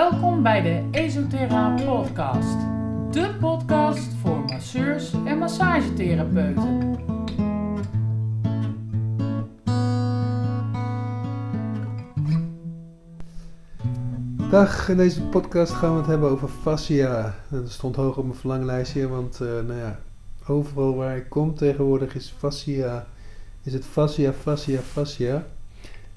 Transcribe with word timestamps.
Welkom 0.00 0.42
bij 0.42 0.62
de 0.62 0.88
Esoterra 0.90 1.74
Podcast. 1.84 2.58
De 3.10 3.36
podcast 3.40 4.14
voor 4.22 4.44
masseurs 4.44 5.12
en 5.12 5.38
massagetherapeuten. 5.38 6.96
Dag, 14.50 14.88
in 14.88 14.96
deze 14.96 15.22
podcast 15.22 15.72
gaan 15.72 15.92
we 15.92 15.98
het 15.98 16.06
hebben 16.06 16.30
over 16.30 16.48
fascia. 16.48 17.34
Dat 17.48 17.70
stond 17.70 17.96
hoog 17.96 18.16
op 18.16 18.24
mijn 18.24 18.38
verlanglijstje, 18.38 19.08
want 19.08 19.40
uh, 19.42 19.48
nou 19.48 19.78
ja, 19.78 19.98
overal 20.46 20.96
waar 20.96 21.16
ik 21.16 21.28
kom 21.28 21.54
tegenwoordig 21.54 22.14
is 22.14 22.34
fascia, 22.38 23.06
is 23.62 23.72
het 23.72 23.84
fascia, 23.84 24.32
fascia, 24.32 24.80
fascia. 24.80 25.46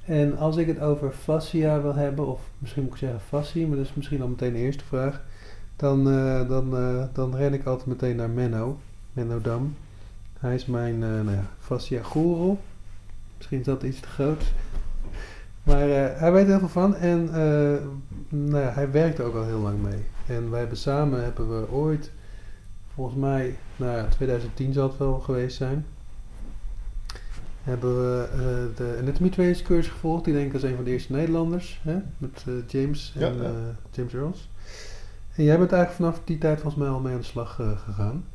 En 0.06 0.38
als 0.38 0.58
ik 0.58 0.68
het 0.68 0.80
over 0.80 1.12
fascia 1.12 1.82
wil 1.82 1.96
hebben, 1.96 2.28
of 2.28 2.42
misschien 2.58 2.84
moet 2.84 2.92
ik 2.92 2.98
zeggen 2.98 3.20
fascie, 3.20 3.68
maar 3.68 3.78
dat 3.78 3.86
is 3.86 3.94
misschien 3.94 4.22
al 4.22 4.28
meteen 4.28 4.54
de 4.54 4.60
eerste 4.60 4.84
vraag, 4.84 5.22
dan, 5.76 6.08
uh, 6.08 6.48
dan, 6.48 6.78
uh, 6.80 7.04
dan 7.14 7.36
ren 7.36 7.54
ik 7.54 7.66
altijd 7.66 7.88
meteen 7.88 8.16
naar 8.16 8.30
Menno, 8.30 8.78
Menno 9.14 9.42
Dam. 9.42 9.76
Hij 10.40 10.56
is 10.56 10.66
mijn 10.66 11.00
nou 11.00 11.32
ja, 11.32 11.46
fascia 11.60 12.04
guru. 12.04 12.58
Misschien 13.38 13.60
is 13.60 13.66
dat 13.66 13.84
iets 13.84 14.00
te 14.00 14.08
groot. 14.08 14.44
Maar 15.64 15.88
uh, 15.88 16.20
hij 16.20 16.32
weet 16.32 16.48
heel 16.48 16.60
veel 16.60 16.70
van 16.70 16.96
en 16.96 17.26
uh, 17.26 17.34
nou 18.30 18.64
ja, 18.64 18.72
hij 18.72 18.92
werkt 18.92 19.18
er 19.18 19.26
ook 19.26 19.36
al 19.36 19.46
heel 19.46 19.60
lang 19.60 19.82
mee. 19.82 20.04
En 20.28 20.50
wij 20.50 20.60
hebben 20.60 20.78
samen, 20.78 21.24
hebben 21.24 21.62
we 21.62 21.72
ooit, 21.72 22.12
volgens 22.94 23.18
mij, 23.18 23.56
nou 23.76 23.98
ja, 23.98 24.06
2010 24.06 24.74
zal 24.74 24.88
het 24.88 24.98
wel 24.98 25.20
geweest 25.20 25.58
zijn, 25.58 25.86
hebben 27.64 27.96
we 27.96 28.28
uh, 28.32 28.78
de 28.78 28.98
Anatomy 29.02 29.30
Trainers 29.30 29.62
cursus 29.62 29.92
gevolgd. 29.92 30.26
Die 30.26 30.34
denk 30.34 30.48
ik 30.48 30.54
als 30.54 30.64
een 30.64 30.76
van 30.76 30.84
de 30.84 30.92
eerste 30.92 31.12
Nederlanders, 31.12 31.80
hè? 31.84 31.98
met 32.18 32.46
James 32.68 33.14
en 33.20 33.36
ja, 33.36 33.44
ja. 33.44 33.52
James 33.92 34.14
Earls. 34.14 34.50
En 35.36 35.44
jij 35.44 35.58
bent 35.58 35.72
eigenlijk 35.72 36.04
vanaf 36.04 36.26
die 36.26 36.38
tijd 36.38 36.60
volgens 36.60 36.84
mij 36.84 36.92
al 36.92 37.00
mee 37.00 37.14
aan 37.14 37.20
de 37.20 37.26
slag 37.26 37.56
gegaan. 37.86 38.26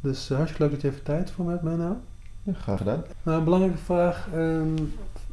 Dus 0.00 0.28
hartstikke 0.28 0.62
leuk 0.62 0.72
dat 0.72 0.80
je 0.80 0.88
even 0.88 1.02
tijd 1.02 1.30
voor 1.30 1.44
me 1.44 1.50
hebt, 1.50 1.62
nou. 1.62 1.94
Ja, 2.42 2.52
graag 2.52 2.78
gedaan. 2.78 3.04
Nou, 3.22 3.38
een 3.38 3.44
belangrijke 3.44 3.78
vraag, 3.78 4.28
um, 4.34 4.92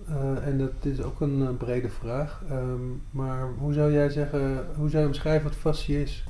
uh, 0.09 0.47
en 0.47 0.57
dat 0.57 0.71
is 0.81 1.01
ook 1.01 1.21
een 1.21 1.57
brede 1.57 1.89
vraag. 1.89 2.41
Um, 2.51 3.01
maar 3.11 3.47
hoe 3.57 3.73
zou 3.73 3.91
jij 3.91 4.09
zeggen, 4.09 4.65
hoe 4.75 4.89
zou 4.89 5.01
je 5.01 5.07
omschrijven 5.07 5.43
wat 5.43 5.57
fascie 5.57 6.01
is? 6.01 6.23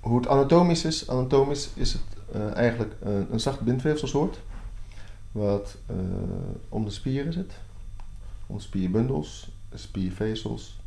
Hoe 0.00 0.16
het 0.16 0.28
anatomisch 0.28 0.84
is? 0.84 1.08
Anatomisch 1.10 1.70
is 1.74 1.92
het 1.92 2.02
eigenlijk 2.54 2.92
een, 3.00 3.26
een 3.30 3.40
zacht 3.40 3.60
bindweefselsoort. 3.60 4.40
Wat 5.32 5.78
om 6.68 6.84
de 6.84 6.90
spieren 6.90 7.32
zit. 7.32 7.54
Om 8.46 8.56
de 8.56 8.62
spierbundels, 8.62 9.50
spiervezels. 9.74 10.80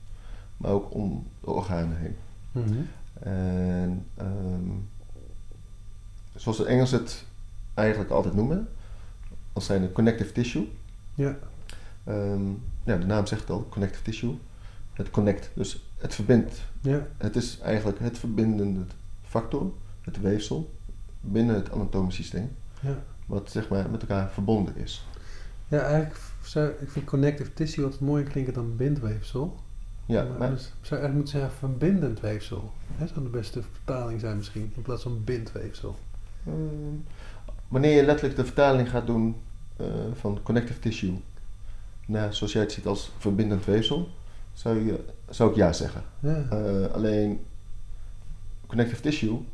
Maar 0.57 0.71
ook 0.71 0.93
om 0.93 1.27
de 1.41 1.49
organen 1.49 1.97
heen. 1.97 2.15
Mm 2.51 2.63
-hmm. 2.63 2.87
En 3.19 4.05
um, 4.21 4.89
zoals 6.35 6.57
de 6.57 6.65
Engels 6.65 6.91
het 6.91 7.25
eigenlijk 7.73 8.11
altijd 8.11 8.33
noemen. 8.33 8.67
Als 9.53 9.65
zijn 9.65 9.81
de 9.81 9.91
connective 9.91 10.31
tissue. 10.31 10.71
Ja. 11.15 11.37
Um, 12.07 12.63
ja, 12.83 12.97
de 12.97 13.05
naam 13.05 13.25
zegt 13.25 13.41
het 13.41 13.49
al, 13.49 13.67
connective 13.69 14.03
tissue. 14.03 14.37
Het 14.93 15.09
connect, 15.09 15.51
dus 15.53 15.83
het 15.97 16.15
verbindt. 16.15 16.61
Ja. 16.81 17.07
Het 17.17 17.35
is 17.35 17.59
eigenlijk 17.59 17.99
het 17.99 18.17
verbindende 18.17 18.85
factor, 19.27 19.71
het 20.01 20.21
weefsel, 20.21 20.73
binnen 21.21 21.55
het 21.55 21.71
anatomisch 21.71 22.15
systeem. 22.15 22.55
Ja. 22.79 23.03
Wat 23.25 23.51
zeg 23.51 23.69
maar 23.69 23.89
met 23.89 24.01
elkaar 24.01 24.31
verbonden 24.31 24.75
is. 24.77 25.05
Ja, 25.67 25.79
eigenlijk 25.79 26.19
zou, 26.43 26.69
ik 26.79 26.89
vind 26.89 27.05
connective 27.05 27.53
tissue 27.53 27.83
wat 27.83 27.99
mooier 27.99 28.27
klinken 28.27 28.53
dan 28.53 28.75
bindweefsel. 28.75 29.59
Ja, 30.05 30.23
maar, 30.23 30.37
maar 30.37 30.49
dus, 30.49 30.63
zou 30.81 31.01
eigenlijk 31.01 31.13
moeten 31.13 31.39
zeggen 31.39 31.57
verbindend 31.57 32.19
weefsel. 32.19 32.71
Dat 32.97 33.09
zou 33.09 33.23
de 33.23 33.29
beste 33.29 33.61
vertaling 33.71 34.19
zijn 34.19 34.37
misschien, 34.37 34.71
in 34.75 34.81
plaats 34.81 35.03
van 35.03 35.23
bindweefsel. 35.23 35.95
Um, 36.47 37.05
wanneer 37.67 37.95
je 37.95 38.05
letterlijk 38.05 38.35
de 38.35 38.45
vertaling 38.45 38.89
gaat 38.89 39.05
doen 39.05 39.35
uh, 39.81 39.87
van 40.13 40.39
connective 40.43 40.79
tissue 40.79 41.21
nou, 42.05 42.33
zoals 42.33 42.53
jij 42.53 42.61
het 42.61 42.71
ziet 42.71 42.85
als 42.85 43.11
verbindend 43.17 43.65
weefsel, 43.65 44.09
zou, 44.53 44.85
je, 44.85 45.05
zou 45.29 45.49
ik 45.49 45.55
ja 45.55 45.73
zeggen. 45.73 46.03
Ja. 46.19 46.45
Uh, 46.51 46.91
alleen 46.91 47.45
connective 48.67 49.01
tissue 49.01 49.45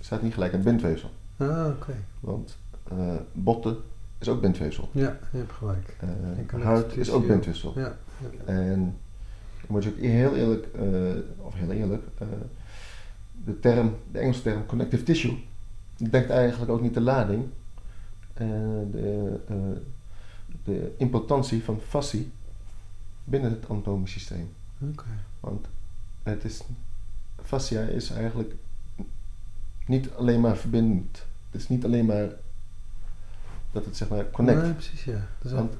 staat 0.00 0.22
niet 0.22 0.34
gelijk 0.34 0.54
aan 0.54 0.62
bindweefsel. 0.62 1.10
Ah, 1.36 1.48
oké. 1.48 1.68
Okay. 1.68 2.00
Want 2.20 2.56
uh, 2.92 3.14
botten 3.32 3.76
is 4.18 4.28
ook 4.28 4.40
bindweefsel. 4.40 4.88
Ja, 4.92 5.18
je 5.32 5.38
hebt 5.38 5.52
gelijk. 5.52 5.96
Uh, 6.54 6.64
huid 6.64 6.96
is 6.96 7.10
ook 7.10 7.26
bindweefsel. 7.26 7.72
Ja. 7.78 7.96
ja. 8.18 8.44
En 8.44 8.78
dan 9.60 9.66
moet 9.66 9.84
je 9.84 9.90
ook 9.90 9.98
heel 9.98 10.36
eerlijk, 10.36 10.66
of 11.36 11.54
heel 11.54 11.70
eerlijk, 11.70 12.02
de 13.44 13.60
term, 13.60 13.96
de 14.12 14.18
Engelse 14.18 14.42
term 14.42 14.66
connective 14.66 15.02
tissue, 15.02 15.44
denkt 15.96 16.30
eigenlijk 16.30 16.70
ook 16.70 16.80
niet 16.80 16.94
de 16.94 17.00
lading. 17.00 17.44
de, 18.34 19.40
de 20.64 20.94
importantie 20.96 21.64
van 21.64 21.80
fascie 21.80 22.30
binnen 23.24 23.50
het 23.50 23.68
anatomisch 23.68 24.12
systeem. 24.12 24.50
Okay. 24.90 25.14
Want 25.40 25.66
het 26.22 26.44
is, 26.44 26.62
fascia 27.42 27.80
is 27.80 28.10
eigenlijk 28.10 28.54
niet 29.86 30.10
alleen 30.10 30.40
maar 30.40 30.56
verbindend. 30.56 31.24
Het 31.50 31.60
is 31.60 31.68
niet 31.68 31.84
alleen 31.84 32.06
maar 32.06 32.28
dat 33.72 33.84
het 33.84 33.96
zeg 33.96 34.08
maar 34.08 34.30
connect. 34.30 34.62
Nee, 34.62 34.72
precies, 34.72 35.04
ja. 35.04 35.26
Dus 35.42 35.52
Want 35.52 35.74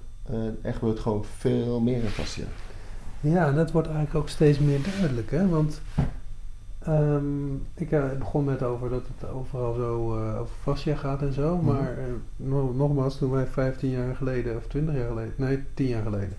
er 0.63 0.75
gebeurt 0.75 0.99
gewoon 0.99 1.25
veel 1.25 1.81
meer 1.81 2.03
in 2.03 2.09
fascia. 2.09 2.45
Ja, 3.21 3.47
en 3.47 3.55
dat 3.55 3.71
wordt 3.71 3.89
eigenlijk 3.89 4.17
ook 4.17 4.29
steeds 4.29 4.59
meer 4.59 4.79
duidelijk, 4.83 5.31
hè? 5.31 5.49
Want 5.49 5.81
um, 6.89 7.67
ik 7.75 7.91
uh, 7.91 8.05
begon 8.19 8.45
net 8.45 8.63
over 8.63 8.91
dat 8.91 9.03
het 9.17 9.31
overal 9.31 9.75
zo 9.75 10.17
uh, 10.17 10.41
over 10.41 10.55
fascia 10.63 10.97
gaat 10.97 11.23
en 11.23 11.33
zo, 11.33 11.57
mm 11.57 11.69
-hmm. 11.69 11.77
maar 11.77 11.95
uh, 11.99 12.75
nogmaals, 12.75 13.19
toen 13.19 13.31
wij 13.31 13.47
15 13.47 13.91
jaar 13.91 14.17
geleden, 14.17 14.57
of 14.57 14.67
20 14.67 14.95
jaar 14.95 15.09
geleden, 15.09 15.33
nee, 15.37 15.65
10 15.75 15.87
jaar 15.87 16.03
geleden, 16.03 16.37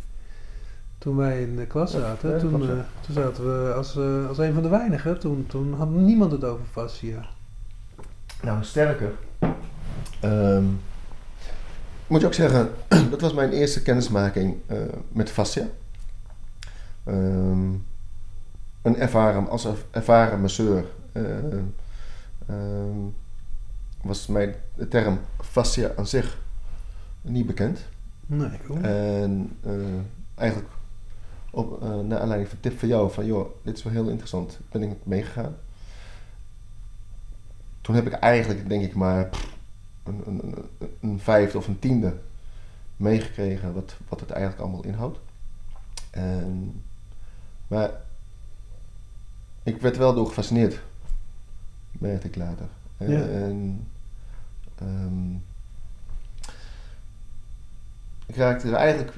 toen 0.97 1.15
wij 1.15 1.41
in 1.41 1.55
de 1.55 1.65
klas 1.65 1.91
zaten, 1.91 2.29
ja, 2.29 2.37
toen, 2.37 2.59
toen 3.01 3.13
zaten 3.13 3.43
we 3.43 3.73
als, 3.73 3.97
als 4.27 4.37
een 4.37 4.53
van 4.53 4.63
de 4.63 4.69
weinigen, 4.69 5.19
toen, 5.19 5.45
toen 5.47 5.73
had 5.73 5.89
niemand 5.89 6.31
het 6.31 6.43
over 6.43 6.65
fascia. 6.71 7.25
Nou, 8.41 8.63
sterker. 8.63 9.11
Um, 10.23 10.79
moet 12.11 12.21
je 12.21 12.27
ook 12.27 12.33
zeggen, 12.33 12.69
dat 13.11 13.21
was 13.21 13.33
mijn 13.33 13.51
eerste 13.51 13.81
kennismaking 13.81 14.55
met 15.11 15.29
fascia. 15.29 15.67
Um, 17.07 17.85
een 18.81 18.97
ervaren, 18.97 19.49
als 19.49 19.67
ervaren 19.91 20.41
masseur 20.41 20.85
uh, 21.13 21.23
uh, 22.49 22.55
was 24.01 24.27
mij 24.27 24.55
de 24.75 24.87
term 24.87 25.19
fascia 25.39 25.91
aan 25.95 26.07
zich 26.07 26.37
niet 27.21 27.45
bekend. 27.45 27.79
Nee, 28.25 28.59
cool. 28.65 28.81
En 28.81 29.57
uh, 29.65 29.73
eigenlijk 30.35 30.69
op, 31.51 31.81
naar 31.81 32.19
aanleiding 32.19 32.49
van 32.49 32.59
tip 32.59 32.79
van 32.79 32.87
jou 32.87 33.11
van 33.11 33.25
joh, 33.25 33.49
dit 33.63 33.77
is 33.77 33.83
wel 33.83 33.93
heel 33.93 34.07
interessant, 34.07 34.59
ben 34.71 34.83
ik 34.83 34.97
meegegaan. 35.03 35.55
Toen 37.81 37.95
heb 37.95 38.05
ik 38.05 38.13
eigenlijk 38.13 38.69
denk 38.69 38.83
ik 38.83 38.95
maar 38.95 39.29
een, 40.03 40.21
een, 40.25 40.55
een 41.01 41.19
vijfde 41.19 41.57
of 41.57 41.67
een 41.67 41.79
tiende 41.79 42.17
meegekregen 42.97 43.73
wat, 43.73 43.95
wat 44.07 44.19
het 44.19 44.29
eigenlijk 44.29 44.61
allemaal 44.61 44.83
inhoudt. 44.83 45.19
En, 46.09 46.83
maar 47.67 47.91
ik 49.63 49.81
werd 49.81 49.97
wel 49.97 50.13
door 50.13 50.27
gefascineerd, 50.27 50.79
merkte 51.91 52.27
ik 52.27 52.35
later. 52.35 52.67
Ja. 52.97 53.21
En, 53.21 53.87
um, 54.81 55.43
ik 58.25 58.35
raakte 58.35 58.67
er 58.67 58.73
eigenlijk 58.73 59.13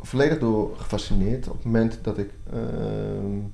volledig 0.00 0.38
door 0.38 0.76
gefascineerd 0.76 1.48
op 1.48 1.54
het 1.54 1.64
moment 1.64 1.98
dat 2.02 2.18
ik. 2.18 2.30
Um, 2.54 3.52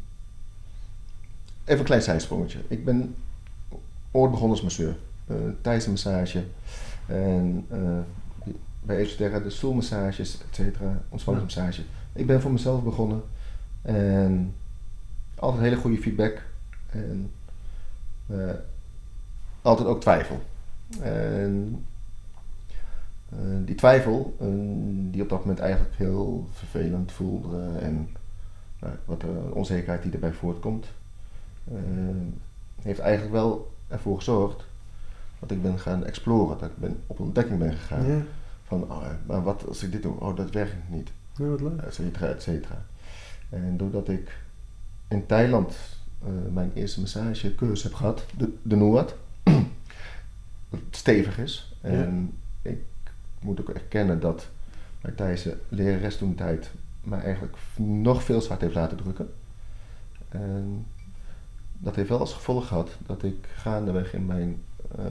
even 1.64 1.78
een 1.78 1.84
klein 1.84 2.02
zijsprongetje. 2.02 2.58
Ik 2.68 2.84
ben 2.84 3.14
ooit 4.10 4.30
begonnen 4.30 4.56
als 4.56 4.62
masseur. 4.62 4.96
Uh, 5.30 5.36
tijdens 5.60 5.84
een 5.84 5.90
massage. 5.90 6.44
En 7.06 7.66
uh, 7.72 7.98
bij 8.82 8.96
Esoterra 8.96 9.38
de 9.38 9.50
stoelmassages, 9.50 10.34
et 10.34 10.54
cetera, 10.54 11.02
ontspanningsmassage. 11.08 11.82
Ik 12.12 12.26
ben 12.26 12.40
voor 12.40 12.52
mezelf 12.52 12.82
begonnen. 12.82 13.22
En 13.82 14.54
altijd 15.34 15.62
hele 15.62 15.76
goede 15.76 15.98
feedback. 15.98 16.42
En 16.90 17.30
uh, 18.26 18.50
altijd 19.62 19.88
ook 19.88 20.00
twijfel. 20.00 20.40
En 21.00 21.84
uh, 23.32 23.38
die 23.64 23.74
twijfel, 23.74 24.36
uh, 24.40 24.48
die 25.12 25.22
op 25.22 25.28
dat 25.28 25.40
moment 25.40 25.58
eigenlijk 25.58 25.94
heel 25.96 26.48
vervelend 26.52 27.12
voelde 27.12 27.78
en 27.80 28.08
wat 29.04 29.20
de 29.20 29.50
onzekerheid 29.52 30.02
die 30.02 30.12
erbij 30.12 30.32
voortkomt, 30.32 30.86
heeft 32.82 32.98
eigenlijk 32.98 33.32
wel 33.32 33.72
ervoor 33.88 34.16
gezorgd 34.16 34.64
dat 35.40 35.50
ik 35.50 35.62
ben 35.62 35.78
gaan 35.78 36.04
exploren, 36.04 36.58
dat 36.58 36.68
ik 36.68 36.76
ben 36.76 36.96
op 37.06 37.20
ontdekking 37.20 37.58
ben 37.58 37.72
gegaan. 37.72 38.06
Ja. 38.06 38.22
Van, 38.62 38.82
oh, 38.82 39.06
maar 39.26 39.42
wat 39.42 39.66
als 39.66 39.82
ik 39.82 39.92
dit 39.92 40.02
doe? 40.02 40.20
Oh, 40.20 40.36
dat 40.36 40.50
werkt 40.50 40.74
niet. 40.88 41.10
Ja, 41.36 41.44
wat 41.44 41.60
leuk. 41.60 41.80
Et 41.80 41.94
cetera, 41.94 42.26
et 42.26 42.42
cetera. 42.42 42.84
En 43.48 43.76
doordat 43.76 44.08
ik 44.08 44.38
in 45.08 45.26
Thailand 45.26 45.76
eh, 46.22 46.28
mijn 46.52 46.70
eerste 46.74 47.00
massagecursus 47.00 47.82
heb 47.82 47.94
gehad, 47.94 48.24
de, 48.36 48.52
de 48.62 48.76
Nuat. 48.76 49.14
dat 50.70 50.80
stevig 50.90 51.38
is. 51.38 51.76
En 51.80 52.38
ik 52.62 52.78
moet 53.40 53.60
ook 53.60 53.68
erkennen 53.70 54.20
dat 54.20 54.48
mijn 55.00 55.14
Thaise 55.14 55.58
lerares 55.68 56.16
toen 56.16 56.34
tijd 56.34 56.70
mij 57.02 57.20
eigenlijk 57.20 57.56
nog 57.76 58.22
veel 58.22 58.40
zwaar 58.40 58.60
heeft 58.60 58.74
laten 58.74 58.96
drukken. 58.96 59.32
En 60.28 60.86
dat 61.82 61.94
heeft 61.94 62.08
wel 62.08 62.18
als 62.18 62.32
gevolg 62.34 62.66
gehad 62.66 62.90
dat 63.06 63.22
ik 63.22 63.48
gaandeweg 63.54 64.14
in 64.14 64.26
mijn 64.26 64.62
uh, 64.98 65.04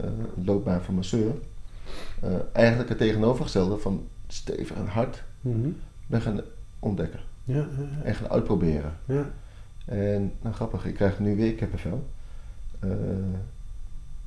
loopbaan 0.46 0.82
van 0.82 0.96
masseur 0.96 1.34
uh, 2.24 2.30
eigenlijk 2.52 2.90
het 2.90 2.98
tegenovergestelde 2.98 3.78
van 3.78 4.08
stevig 4.28 4.78
en 4.78 4.88
hard 4.88 5.24
Mhm. 5.42 5.70
ben 6.08 6.22
gaan 6.22 6.42
ontdekken 6.80 7.20
Ja, 7.44 7.56
ja, 7.56 7.64
ja. 7.98 8.04
en 8.04 8.16
gaan 8.16 8.30
uitproberen. 8.30 8.94
ja. 9.06 9.30
En 9.86 10.34
nou 10.42 10.56
grappig, 10.56 10.86
ik 10.86 10.94
krijg 10.94 11.20
nu 11.20 11.36
weer 11.36 11.54
kippenvel. 11.54 12.08
Eh 12.80 12.90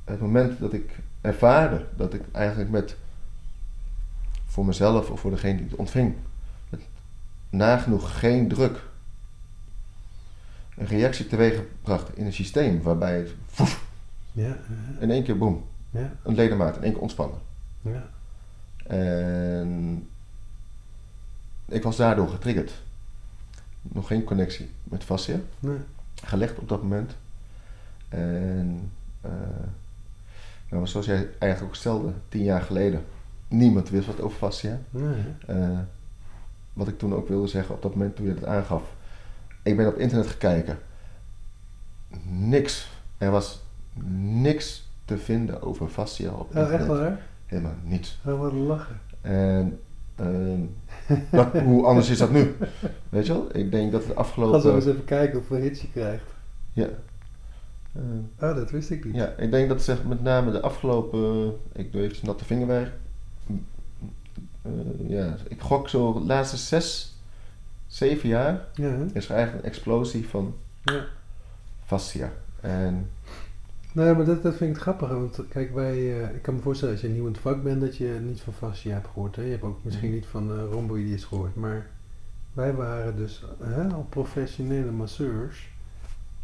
het 0.03 0.19
moment 0.21 0.59
dat 0.59 0.73
ik 0.73 0.99
ervaarde 1.21 1.85
dat 1.95 2.13
ik 2.13 2.21
eigenlijk 2.31 2.69
met 2.69 2.95
voor 4.45 4.65
mezelf 4.65 5.09
of 5.09 5.19
voor 5.19 5.31
degene 5.31 5.55
die 5.57 5.65
het 5.65 5.75
ontving, 5.75 6.15
met 6.69 6.79
nagenoeg 7.49 8.19
geen 8.19 8.47
druk 8.47 8.83
een 10.77 10.85
reactie 10.87 11.27
teweeggebracht 11.27 12.17
in 12.17 12.25
een 12.25 12.33
systeem 12.33 12.81
waarbij 12.81 13.17
het 13.17 13.33
Ja, 14.31 14.57
in 14.99 15.11
één 15.11 15.23
keer 15.23 15.37
boem, 15.37 15.63
ja, 15.89 16.11
een 16.23 16.35
ledemaat 16.35 16.75
in 16.75 16.83
één 16.83 16.91
keer 16.91 17.01
ontspannen. 17.01 17.37
ja. 17.81 18.09
En 18.87 20.07
ik 21.65 21.83
was 21.83 21.95
daardoor 21.97 22.29
getriggerd. 22.29 22.73
Nog 23.81 24.07
geen 24.07 24.23
connectie 24.23 24.69
met 24.83 25.03
fascia. 25.03 25.39
Nee. 25.59 25.77
gelegd 26.23 26.59
op 26.59 26.69
dat 26.69 26.81
moment. 26.81 27.15
En 28.09 28.91
eh, 29.21 29.31
nou, 30.69 30.81
maar 30.81 30.87
zoals 30.87 31.05
jij 31.05 31.29
eigenlijk 31.39 31.73
ook 31.73 31.75
stelde, 31.79 32.13
tien 32.29 32.43
jaar 32.43 32.61
geleden, 32.61 33.03
niemand 33.47 33.89
wist 33.89 34.07
wat 34.07 34.21
over 34.21 34.37
fascia. 34.37 34.79
Nee. 34.89 35.23
Eh, 35.47 35.79
wat 36.73 36.87
ik 36.87 36.97
toen 36.97 37.13
ook 37.15 37.27
wilde 37.27 37.47
zeggen 37.47 37.75
op 37.75 37.81
dat 37.81 37.95
moment 37.95 38.15
toen 38.15 38.25
je 38.25 38.33
het 38.33 38.45
aangaf. 38.45 38.83
Ik 39.63 39.77
ben 39.77 39.87
op 39.87 39.97
internet 39.97 40.27
gekeken. 40.27 40.77
Niks. 42.29 42.89
Er 43.17 43.31
was 43.31 43.61
niks 44.41 44.87
te 45.05 45.17
vinden 45.17 45.61
over 45.61 45.87
fascia 45.87 46.29
op 46.31 46.39
Oh, 46.39 46.47
internet. 46.47 46.71
echt 46.79 46.87
waar? 46.87 47.19
Helemaal 47.45 47.75
niets. 47.83 48.19
Oh, 48.25 48.39
wat 48.39 48.53
lachen. 48.53 48.99
En 49.21 49.79
ehm, 50.15 50.59
dat, 51.31 51.59
hoe 51.59 51.85
anders 51.85 52.09
is 52.09 52.17
dat 52.17 52.31
nu? 52.31 52.55
Weet 53.09 53.25
je 53.25 53.33
wel? 53.33 53.47
Ik 53.57 53.71
denk 53.71 53.91
dat 53.91 54.01
het 54.01 54.09
Ga 54.09 54.13
zo 54.15 54.19
afgelopen... 54.19 54.73
eens 54.75 54.85
even 54.85 55.05
kijken 55.05 55.37
hoeveel 55.37 55.57
hits 55.57 55.81
je 55.81 55.91
krijgt. 55.91 56.25
Ja. 56.73 56.87
Eh, 57.93 58.01
Oh, 58.49 58.55
dat 58.55 58.71
wist 58.71 58.89
ik 58.89 59.05
niet. 59.05 59.15
Ja, 59.15 59.27
ik 59.37 59.51
denk 59.51 59.69
dat 59.69 59.81
zeg, 59.81 60.03
met 60.03 60.21
name 60.23 60.51
de 60.51 60.61
afgelopen, 60.61 61.53
ik 61.73 61.91
doe 61.91 62.01
even 62.01 62.25
natte 62.27 62.45
vingerwerk. 62.45 62.91
Eh, 64.61 64.71
ja, 65.07 65.35
ik 65.47 65.61
gok 65.61 65.89
zo 65.89 66.13
de 66.13 66.19
laatste 66.25 66.57
zes, 66.57 67.12
zeven 67.93 68.29
jaar 68.29 68.65
Ja, 68.73 68.95
is 69.13 69.29
er 69.29 69.35
eigenlijk 69.35 69.65
een 69.65 69.71
explosie 69.71 70.27
van 70.27 70.55
ja. 70.83 71.05
fascia. 71.85 72.31
En 72.61 73.09
Nee, 73.91 74.13
maar 74.13 74.25
dat, 74.25 74.43
dat 74.43 74.55
vind 74.55 74.69
ik 74.69 74.75
het 74.75 74.83
grappig. 74.83 75.09
Want 75.09 75.39
kijk, 75.49 75.73
wij, 75.73 76.21
eh, 76.21 76.35
ik 76.35 76.41
kan 76.41 76.55
me 76.55 76.61
voorstellen 76.61 76.93
als 76.93 77.03
je 77.03 77.09
nieuw 77.09 77.25
in 77.25 77.31
het 77.31 77.41
vak 77.41 77.63
bent 77.63 77.81
dat 77.81 77.97
je 77.97 78.19
niet 78.23 78.41
van 78.41 78.53
fascia 78.53 78.93
hebt 78.93 79.07
gehoord. 79.07 79.35
Hè? 79.35 79.41
Je 79.41 79.49
hebt 79.51 79.63
ook 79.63 79.83
misschien 79.83 80.07
Mhm. 80.07 80.15
niet 80.17 80.25
van 80.25 80.51
uh, 80.51 80.63
rhomboïdes 80.71 81.23
gehoord. 81.23 81.55
Maar 81.55 81.87
wij 82.53 82.73
waren 82.73 83.15
dus 83.15 83.43
hè, 83.63 83.87
al 83.93 84.05
professionele 84.09 84.91
masseurs. 84.91 85.69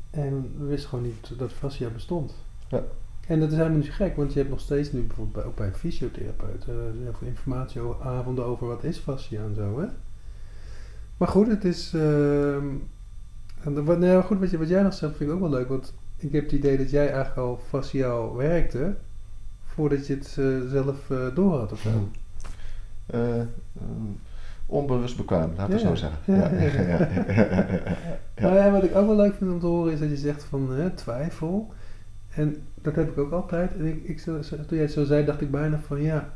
En 0.10 0.54
we 0.58 0.66
wisten 0.66 0.90
gewoon 0.90 1.06
niet 1.06 1.32
dat 1.38 1.52
fascia 1.52 1.90
bestond. 1.90 2.34
Ja. 2.68 2.84
En 3.28 3.40
dat 3.40 3.52
is 3.52 3.58
helemaal 3.58 3.78
niet 3.78 3.92
gek, 3.94 4.16
want 4.16 4.32
je 4.34 4.38
hebt 4.40 4.52
nog 4.52 4.60
steeds 4.60 4.92
nu 4.92 5.02
bijvoorbeeld 5.02 5.36
bij, 5.36 5.44
ook 5.46 5.56
bij 5.56 5.72
fysiotherapeuten 5.74 6.74
uh, 6.74 7.04
heel 7.04 7.14
veel 7.14 7.28
informatie 7.28 7.82
over 7.82 8.06
avonden 8.06 8.46
over 8.46 8.68
wat 8.68 8.84
is 8.84 8.98
fascia 8.98 9.42
en 9.44 9.56
zo. 9.56 9.80
Hè? 9.80 9.88
Maar 11.20 11.28
goed, 11.28 11.48
het 11.48 11.66
is. 11.66 11.92
wat, 13.64 14.00
nou, 14.00 14.24
goed, 14.24 14.40
wat, 14.40 14.50
je, 14.50 14.58
wat 14.58 14.70
jij 14.70 14.82
nog 14.82 14.94
zegt 14.94 15.16
vind 15.18 15.30
ik 15.30 15.36
ook 15.36 15.42
wel 15.42 15.50
leuk. 15.50 15.68
Want 15.68 15.94
ik 16.18 16.32
heb 16.32 16.44
het 16.44 16.52
idee 16.52 16.78
dat 16.78 16.90
jij 16.90 17.06
eigenlijk 17.06 17.38
al 17.38 17.60
fasciaal 17.68 18.36
werkte 18.36 18.96
voordat 19.66 20.08
je 20.08 20.14
het 20.14 20.36
eh, 20.40 20.70
zelf 20.72 21.10
eh 21.10 21.18
door 21.36 21.58
had 21.58 21.72
of 21.72 21.80
zo. 21.80 22.10
eh, 23.06 23.40
ehm, 23.40 23.48
onbewust 24.66 25.18
bekwaam, 25.18 25.52
laten 25.58 25.74
we 25.76 25.82
Ja. 25.82 25.88
zo 25.88 25.96
zeggen. 25.96 26.20
Ja, 26.26 26.50
Ja. 28.36 28.56
Nou 28.56 28.72
wat 28.72 28.84
ik 28.84 28.96
ook 28.96 29.08
wel 29.08 29.16
leuk 29.16 29.34
vind 29.36 29.52
om 29.52 29.60
te 29.60 29.66
horen 29.66 29.94
is 29.94 30.00
dat 30.00 30.10
je 30.10 30.18
zegt 30.18 30.44
van 30.44 30.72
hè, 30.72 30.90
twijfel. 30.90 31.74
En 32.30 32.56
dat 32.82 32.96
heb 32.96 33.10
ik 33.10 33.18
ook 33.18 33.32
altijd. 33.32 33.74
En 33.74 33.86
ik, 33.86 34.04
ik, 34.04 34.20
toen 34.22 34.42
jij 34.70 34.80
het 34.80 34.92
zo 34.92 35.04
zei, 35.04 35.26
dacht 35.26 35.42
ik 35.42 35.52
bijna 35.52 35.80
van 35.80 36.02
ja, 36.02 36.34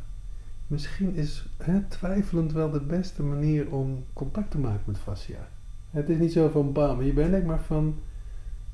misschien 0.73 1.15
is 1.15 1.45
hè, 1.57 1.81
twijfelend 1.87 2.51
wel 2.51 2.71
de 2.71 2.81
beste 2.81 3.23
manier 3.23 3.71
om 3.71 4.03
contact 4.13 4.51
te 4.51 4.57
maken 4.57 4.81
met 4.85 4.97
fascia. 4.97 5.47
Het 5.91 6.09
is 6.09 6.17
niet 6.17 6.31
zo 6.31 6.49
van 6.49 6.71
bam, 6.73 6.99
hier 6.99 7.13
ben 7.13 7.33
ik, 7.33 7.45
maar 7.45 7.61
van 7.61 7.95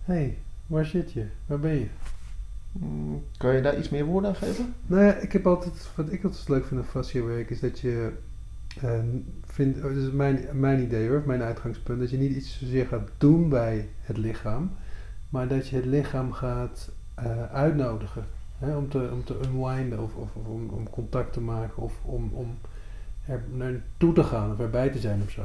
hé, 0.04 0.14
hey, 0.14 0.38
waar 0.68 0.86
zit 0.86 1.12
je? 1.12 1.26
Waar 1.46 1.60
ben 1.60 1.76
je? 1.76 1.88
Mm, 2.72 3.24
Kan 3.38 3.56
je 3.56 3.62
daar 3.62 3.78
iets 3.78 3.90
meer 3.90 4.06
woorden 4.06 4.30
aan 4.30 4.36
geven? 4.36 4.74
Nou 4.88 5.04
ja, 5.04 5.14
ik 5.16 5.32
heb 5.32 5.48
altijd, 5.48 5.90
wat 5.96 6.12
ik 6.12 6.24
altijd 6.24 6.50
leuk 6.50 6.66
vind 6.66 6.80
aan 6.80 6.86
fascia 6.86 7.24
werk 7.24 7.50
is 7.50 7.60
dat 7.60 7.80
je 7.80 8.12
eh, 8.82 9.00
vindt, 9.46 9.78
oh, 9.78 9.84
dat 9.84 9.96
is 9.96 10.12
mijn, 10.12 10.46
mijn 10.54 10.82
idee 10.82 11.10
hoor, 11.10 11.24
mijn 11.26 11.42
uitgangspunt, 11.42 12.00
dat 12.00 12.10
je 12.10 12.18
niet 12.18 12.36
iets 12.36 12.58
zozeer 12.60 12.86
gaat 12.86 13.10
doen 13.18 13.50
bij 13.50 13.90
het 14.02 14.18
lichaam, 14.18 14.72
maar 15.30 15.48
dat 15.48 15.68
je 15.68 15.76
het 15.76 15.86
lichaam 15.86 16.32
gaat 16.32 16.92
eh, 17.16 17.44
uitnodigen 17.54 18.26
hè, 18.60 18.76
om, 18.78 18.90
te, 18.90 19.10
om 19.14 19.24
te 19.24 19.40
unwinden 19.44 20.00
of, 20.04 20.16
of, 20.16 20.30
of 20.36 20.46
om, 20.48 20.70
om 20.70 20.90
contact 20.90 21.34
te 21.34 21.42
maken 21.42 21.84
of 21.84 21.94
om, 22.04 22.30
om 22.34 22.58
er 23.26 23.44
naartoe 23.52 24.14
te 24.14 24.24
gaan 24.24 24.52
of 24.52 24.60
erbij 24.60 24.90
te 24.90 25.00
zijn 25.00 25.22
of 25.22 25.30
zo. 25.30 25.44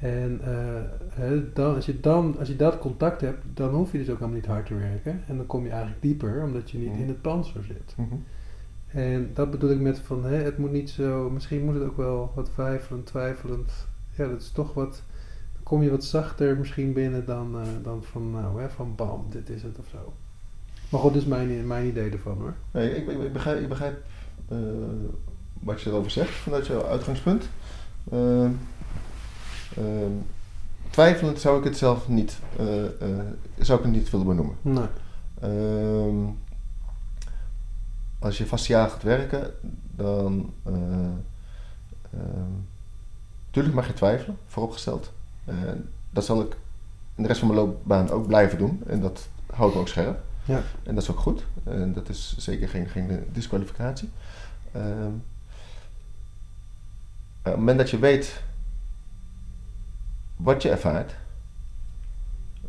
En 0.00 0.40
eh, 0.44 0.82
hè, 1.08 1.52
dan, 1.52 1.74
als, 1.74 1.86
je 1.86 2.00
dan, 2.00 2.36
als 2.38 2.48
je 2.48 2.56
dat 2.56 2.78
contact 2.78 3.20
hebt, 3.20 3.44
dan 3.54 3.74
hoef 3.74 3.92
je 3.92 3.98
dus 3.98 4.08
ook 4.10 4.14
helemaal 4.18 4.36
niet 4.36 4.46
hard 4.46 4.66
te 4.66 4.74
werken. 4.74 5.22
En 5.28 5.36
dan 5.36 5.46
kom 5.46 5.64
je 5.64 5.70
eigenlijk 5.70 6.02
dieper, 6.02 6.42
omdat 6.42 6.70
je 6.70 6.78
niet 6.78 6.92
Mhm. 6.92 7.00
in 7.00 7.08
het 7.08 7.22
panzer 7.22 7.64
zit. 7.64 7.94
Mhm. 7.96 8.14
En 8.86 9.30
dat 9.34 9.50
bedoel 9.50 9.70
ik 9.70 9.80
met 9.80 9.98
van, 9.98 10.24
hè, 10.24 10.34
het 10.36 10.58
moet 10.58 10.72
niet 10.72 10.90
zo, 10.90 11.30
misschien 11.30 11.64
moet 11.64 11.74
het 11.74 11.84
ook 11.84 11.96
wel 11.96 12.32
wat 12.34 12.54
weifelend, 12.54 13.06
twijfelend. 13.06 13.72
Ja, 14.16 14.28
dat 14.28 14.40
is 14.40 14.50
toch 14.50 14.74
wat, 14.74 15.02
dan 15.52 15.62
kom 15.62 15.82
je 15.82 15.90
wat 15.90 16.04
zachter 16.04 16.56
misschien 16.56 16.92
binnen 16.92 17.24
dan, 17.26 17.56
eh, 17.60 17.66
dan 17.82 18.02
van, 18.04 18.30
nou, 18.30 18.60
hè, 18.60 18.70
van 18.70 18.94
bam, 18.94 19.26
dit 19.30 19.48
is 19.50 19.62
het 19.62 19.78
of 19.78 19.88
zo. 19.88 20.12
Maar 20.92 21.00
goed, 21.00 21.12
dit 21.12 21.22
is 21.22 21.28
mijn, 21.28 21.66
mijn 21.66 21.86
idee 21.86 22.10
ervan 22.10 22.38
hoor. 22.38 22.54
Nee, 22.70 22.96
ik, 22.96 23.08
ik, 23.08 23.22
ik 23.22 23.32
begrijp, 23.32 23.60
ik 23.60 23.68
begrijp 23.68 24.02
eh, 24.48 24.58
wat 25.60 25.80
je 25.80 25.90
erover 25.90 26.10
zegt 26.10 26.30
vanuit 26.30 26.66
jouw 26.66 26.84
uitgangspunt. 26.86 27.44
Ehm, 28.10 28.50
ehm, 29.76 30.12
twijfelend 30.90 31.40
zou 31.40 31.58
ik 31.58 31.64
het 31.64 31.76
zelf 31.76 32.08
niet, 32.08 32.38
eh, 32.58 32.84
eh, 32.84 33.26
zou 33.58 33.78
ik 33.78 33.84
het 33.84 33.94
niet 33.94 34.10
willen 34.10 34.26
benoemen. 34.26 34.56
Nee. 34.62 34.86
Ehm, 35.40 36.16
als 38.18 38.38
je 38.38 38.46
fasciaal 38.46 38.88
gaat 38.88 39.02
werken, 39.02 39.50
dan. 39.96 40.52
eh 40.62 40.72
ehm, 42.10 42.52
tuurlijk 43.50 43.74
mag 43.74 43.86
je 43.86 43.94
twijfelen, 43.94 44.36
vooropgesteld. 44.46 45.12
Dat 46.10 46.24
zal 46.24 46.40
ik 46.40 46.56
in 47.14 47.22
de 47.22 47.28
rest 47.28 47.40
van 47.40 47.48
mijn 47.48 47.60
loopbaan 47.60 48.10
ook 48.10 48.26
blijven 48.26 48.58
doen. 48.58 48.82
En 48.86 49.00
dat 49.00 49.28
houdt 49.52 49.74
me 49.74 49.80
ook 49.80 49.88
scherp. 49.88 50.20
Ja. 50.44 50.62
En 50.82 50.94
dat 50.94 51.02
is 51.02 51.10
ook 51.10 51.18
goed. 51.18 51.44
En 51.64 51.92
dat 51.92 52.08
is 52.08 52.34
zeker 52.38 52.68
geen, 52.68 52.88
geen 52.88 53.24
disqualificatie. 53.32 54.08
Ehm, 54.72 55.06
op 57.38 57.48
het 57.48 57.56
moment 57.56 57.78
dat 57.78 57.90
je 57.90 57.98
weet 57.98 58.42
wat 60.36 60.62
je 60.62 60.70
ervaart, 60.70 61.14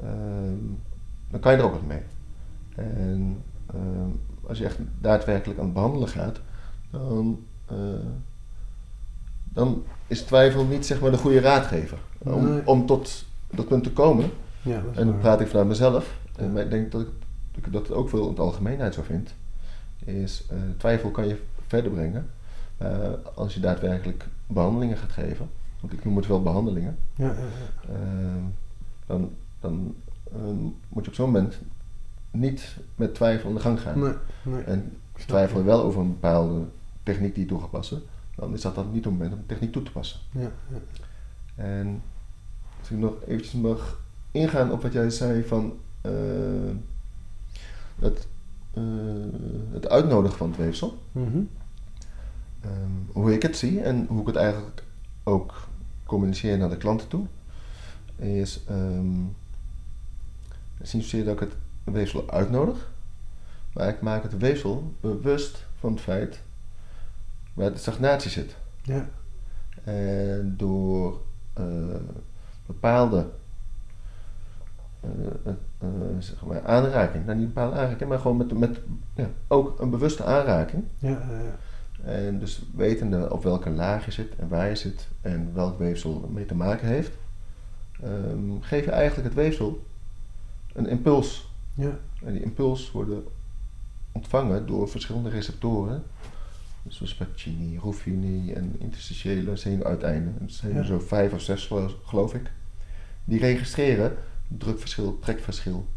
ehm, 0.02 0.58
dan 1.30 1.40
kan 1.40 1.52
je 1.52 1.58
er 1.58 1.64
ook 1.64 1.74
wat 1.74 1.86
mee. 1.86 2.02
En 2.76 3.44
ehm, 3.74 4.10
als 4.48 4.58
je 4.58 4.66
echt 4.66 4.78
daadwerkelijk 5.02 5.60
aan 5.60 5.66
het 5.66 5.74
behandelen 5.74 6.08
gaat, 6.08 6.40
dan, 6.92 7.46
eh, 7.66 7.76
dan 9.44 9.84
is 10.08 10.22
twijfel 10.22 10.66
niet 10.66 10.86
zeg 10.86 11.00
maar 11.02 11.12
de 11.12 11.18
goede 11.18 11.40
raadgever. 11.40 11.98
Om, 12.18 12.50
Nee. 12.50 12.68
om 12.68 12.86
tot 12.86 13.26
dat 13.52 13.68
punt 13.68 13.84
te 13.84 13.92
komen, 13.92 14.32
Ja, 14.62 14.82
en 14.96 15.06
dan 15.08 15.18
praat 15.20 15.42
ik 15.42 15.48
vanuit 15.48 15.68
mezelf, 15.68 16.18
en 16.38 16.58
ik 16.58 16.70
denk 16.70 16.92
dat 16.92 17.02
ik, 17.02 17.08
dat 17.72 17.92
ook 17.92 18.10
wel 18.10 18.28
in 18.28 18.36
de 18.36 18.42
algemeenheid 18.42 18.94
zo 18.94 19.02
vind, 19.02 19.34
is 20.06 20.46
eh, 20.50 20.58
twijfel 20.78 21.12
kan 21.12 21.28
je 21.28 21.42
verder 21.68 21.92
brengen 21.92 22.30
eh, 22.78 23.10
als 23.36 23.54
je 23.54 23.60
daadwerkelijk 23.60 24.28
behandelingen 24.48 24.98
gaat 24.98 25.12
geven. 25.12 25.50
Want 25.80 25.94
ik 25.94 26.06
noem 26.06 26.16
het 26.16 26.28
wel 26.28 26.42
behandelingen. 26.42 26.98
Ja, 27.16 27.26
ja, 27.26 27.34
ja. 27.34 27.94
Ehm, 27.94 28.44
dan 29.06 29.32
dan 29.64 29.96
ehm, 30.32 30.64
moet 30.90 31.04
je 31.04 31.10
op 31.10 31.14
zo'n 31.14 31.32
moment 31.32 31.58
niet 32.32 32.78
met 32.96 33.16
twijfel 33.16 33.50
aan 33.50 33.56
de 33.56 33.62
gang 33.62 33.82
gaan. 33.82 34.00
Nee, 34.00 34.14
nee. 34.44 34.62
En 34.62 34.98
twijfel 35.26 35.58
je 35.58 35.66
wel 35.66 35.84
over 35.84 36.02
een 36.02 36.08
bepaalde 36.08 36.62
techniek 37.04 37.34
die 37.34 37.44
je 37.44 37.50
toe 37.50 37.60
gaat 37.60 37.70
passen, 37.70 38.02
dan 38.36 38.54
is 38.54 38.62
dat 38.62 38.76
dan 38.76 38.92
niet 38.92 39.04
het 39.04 39.14
moment 39.14 39.34
om 39.34 39.40
de 39.40 39.46
techniek 39.46 39.72
toe 39.72 39.84
te 39.84 39.92
passen. 39.92 40.20
Ja, 40.32 40.52
ja. 40.70 40.78
En 41.56 42.02
als 42.80 42.90
ik 42.90 42.98
nog 42.98 43.14
eventjes 43.28 43.62
mag 43.62 44.02
ingaan 44.32 44.72
op 44.72 44.82
wat 44.82 44.94
jij 44.94 45.10
zei 45.10 45.44
van 45.44 45.78
eh, 46.02 46.12
het, 48.04 48.28
eh, 48.74 48.84
het 49.72 49.90
uitnodigen 49.90 50.38
van 50.38 50.48
het 50.48 50.58
weefsel. 50.58 50.98
Mhm. 51.12 51.42
Ehm, 52.62 52.92
hoe 53.12 53.34
ik 53.34 53.42
het 53.42 53.58
zie 53.58 53.82
en 53.82 54.06
hoe 54.10 54.22
ik 54.22 54.28
het 54.28 54.36
eigenlijk 54.36 54.84
ook 55.24 55.68
communiceer 56.06 56.58
naar 56.58 56.70
de 56.70 56.78
klanten 56.78 57.08
toe, 57.08 57.26
is 58.16 58.60
um, 58.70 59.36
het 60.78 60.88
is 60.88 60.94
niet 60.94 61.04
zozeer 61.04 61.26
dat 61.26 61.34
ik 61.34 61.40
het 61.40 61.56
weefsel 61.84 62.30
uitnodig, 62.30 62.92
maar 63.74 63.88
ik 63.88 64.02
maak 64.02 64.24
het 64.24 64.38
weefsel 64.38 64.94
bewust 65.00 65.66
van 65.80 65.92
het 65.92 66.02
feit 66.02 66.40
waar 67.54 67.72
de 67.72 67.78
stagnatie 67.78 68.32
zit. 68.32 68.56
Ja. 68.82 69.10
En 69.84 70.54
door 70.58 71.22
eh, 71.54 71.66
bepaalde 72.66 73.30
zeg 76.20 76.46
maar 76.46 76.66
aanraking, 76.66 77.26
nou 77.26 77.38
niet 77.38 77.54
bepaalde 77.54 77.76
aanraking, 77.76 78.10
maar 78.10 78.20
gewoon 78.20 78.38
met, 78.38 78.58
met 78.60 78.80
ja, 79.16 79.30
ook 79.48 79.80
een 79.80 79.90
bewuste 79.90 80.24
aanraking. 80.24 80.84
Ja. 81.00 81.22
En 82.04 82.40
dus 82.40 82.62
wetende 82.76 83.32
op 83.32 83.44
welke 83.44 83.70
laag 83.70 84.06
je 84.06 84.12
zit 84.12 84.36
en 84.36 84.48
waar 84.48 84.70
je 84.70 84.76
zit 84.76 85.08
en 85.22 85.52
welk 85.54 85.78
weefsel 85.78 86.30
mee 86.34 86.46
te 86.46 86.56
maken 86.56 86.88
heeft, 86.88 87.12
um, 88.04 88.62
geef 88.62 88.86
je 88.86 88.92
eigenlijk 88.92 89.28
het 89.28 89.38
weefsel 89.38 89.84
een 90.74 90.88
impuls. 90.88 91.52
Ja. 91.74 91.98
En 92.26 92.34
die 92.34 92.44
impuls 92.44 92.92
worden 92.92 93.24
ontvangen 94.12 94.66
door 94.66 94.90
verschillende 94.90 95.30
receptoren. 95.30 96.04
Dus 96.84 96.96
zoals 96.96 97.16
Pacini, 97.16 97.80
Ruffini 97.84 98.54
en 98.54 98.76
interstitiële 98.80 99.56
zenuwuiteinden. 99.56 100.36
Het 100.42 100.54
zijn 100.54 100.76
er 100.76 100.86
zo 100.86 101.00
vijf 101.00 101.34
of 101.34 101.42
zes 101.42 101.72
geloof 102.04 102.34
ik. 102.34 102.52
Die 103.24 103.40
registreren 103.40 104.18
drukverschil, 104.48 105.20
trekverschil. 105.20 105.88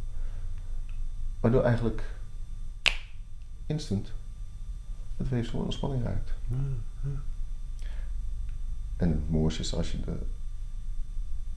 Waardoor 1.41 1.63
eigenlijk 1.63 2.03
instant 3.67 4.13
het 5.17 5.29
weefsel 5.29 5.59
in 5.59 5.65
ontspanning 5.65 6.05
raakt. 6.05 6.33
Ja, 6.49 6.57
ja. 7.03 7.09
En 8.97 9.11
het 9.11 9.31
mooiste 9.31 9.61
is 9.61 9.75
als 9.75 9.93
je 9.93 10.01
de 10.01 10.19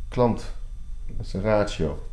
klant 0.08 0.52
met 1.18 1.28
zijn 1.28 1.44
ratio 1.44 2.08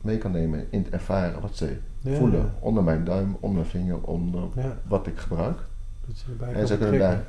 mee 0.00 0.18
kan 0.18 0.30
nemen 0.32 0.72
in 0.72 0.82
het 0.82 0.92
ervaren 0.92 1.40
wat 1.40 1.56
ze 1.56 1.80
Ja, 2.00 2.16
voelen 2.16 2.54
onder 2.60 2.82
mijn 2.82 3.04
duim, 3.04 3.36
onder 3.40 3.58
mijn 3.58 3.70
vinger, 3.70 4.02
onder 4.02 4.48
Ja, 4.54 4.76
wat 4.86 5.06
ik 5.06 5.18
gebruik. 5.18 5.58
dat 6.06 6.24
erbij 6.28 6.52
En 6.54 6.66
ze 6.66 6.78
kunnen 6.78 7.00
daar 7.00 7.24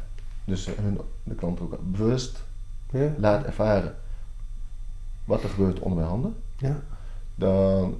dus 0.45 0.65
hun, 0.65 0.99
de 1.23 1.35
klant 1.35 1.59
ook 1.59 1.77
bewust 1.91 2.43
Ja, 2.91 3.13
laat 3.17 3.45
ervaren 3.45 3.95
wat 5.27 5.43
er 5.43 5.49
gebeurt 5.49 5.79
onder 5.79 5.97
mijn 5.97 6.09
handen. 6.09 6.35
ja. 6.57 6.79
Dan 7.35 7.97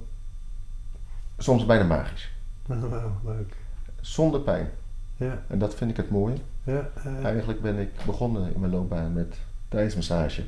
soms 1.38 1.66
bijna 1.66 1.84
magisch. 1.84 2.30
Nou, 2.66 3.10
leuk. 3.24 3.56
Zonder 4.00 4.40
pijn. 4.40 4.70
Ja, 5.16 5.42
En 5.46 5.58
dat 5.58 5.74
vind 5.74 5.90
ik 5.90 5.96
het 5.96 6.10
mooie. 6.10 6.36
ja, 6.64 6.90
Eigenlijk 7.22 7.60
ben 7.62 7.78
ik 7.78 7.90
begonnen 8.06 8.54
in 8.54 8.60
mijn 8.60 8.72
loopbaan 8.72 9.12
met 9.12 9.36
tijdsmassage. 9.68 10.44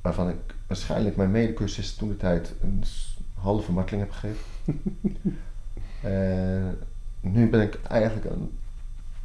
Waarvan 0.00 0.28
ik 0.28 0.36
waarschijnlijk 0.66 1.16
mijn 1.16 1.30
medecursist 1.30 1.98
toen 1.98 2.08
de 2.08 2.16
tijd 2.16 2.54
een 2.62 2.84
halve 3.34 3.72
marteling 3.72 4.02
heb 4.02 4.12
gegeven. 4.12 4.44
en 6.00 6.78
nu 7.20 7.50
ben 7.50 7.60
ik 7.60 7.78
eigenlijk 7.82 8.26
aan 8.30 8.50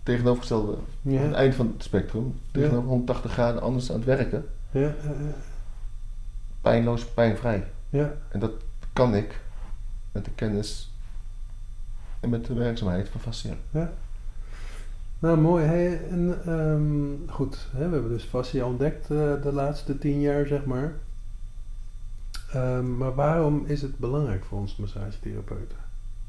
tegenovergestelde, 0.04 0.78
ja, 1.02 1.20
aan 1.20 1.26
het 1.28 1.36
eind 1.36 1.56
van 1.56 1.72
het 1.74 1.84
spectrum, 1.84 2.40
tegenover 2.52 2.90
180 2.90 3.32
graden 3.32 3.62
anders 3.62 3.90
aan 3.92 3.96
het 3.98 4.06
werken. 4.06 4.46
ja, 4.72 4.94
Pijnloos, 6.68 7.06
pijnvrij. 7.06 7.68
ja, 7.90 8.14
En 8.30 8.40
dat 8.40 8.52
kan 8.94 9.16
ik 9.16 9.40
met 10.12 10.26
de 10.26 10.32
kennis 10.32 10.92
en 12.20 12.30
met 12.30 12.46
de 12.46 12.54
werkzaamheid 12.54 13.10
van 13.10 13.22
fascia. 13.22 13.54
ja. 13.72 13.92
Nou, 15.20 15.38
mooi. 15.38 15.66
Hey, 15.66 16.08
en, 16.10 16.40
ehm, 16.46 17.32
goed, 17.32 17.68
hè, 17.72 17.88
we 17.88 17.94
hebben 17.94 18.12
dus 18.12 18.24
fascia 18.24 18.66
ontdekt 18.66 19.02
eh, 19.12 19.42
de 19.42 19.52
laatste 19.54 19.98
tien 19.98 20.20
jaar, 20.20 20.46
zeg 20.46 20.66
maar. 20.66 20.94
Ehm, 22.52 22.98
maar 22.98 23.16
waarom 23.16 23.66
is 23.66 23.82
het 23.82 23.98
belangrijk 23.98 24.46
voor 24.46 24.60
ons 24.60 24.76
massagetherapeuten? 24.76 25.78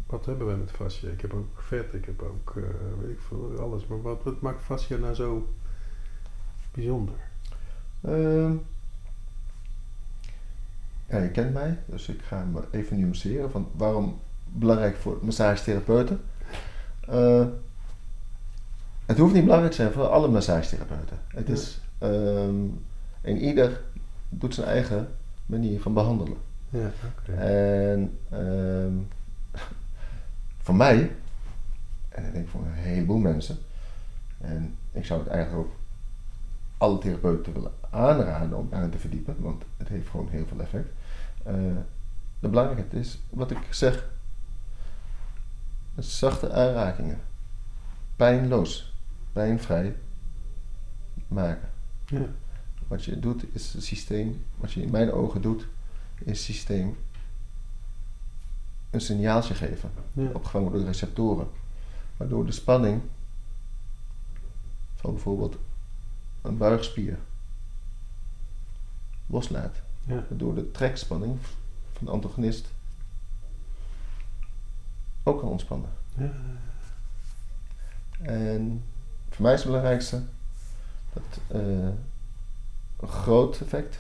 Wat 0.07 0.27
hebben 0.27 0.47
wij 0.47 0.57
met 0.57 0.71
fascia? 0.71 1.11
Ik 1.11 1.21
heb 1.21 1.33
ook 1.35 1.61
vet, 1.61 1.95
ik 1.95 2.05
heb 2.05 2.23
ook, 2.23 2.57
eh, 2.57 2.63
weet 3.01 3.11
ik 3.11 3.21
veel, 3.29 3.59
alles. 3.61 3.87
Maar 3.87 4.03
wat, 4.03 4.23
wat 4.23 4.41
maakt 4.41 4.63
fascia 4.63 4.97
nou 4.97 5.15
zo 5.15 5.49
bijzonder? 6.73 7.15
Ehm, 8.01 8.53
ja, 11.09 11.19
je 11.19 11.31
kent 11.31 11.53
mij, 11.53 11.79
dus 11.87 12.09
ik 12.09 12.21
ga 12.23 12.37
hem 12.37 12.57
even 12.71 13.01
nuanceren 13.01 13.51
van 13.51 13.69
waarom 13.77 14.21
belangrijk 14.45 14.97
voor 14.97 15.19
massagetherapeuten. 15.23 16.21
Eh, 17.09 17.47
het 19.07 19.19
hoeft 19.19 19.35
niet 19.35 19.45
belangrijk 19.45 19.73
te 19.73 19.81
zijn 19.81 19.93
voor 19.93 20.07
alle 20.07 20.29
massagetherapeuten. 20.29 21.19
Het 21.29 21.49
is, 21.49 21.81
ehm, 21.99 22.65
en 23.21 23.37
ieder 23.37 23.81
doet 24.29 24.55
zijn 24.55 24.67
eigen 24.67 25.09
manier 25.47 25.81
van 25.81 25.95
behandelen. 25.95 26.37
Ja. 26.71 26.91
En 27.37 28.19
ehm, 28.31 28.93
voor 30.63 30.75
mij, 30.75 31.11
en 32.09 32.27
ik 32.27 32.33
denk 32.33 32.49
voor 32.49 32.61
een 32.61 32.73
heleboel 32.73 33.19
mensen, 33.19 33.59
en 34.41 34.77
ik 34.93 35.05
zou 35.05 35.21
het 35.21 35.29
eigenlijk 35.29 35.67
ook 35.67 35.73
alle 36.79 36.99
therapeuten 36.99 37.53
willen 37.53 37.73
aanraden 37.91 38.59
om 38.59 38.69
aan 38.71 38.91
te 38.91 38.99
verdiepen, 38.99 39.37
want 39.39 39.63
het 39.77 39.89
heeft 39.89 40.09
gewoon 40.09 40.29
heel 40.31 40.47
veel 40.47 40.61
effect. 40.61 40.89
Eh, 41.49 41.55
de 42.41 42.49
belangrijkheid 42.49 42.93
is, 42.93 43.19
wat 43.31 43.51
ik 43.51 43.59
zeg, 43.71 44.09
zachte 45.97 46.53
aanrakingen, 46.53 47.21
pijnloos, 48.17 48.95
pijnvrij 49.33 49.97
maken. 51.29 51.69
Ja, 52.07 52.27
Wat 52.89 53.05
je 53.05 53.19
doet 53.19 53.45
is 53.53 53.73
het 53.73 53.85
systeem, 53.85 54.45
wat 54.57 54.73
je 54.73 54.83
in 54.83 54.91
mijn 54.91 55.13
ogen 55.13 55.43
doet, 55.43 55.67
is 56.19 56.27
het 56.27 56.39
systeem 56.39 56.97
een 58.91 59.01
signaaltje 59.01 59.55
geven, 59.55 59.91
ja, 60.13 60.31
opgevangen 60.33 60.71
door 60.71 60.81
de 60.81 60.87
receptoren, 60.87 61.49
waardoor 62.17 62.47
de 62.47 62.53
spanning 62.53 63.03
van 64.95 65.13
bijvoorbeeld 65.13 65.57
een 66.43 66.57
buigspier 66.57 67.19
loslaat, 69.27 69.77
ja, 70.09 70.25
waardoor 70.29 70.55
de 70.55 70.71
trekspanning 70.71 71.39
van 71.93 72.07
de 72.07 72.13
antagonist 72.13 72.67
ook 75.23 75.41
kan 75.41 75.49
ontspannen. 75.49 75.91
ja, 76.17 76.31
En 78.21 78.83
voor 79.31 79.43
mij 79.43 79.53
is 79.53 79.59
het 79.59 79.69
belangrijkste 79.69 80.23
dat 81.13 81.23
eh, 81.49 81.89
een 83.01 83.09
groot 83.09 83.61
effect, 83.61 83.99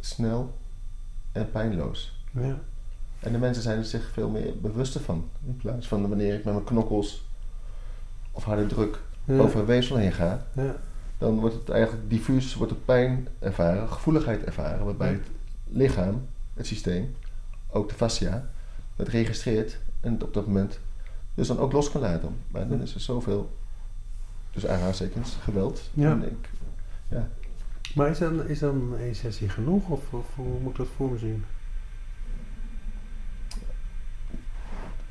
snel 0.00 0.58
en 1.32 1.50
pijnloos. 1.50 2.24
ja, 2.30 2.58
En 3.20 3.32
de 3.32 3.38
mensen 3.38 3.62
zijn 3.62 3.78
er 3.78 3.84
zich 3.84 4.10
veel 4.12 4.28
meer 4.28 4.60
bewuster 4.60 5.00
van. 5.00 5.28
In 5.46 5.56
plaats 5.56 5.88
van 5.88 6.08
wanneer 6.08 6.34
ik 6.34 6.44
met 6.44 6.54
mijn 6.54 6.66
knokkels 6.66 7.24
of 8.32 8.44
harde 8.44 8.66
druk 8.66 8.98
over 9.28 9.60
een 9.60 9.66
weefsel 9.66 9.96
heen 9.96 10.12
ga, 10.12 10.46
ja, 10.52 10.76
dan 11.18 11.40
wordt 11.40 11.54
het 11.54 11.68
eigenlijk 11.68 12.10
diffuus, 12.10 12.54
wordt 12.54 12.72
er 12.72 12.78
pijn 12.78 13.28
ervaren, 13.38 13.88
gevoeligheid 13.88 14.44
ervaren, 14.44 14.84
waarbij 14.84 15.12
het 15.12 15.26
lichaam, 15.64 16.26
het 16.54 16.66
systeem, 16.66 17.14
ook 17.68 17.88
de 17.88 17.94
fascia, 17.94 18.48
het 18.96 19.08
registreert 19.08 19.78
en 20.00 20.12
het 20.12 20.22
op 20.22 20.34
dat 20.34 20.46
moment 20.46 20.78
dus 21.34 21.46
dan 21.46 21.58
ook 21.58 21.72
los 21.72 21.90
kan 21.90 22.00
laten. 22.00 22.36
Maar 22.48 22.68
dan 22.68 22.82
is 22.82 22.94
er 22.94 23.00
zoveel, 23.00 23.56
dus 24.52 24.66
aanhalingstekens, 24.66 25.36
geweld. 25.42 25.90
Ja. 25.94 26.10
En 26.10 26.22
ik, 26.22 26.48
ja. 27.08 27.28
Maar 27.94 28.10
is 28.10 28.18
dan, 28.18 28.46
is 28.46 28.58
dan 28.58 28.96
één 28.98 29.14
sessie 29.14 29.48
genoeg 29.48 29.88
of, 29.88 30.12
of 30.12 30.34
hoe 30.34 30.60
moet 30.60 30.70
ik 30.70 30.76
dat 30.76 30.86
voor 30.96 31.10
me 31.10 31.18
zien? 31.18 31.44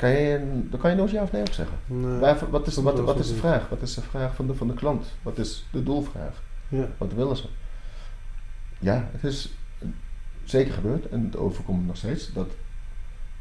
Kan 0.05 0.13
je, 0.13 0.67
dan 0.69 0.79
kan 0.79 0.89
je 0.89 0.95
nooit 0.95 1.11
ja 1.11 1.23
of 1.23 1.31
nee 1.31 1.41
op 1.41 1.53
zeggen. 1.53 1.77
Nee. 1.85 2.19
Waar- 2.19 2.49
wat, 2.49 2.67
is, 2.67 2.75
wat, 2.75 3.19
is 3.19 3.27
de 3.27 3.35
vraag? 3.35 3.69
Wat 3.69 3.81
is 3.81 3.93
de 3.93 4.01
vraag 4.01 4.35
van 4.35 4.47
de, 4.47 4.55
van 4.55 4.67
de 4.67 4.73
klant? 4.73 5.05
Wat 5.21 5.37
is 5.37 5.65
de 5.71 5.83
doelvraag? 5.83 6.41
Ja, 6.67 6.87
Wat 6.97 7.13
willen 7.13 7.37
ze? 7.37 7.47
Ja, 8.79 9.09
het 9.11 9.23
is 9.23 9.53
zeker 10.43 10.73
gebeurd 10.73 11.09
en 11.09 11.23
het 11.23 11.35
overkomt 11.37 11.87
nog 11.87 11.97
steeds 11.97 12.33
dat 12.33 12.47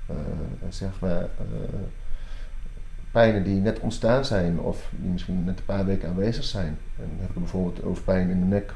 eh, 0.06 0.16
zeg 0.68 1.00
maar 1.00 1.20
eh, 1.20 1.28
pijnen 3.10 3.44
die 3.44 3.60
net 3.60 3.78
ontstaan 3.80 4.24
zijn 4.24 4.58
of 4.58 4.90
die 4.90 5.10
misschien 5.10 5.44
net 5.44 5.58
een 5.58 5.64
paar 5.64 5.84
weken 5.84 6.08
aanwezig 6.08 6.44
zijn. 6.44 6.78
En 6.98 7.08
dan 7.08 7.18
heb 7.20 7.28
ik 7.28 7.34
bijvoorbeeld 7.34 7.82
over 7.82 8.02
pijn 8.02 8.30
in 8.30 8.40
de 8.40 8.46
nek, 8.46 8.74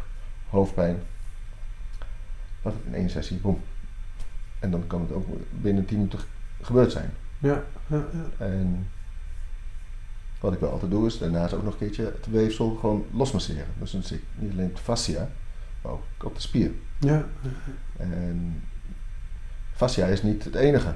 hoofdpijn. 0.50 0.98
Dat 2.62 2.74
in 2.86 2.94
één 2.94 3.10
sessie, 3.10 3.36
boem. 3.36 3.60
En 4.58 4.70
dan 4.70 4.86
kan 4.86 5.00
het 5.00 5.12
ook 5.12 5.26
binnen 5.50 5.84
10 5.84 5.96
minuten 5.96 6.18
gebeurd 6.60 6.92
zijn. 6.92 7.10
Ja, 7.38 7.62
ja, 7.86 8.04
ja. 8.12 8.44
En 8.46 8.88
wat 10.40 10.52
ik 10.52 10.60
wel 10.60 10.70
altijd 10.70 10.90
doe 10.90 11.06
is 11.06 11.18
daarnaast 11.18 11.54
ook 11.54 11.62
nog 11.62 11.72
een 11.72 11.78
keertje 11.78 12.04
het 12.04 12.26
weefsel 12.30 12.74
gewoon 12.74 13.04
losmasseren. 13.12 13.66
Dus 13.78 13.90
dan 13.90 14.02
zit 14.02 14.22
niet 14.34 14.52
alleen 14.52 14.68
op 14.68 14.76
de 14.76 14.82
fascia, 14.82 15.28
maar 15.82 15.92
ook 15.92 16.02
op 16.22 16.34
de 16.34 16.40
spier. 16.40 16.70
Ja. 16.98 17.26
En 17.96 18.62
fascia 19.74 20.06
is 20.06 20.22
niet 20.22 20.44
het 20.44 20.54
enige 20.54 20.94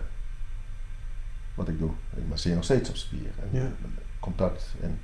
wat 1.55 1.69
ik 1.69 1.79
doe. 1.79 1.91
Ik 2.17 2.29
masseer 2.29 2.55
nog 2.55 2.65
steeds 2.65 2.89
op 2.89 2.97
spier 2.97 3.31
en 3.43 3.61
Ja. 3.61 3.69
contact. 4.21 4.75
En, 4.81 5.01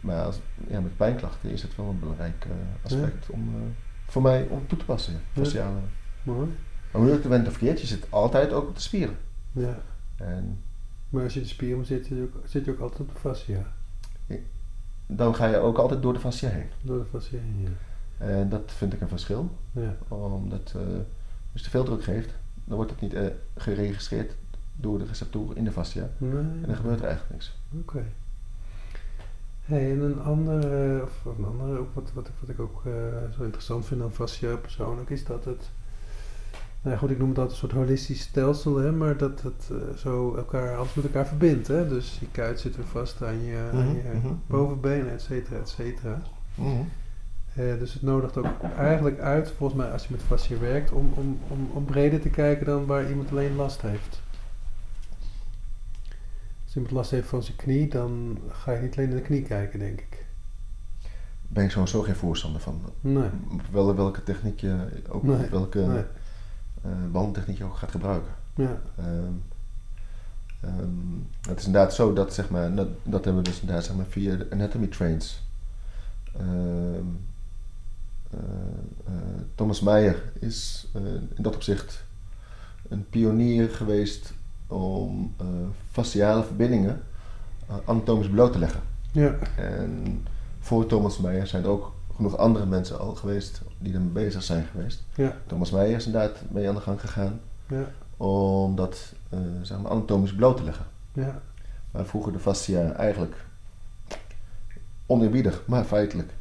maar 0.00 0.24
als, 0.24 0.40
ja, 0.68 0.80
met 0.80 0.96
pijnklachten 0.96 1.50
is 1.50 1.62
het 1.62 1.76
wel 1.76 1.88
een 1.88 1.98
belangrijk 1.98 2.44
eh, 2.44 2.50
aspect 2.84 3.30
om, 3.30 3.48
eh, 3.54 3.60
voor 4.06 4.22
mij 4.22 4.46
om 4.50 4.66
toe 4.66 4.78
te 4.78 4.84
passen. 4.84 5.20
Fasciale. 5.32 5.78
Mooi. 6.22 6.48
Maar 6.90 7.00
hoe 7.02 7.10
je 7.10 7.16
het 7.16 7.26
went 7.28 7.46
of 7.46 7.52
verkeerd, 7.52 7.80
je 7.80 7.86
zit 7.86 8.06
altijd 8.10 8.52
ook 8.52 8.68
op 8.68 8.74
de 8.74 8.80
spieren. 8.80 9.16
Ja. 9.52 9.78
En 10.20 10.58
Maar 11.08 11.22
als 11.22 11.34
je 11.34 11.40
de 11.40 11.46
spier 11.46 11.84
zit, 11.84 12.06
zit 12.06 12.16
je 12.18 12.22
ook, 12.34 12.42
zit 12.48 12.64
je 12.64 12.70
ook 12.70 12.80
altijd 12.80 13.00
op 13.00 13.08
de 13.14 13.20
fascia. 13.20 13.72
dan 15.06 15.34
ga 15.34 15.46
je 15.46 15.56
ook 15.56 15.78
altijd 15.78 16.02
door 16.02 16.12
de 16.12 16.18
fascia 16.20 16.48
heen. 16.48 16.66
Door 16.82 16.98
de 16.98 17.04
fascia 17.04 17.38
heen, 17.38 17.60
ja. 17.62 18.26
En 18.26 18.48
dat 18.48 18.62
vind 18.66 18.92
ik 18.92 19.00
een 19.00 19.08
verschil. 19.08 19.50
Ja. 19.72 19.96
Omdat 20.08 20.72
eh, 20.76 20.82
als 21.52 21.60
je 21.60 21.62
te 21.62 21.70
veel 21.70 21.84
druk 21.84 22.04
geeft, 22.04 22.30
dan 22.64 22.76
wordt 22.76 22.90
het 22.90 23.00
niet 23.00 23.14
eh, 23.14 23.26
geregistreerd 23.56 24.34
door 24.76 24.98
de 24.98 25.04
receptoren 25.04 25.56
in 25.56 25.64
de 25.64 25.72
fascia. 25.72 26.08
Nee. 26.18 26.30
En 26.40 26.64
dan 26.66 26.76
gebeurt 26.76 26.98
er 27.00 27.06
eigenlijk 27.06 27.32
niks. 27.32 27.56
Oké. 27.80 28.04
Hey, 29.64 29.90
en 29.92 30.00
een 30.00 30.20
andere, 30.22 31.02
of 31.02 31.24
een 31.38 31.44
andere, 31.44 31.78
ook 31.78 31.94
wat, 31.94 32.10
wat, 32.14 32.26
ik- 32.28 32.34
wat 32.40 32.48
ik 32.48 32.60
ook 32.60 32.82
eh, 32.86 32.92
zo 33.36 33.42
interessant 33.42 33.86
vind 33.86 34.02
aan 34.02 34.12
fascia 34.12 34.56
persoonlijk, 34.56 35.10
is 35.10 35.24
dat 35.24 35.44
het, 35.44 35.70
nou 36.82 36.94
ja, 36.94 37.00
goed, 37.00 37.10
ik 37.10 37.18
noem 37.18 37.28
het 37.28 37.38
altijd 37.38 37.62
een 37.62 37.68
soort 37.68 37.80
holistisch 37.82 38.20
stelsel, 38.20 38.76
hè, 38.76 38.92
maar 38.92 39.16
dat 39.16 39.42
het 39.42 39.70
eh, 39.70 39.96
zo 39.96 40.36
elkaar, 40.36 40.76
alles 40.76 40.94
met 40.94 41.04
elkaar 41.04 41.26
verbindt. 41.26 41.68
Hè? 41.68 41.88
Dus 41.88 42.18
je 42.20 42.26
kuit 42.30 42.60
zit 42.60 42.76
weer 42.76 42.86
vast 42.86 43.22
aan 43.22 43.44
je, 43.44 43.70
aan 43.72 43.86
Mhm, 43.86 43.96
je 43.96 44.18
mhm. 44.22 44.34
bovenbenen, 44.46 45.12
et 45.12 45.22
cetera, 45.22 45.58
et 45.58 45.68
cetera. 45.68 46.22
Mhm. 46.54 46.68
Eh, 47.54 47.78
dus 47.78 47.92
het 47.92 48.02
nodigt 48.02 48.36
ook 48.36 48.46
eigenlijk 48.76 49.18
uit, 49.20 49.50
volgens 49.56 49.80
mij, 49.80 49.90
als 49.92 50.02
je 50.02 50.08
met 50.10 50.22
fascia 50.22 50.58
werkt, 50.58 50.92
om, 50.92 51.12
om, 51.14 51.38
om, 51.48 51.70
om 51.72 51.84
breder 51.84 52.20
te 52.20 52.30
kijken 52.30 52.66
dan 52.66 52.86
waar 52.86 53.08
iemand 53.08 53.30
alleen 53.30 53.56
last 53.56 53.82
heeft. 53.82 54.20
Als 56.64 56.74
iemand 56.74 56.94
last 56.94 57.10
heeft 57.10 57.28
van 57.28 57.42
zijn 57.42 57.56
knie, 57.56 57.88
dan 57.88 58.38
ga 58.48 58.72
je 58.72 58.80
niet 58.80 58.96
alleen 58.96 59.08
naar 59.08 59.18
de 59.18 59.24
knie 59.24 59.42
kijken, 59.42 59.78
denk 59.78 60.00
ik. 60.00 60.24
Ben 61.48 61.64
ik 61.64 61.70
sowieso 61.70 62.02
geen 62.02 62.14
voorstander 62.14 62.60
van. 62.60 62.80
Nee. 63.00 63.28
Wel, 63.70 63.94
welke 63.94 64.22
techniek 64.22 64.60
je 64.60 64.88
ook, 65.08 65.22
Nee, 65.22 65.48
welke 65.50 65.78
nee. 65.78 66.04
Eh, 66.82 66.90
behandeltechniek 67.12 67.62
ook 67.62 67.76
gaat 67.76 67.90
gebruiken. 67.90 68.32
Ja, 68.54 68.80
Ehm, 68.98 69.32
ehm, 70.60 70.88
het 71.48 71.58
is 71.58 71.66
inderdaad 71.66 71.94
zo 71.94 72.12
dat, 72.12 72.34
zeg 72.34 72.50
maar, 72.50 72.74
dat, 72.74 72.88
dat 73.02 73.24
hebben 73.24 73.42
we 73.42 73.48
dus 73.50 73.60
inderdaad 73.60 73.84
zeg 73.84 73.96
maar, 73.96 74.06
via 74.08 74.36
de 74.36 74.46
anatomy 74.50 74.86
trains. 74.86 75.42
Ehm, 76.36 77.06
eh, 78.30 78.38
eh, 79.06 79.12
Thomas 79.54 79.80
Meijer 79.80 80.22
is 80.38 80.86
eh, 80.94 81.02
in 81.14 81.42
dat 81.42 81.54
opzicht 81.54 82.04
een 82.88 83.08
pionier 83.08 83.68
geweest 83.68 84.32
om 84.66 85.34
eh 85.36 85.46
fasciale 85.90 86.44
verbindingen 86.44 87.02
anatomisch 87.84 88.28
bloot 88.28 88.52
te 88.52 88.58
leggen. 88.58 88.80
ja, 89.12 89.34
En 89.56 90.26
voor 90.60 90.86
Thomas 90.86 91.18
Meijer 91.18 91.46
zijn 91.46 91.62
er 91.62 91.68
ook 91.68 91.92
genoeg 92.20 92.36
andere 92.38 92.66
mensen 92.66 92.98
al 92.98 93.14
geweest 93.14 93.60
die 93.78 93.94
ermee 93.94 94.08
bezig 94.08 94.42
zijn 94.42 94.66
geweest. 94.70 95.02
ja, 95.14 95.36
Thomas 95.46 95.70
Meijer 95.70 95.96
is 95.96 96.06
inderdaad 96.06 96.36
mee 96.48 96.68
aan 96.68 96.74
de 96.74 96.80
gang 96.80 97.00
gegaan 97.00 97.40
ja, 97.66 97.84
om 98.16 98.76
dat 98.76 99.12
eh, 99.28 99.38
zeg 99.62 99.78
maar 99.80 99.90
anatomisch 99.90 100.34
bloot 100.34 100.56
te 100.56 100.62
leggen. 100.64 100.86
ja, 101.12 101.40
Waar 101.90 102.04
vroeger 102.04 102.32
de 102.32 102.38
fascia 102.38 102.92
eigenlijk 102.92 103.34
oneerbiedig, 105.06 105.62
maar 105.66 105.84
feitelijk 105.84 106.32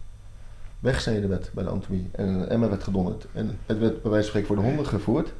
weggesneden 0.80 1.30
werd 1.30 1.50
bij 1.54 1.64
de 1.64 1.70
anatomie 1.70 2.10
en 2.12 2.28
een 2.28 2.48
emmer 2.48 2.70
werd 2.70 2.84
gedonderd. 2.84 3.26
En 3.34 3.58
het 3.66 3.80
werd 3.80 4.02
bij 4.02 4.12
wijze 4.12 4.32
van 4.32 4.42
spreken 4.42 4.48
voor 4.48 4.56
de 4.56 4.62
honden 4.62 4.86
gevoerd, 4.86 5.34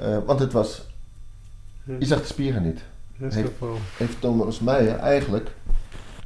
eh, 0.00 0.18
want 0.26 0.40
het 0.40 0.52
was, 0.52 0.86
je 1.84 2.06
zag 2.06 2.20
de 2.20 2.26
spieren 2.26 2.62
niet. 2.62 2.80
Restgeval. 3.18 3.76
Heeft 3.96 4.20
Thomas 4.20 4.60
Meijer 4.60 4.96
eigenlijk 4.96 5.50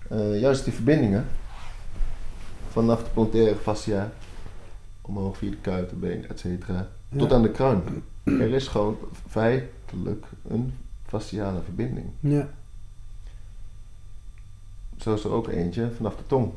eh, 0.08 0.40
juist 0.40 0.64
die 0.64 0.72
verbindingen 0.72 1.26
vanaf 2.70 3.02
de 3.04 3.10
plantaire 3.10 3.56
fascia 3.56 4.10
omhoog 5.00 5.36
via 5.36 5.50
de 5.50 5.56
kuit, 5.56 5.90
de 5.90 5.96
been, 5.96 6.28
et 6.28 6.38
cetera, 6.40 6.88
tot 7.16 7.32
aan 7.32 7.42
de 7.42 7.50
kruin. 7.50 7.82
Er 8.24 8.50
is 8.54 8.68
gewoon 8.68 8.96
feitelijk 9.28 10.26
een 10.48 10.74
fasciale 11.06 11.60
verbinding. 11.64 12.06
Ja, 12.20 12.48
Zo 14.96 15.14
is 15.14 15.24
er 15.24 15.30
ook 15.30 15.48
eentje 15.48 15.90
vanaf 15.96 16.16
de 16.16 16.26
tong. 16.26 16.52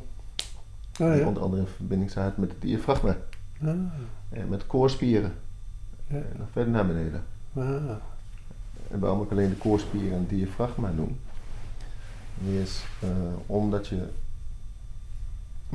ah 0.92 0.96
Die 1.12 1.20
ja. 1.20 1.26
onder 1.26 1.42
andere 1.42 1.62
in 1.62 1.68
verbinding 1.68 2.10
staat 2.10 2.36
met 2.36 2.50
het 2.50 2.60
diafragma. 2.60 3.16
Ah, 3.62 3.68
En 4.30 4.48
met 4.48 4.66
koorspieren. 4.66 5.32
ja. 6.06 6.16
En 6.16 6.36
nog 6.38 6.48
verder 6.52 6.72
naar 6.72 6.86
beneden. 6.86 7.24
Ah, 7.54 7.64
En 8.90 8.98
waarom 9.00 9.22
ik 9.22 9.30
alleen 9.30 9.48
de 9.48 9.56
koorspieren 9.56 10.12
en 10.12 10.18
het 10.18 10.28
diafragma 10.28 10.90
noem, 10.90 11.16
is 12.44 12.84
eh, 13.00 13.08
omdat 13.46 13.86
je 13.86 14.08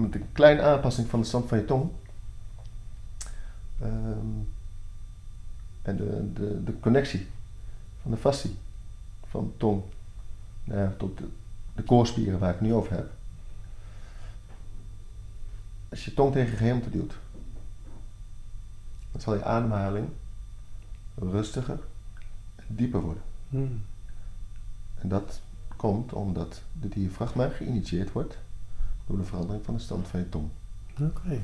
met 0.02 0.16
een 0.16 0.32
kleine 0.32 0.62
aanpassing 0.62 1.08
van 1.08 1.20
de 1.20 1.26
stand 1.26 1.48
van 1.48 1.58
je 1.58 1.66
tong 1.66 1.90
ehm, 3.82 4.28
en 5.82 5.98
de, 5.98 6.34
de, 6.34 6.64
de 6.64 6.80
connectie 6.80 7.28
van 8.02 8.12
de 8.12 8.18
fascie 8.18 8.58
van 9.30 9.44
de 9.44 9.58
tong 9.58 9.84
tot 10.98 11.18
de, 11.18 11.28
de 11.76 11.84
koorspieren 11.84 12.40
waar 12.40 12.54
ik 12.54 12.60
het 12.60 12.68
nu 12.68 12.74
over 12.74 12.92
heb. 12.92 13.12
Als 15.90 16.06
je 16.06 16.14
tong 16.14 16.34
tegen 16.34 16.58
gehemelte 16.58 16.90
duwt, 16.90 17.14
dan 19.12 19.22
zal 19.22 19.34
je 19.34 19.44
ademhaling 19.44 20.10
rustiger 21.16 21.80
en 22.56 22.66
dieper 22.68 23.02
worden. 23.02 23.24
hmm. 23.50 23.82
En 24.96 25.10
dat 25.10 25.42
komt 25.76 26.14
omdat 26.14 26.62
de 26.82 26.90
diafragma 26.90 27.48
geïnitieerd 27.50 28.12
wordt 28.12 28.38
door 29.10 29.18
de 29.18 29.24
verandering 29.24 29.66
van 29.66 29.74
de 29.74 29.80
stand 29.80 30.08
van 30.08 30.20
je 30.20 30.30
tong. 30.30 30.50
Oké. 31.02 31.42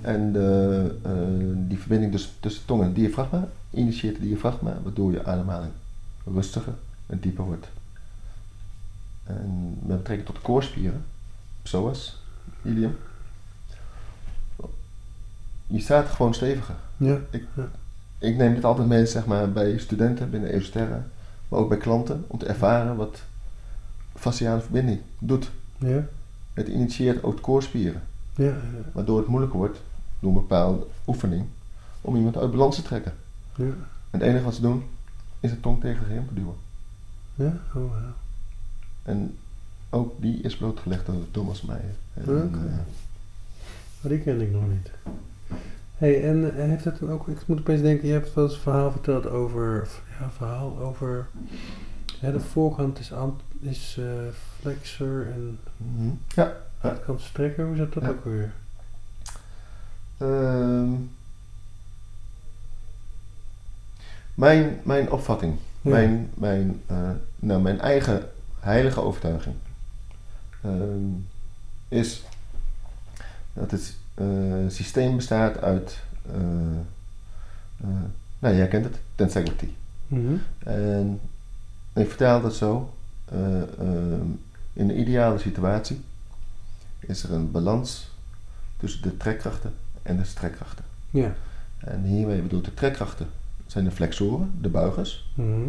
En 0.00 0.32
de, 0.32 0.98
eh, 1.02 1.68
die 1.68 1.78
verbinding 1.78 2.12
dus 2.12 2.32
tussen 2.40 2.64
tong 2.64 2.82
en 2.82 2.92
diafragma 2.92 3.48
initieert 3.70 4.16
de 4.16 4.22
diafragma, 4.22 4.78
waardoor 4.82 5.12
je 5.12 5.24
ademhaling 5.24 5.72
rustiger 6.24 6.74
en 7.06 7.18
dieper 7.20 7.44
wordt. 7.44 7.66
En 9.24 9.78
met 9.82 9.96
betrekking 9.96 10.26
tot 10.26 10.36
de 10.36 10.42
koorspieren, 10.42 11.04
psoas, 11.62 12.22
ilium, 12.62 12.96
je 15.66 15.80
staat 15.80 16.08
gewoon 16.08 16.34
steviger. 16.34 16.74
Ja, 16.96 17.18
Ik 18.18 18.36
neem 18.36 18.54
dit 18.54 18.64
altijd 18.64 18.88
mee 18.88 19.06
zeg 19.06 19.26
maar, 19.26 19.52
bij 19.52 19.78
studenten 19.78 20.30
binnen 20.30 20.50
Esoterra, 20.50 21.06
maar 21.48 21.60
ook 21.60 21.68
bij 21.68 21.78
klanten, 21.78 22.24
om 22.26 22.38
te 22.38 22.46
ervaren 22.46 22.96
wat 22.96 23.22
fasciale 24.14 24.60
verbinding 24.60 25.00
doet. 25.18 25.50
ja, 25.78 26.04
Het 26.52 26.68
initieert 26.68 27.22
ook 27.22 27.36
de 27.36 27.42
koorspieren, 27.42 28.02
ja, 28.36 28.44
ja, 28.44 28.54
waardoor 28.92 29.18
het 29.18 29.26
moeilijker 29.26 29.58
wordt 29.58 29.78
door 30.20 30.28
een 30.30 30.36
bepaalde 30.40 30.86
oefening 31.06 31.44
om 32.00 32.16
iemand 32.16 32.36
uit 32.36 32.50
balans 32.50 32.76
te 32.76 32.82
trekken. 32.82 33.12
ja. 33.56 33.64
En 33.64 34.20
het 34.20 34.22
enige 34.22 34.44
wat 34.44 34.54
ze 34.54 34.60
doen 34.60 34.84
is 35.40 35.50
de 35.50 35.60
tong 35.60 35.80
tegen 35.80 36.04
de 36.04 36.10
hemel 36.10 36.28
duwen. 36.32 36.54
ja. 37.34 37.56
Oh, 37.74 37.90
wauw. 37.90 38.12
En 39.02 39.36
ook 39.90 40.12
die 40.20 40.40
is 40.40 40.56
blootgelegd 40.56 41.06
door 41.06 41.30
Thomas 41.30 41.62
Meijer. 41.62 41.94
En, 42.14 42.22
Oké. 42.22 42.56
eh, 42.58 42.78
Oh, 44.02 44.10
die 44.10 44.18
ken 44.20 44.40
ik 44.40 44.50
nog 44.52 44.62
niet. 44.68 44.90
Hey, 45.96 46.24
en 46.24 46.68
heeft 46.70 46.84
het 46.84 46.98
dan 46.98 47.10
ook, 47.10 47.28
ik 47.28 47.46
moet 47.46 47.58
opeens 47.58 47.80
denken, 47.82 48.06
je 48.06 48.12
hebt 48.12 48.34
wel 48.34 48.44
eens 48.44 48.54
een 48.54 48.60
verhaal 48.60 48.90
verteld 48.90 49.26
over, 49.26 49.88
ja, 50.20 50.30
verhaal 50.30 50.78
over, 50.78 51.26
hè, 52.18 52.32
de 52.32 52.40
voorkant 52.40 52.98
is, 52.98 53.12
ant, 53.12 53.40
is 53.60 53.96
eh, 53.98 54.04
flexor 54.60 55.26
en 55.26 55.58
mhm. 55.76 56.08
Ja. 56.34 56.56
achterkant 56.80 57.20
strekker, 57.20 57.66
hoe 57.66 57.76
zat 57.76 57.92
dat 57.92 58.02
Ja. 58.02 58.08
ook 58.08 58.24
weer? 58.24 58.52
Ehm, 60.18 60.90
mijn, 64.34 64.80
mijn 64.82 65.10
opvatting, 65.10 65.56
Ja. 65.80 65.90
mijn, 65.90 66.30
mijn, 66.34 66.82
eh, 66.86 67.10
nou, 67.36 67.62
mijn 67.62 67.80
eigen 67.80 68.28
heilige 68.60 69.00
overtuiging 69.00 69.54
ehm, 70.62 71.08
is 71.88 72.22
dat 73.52 73.70
het 73.70 73.96
systeem 74.68 75.16
bestaat 75.16 75.60
uit, 75.60 75.98
eh, 76.32 76.40
eh, 77.80 77.88
nou 78.38 78.54
jij 78.56 78.68
kent 78.68 78.84
het, 78.84 78.98
tensegrity. 79.14 79.68
Mhm. 80.06 80.34
En 80.58 81.20
ik 81.94 82.08
vertaal 82.08 82.40
dat 82.40 82.54
zo. 82.54 82.94
eh, 83.24 83.62
ehm, 83.62 84.26
in 84.72 84.86
de 84.86 84.96
ideale 84.96 85.38
situatie 85.38 86.00
is 87.00 87.22
er 87.22 87.32
een 87.32 87.50
balans 87.50 88.10
tussen 88.76 89.02
de 89.02 89.16
trekkrachten 89.16 89.74
en 90.02 90.16
de 90.16 90.24
strekkrachten. 90.24 90.84
Ja, 91.10 91.34
En 91.78 92.02
hiermee 92.02 92.42
bedoel 92.42 92.58
ik 92.58 92.64
de 92.64 92.74
trekkrachten. 92.74 93.26
Zijn 93.66 93.84
de 93.84 93.90
flexoren, 93.90 94.52
de 94.60 94.68
buigers. 94.68 95.30
Mhm. 95.34 95.68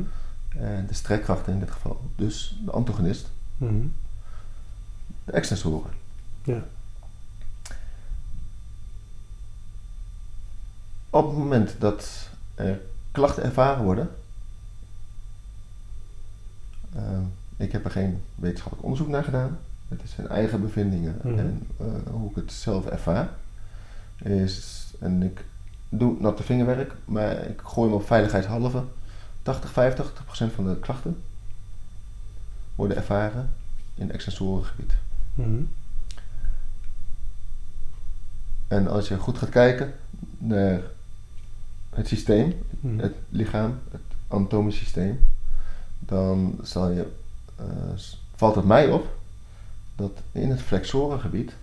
En 0.58 0.86
de 0.88 0.94
strekkrachten 0.94 1.54
in 1.54 1.60
dit 1.60 1.72
geval. 1.72 2.02
Dus 2.16 2.60
de 2.66 2.72
antagonist, 2.72 3.30
Mhm. 3.58 3.74
de 5.24 5.32
extensoren. 5.32 5.92
Ja. 6.44 6.64
Op 11.16 11.28
het 11.28 11.38
moment 11.38 11.76
dat 11.80 12.30
er 12.56 12.80
klachten 13.12 13.44
ervaren 13.44 13.84
worden, 13.84 14.10
ehm, 16.96 17.22
ik 17.58 17.72
heb 17.72 17.86
er 17.86 17.92
geen 17.92 18.22
wetenschappelijk 18.36 18.84
onderzoek 18.88 19.08
naar 19.08 19.24
gedaan, 19.24 19.58
het 19.88 20.02
zijn 20.16 20.28
eigen 20.28 20.62
bevindingen 20.62 21.20
Mhm. 21.24 21.40
en 21.40 21.68
eh, 21.78 21.86
hoe 22.12 22.30
ik 22.30 22.36
het 22.36 22.52
zelf 22.52 22.86
ervaar, 22.86 23.30
is, 24.24 24.86
en 25.00 25.24
ik 25.24 25.44
doe 25.90 26.16
natte 26.20 26.44
vingerwerk, 26.44 26.94
maar 27.06 27.46
ik 27.46 27.62
gooi 27.64 27.90
hem 27.90 28.00
op 28.00 28.06
veiligheidshalve, 28.06 28.84
80, 29.44 29.72
85 29.72 30.26
procent 30.26 30.54
van 30.54 30.68
de 30.68 30.80
klachten 30.80 31.22
worden 32.76 32.98
ervaren 32.98 33.50
in 33.96 34.12
extensorengebied. 34.12 34.94
Mhm. 35.34 35.62
En 38.68 38.88
als 38.88 39.08
je 39.08 39.18
goed 39.18 39.38
gaat 39.38 39.50
kijken 39.50 39.94
naar 40.38 40.82
het 41.96 42.08
systeem, 42.08 42.54
Mhm. 42.80 42.98
het 43.00 43.16
lichaam, 43.30 43.80
het 43.92 44.02
anatomisch 44.28 44.78
systeem, 44.78 45.20
dan 46.00 46.60
zal 46.64 46.90
je, 46.90 47.12
eh, 47.56 47.66
valt 48.36 48.56
het 48.56 48.66
mij 48.66 48.92
op 48.92 49.18
dat 49.96 50.12
in 50.32 50.50
het 50.50 50.62
flexorengebied 50.62 51.54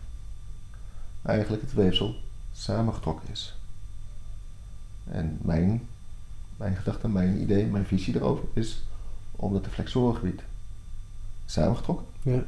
eigenlijk 1.23 1.63
het 1.63 1.73
weefsel 1.73 2.15
samengetrokken 2.53 3.29
is. 3.33 3.57
En 5.05 5.39
mijn, 5.43 5.89
mijn 6.57 6.77
gedachte, 6.77 7.09
mijn 7.09 7.41
idee, 7.41 7.67
mijn 7.67 7.87
visie 7.87 8.15
erover 8.17 8.45
is 8.53 8.83
omdat 9.33 9.65
het 9.65 9.75
flexorengebied 9.75 10.43
samengetrokken, 11.47 12.07
Ja. 12.23 12.43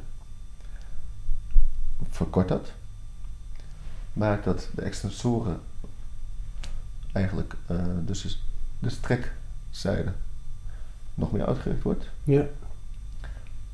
verkort 2.09 2.47
dat, 2.47 2.71
maakt 4.13 4.43
dat 4.43 4.69
de 4.75 4.81
extensoren 4.81 5.59
eigenlijk 7.15 7.55
eh, 7.65 7.77
dus 8.05 8.43
de 8.79 8.89
strekzijde 8.89 10.11
nog 11.13 11.31
meer 11.31 11.45
uitgericht 11.45 11.83
wordt. 11.83 12.09
Ja. 12.23 12.43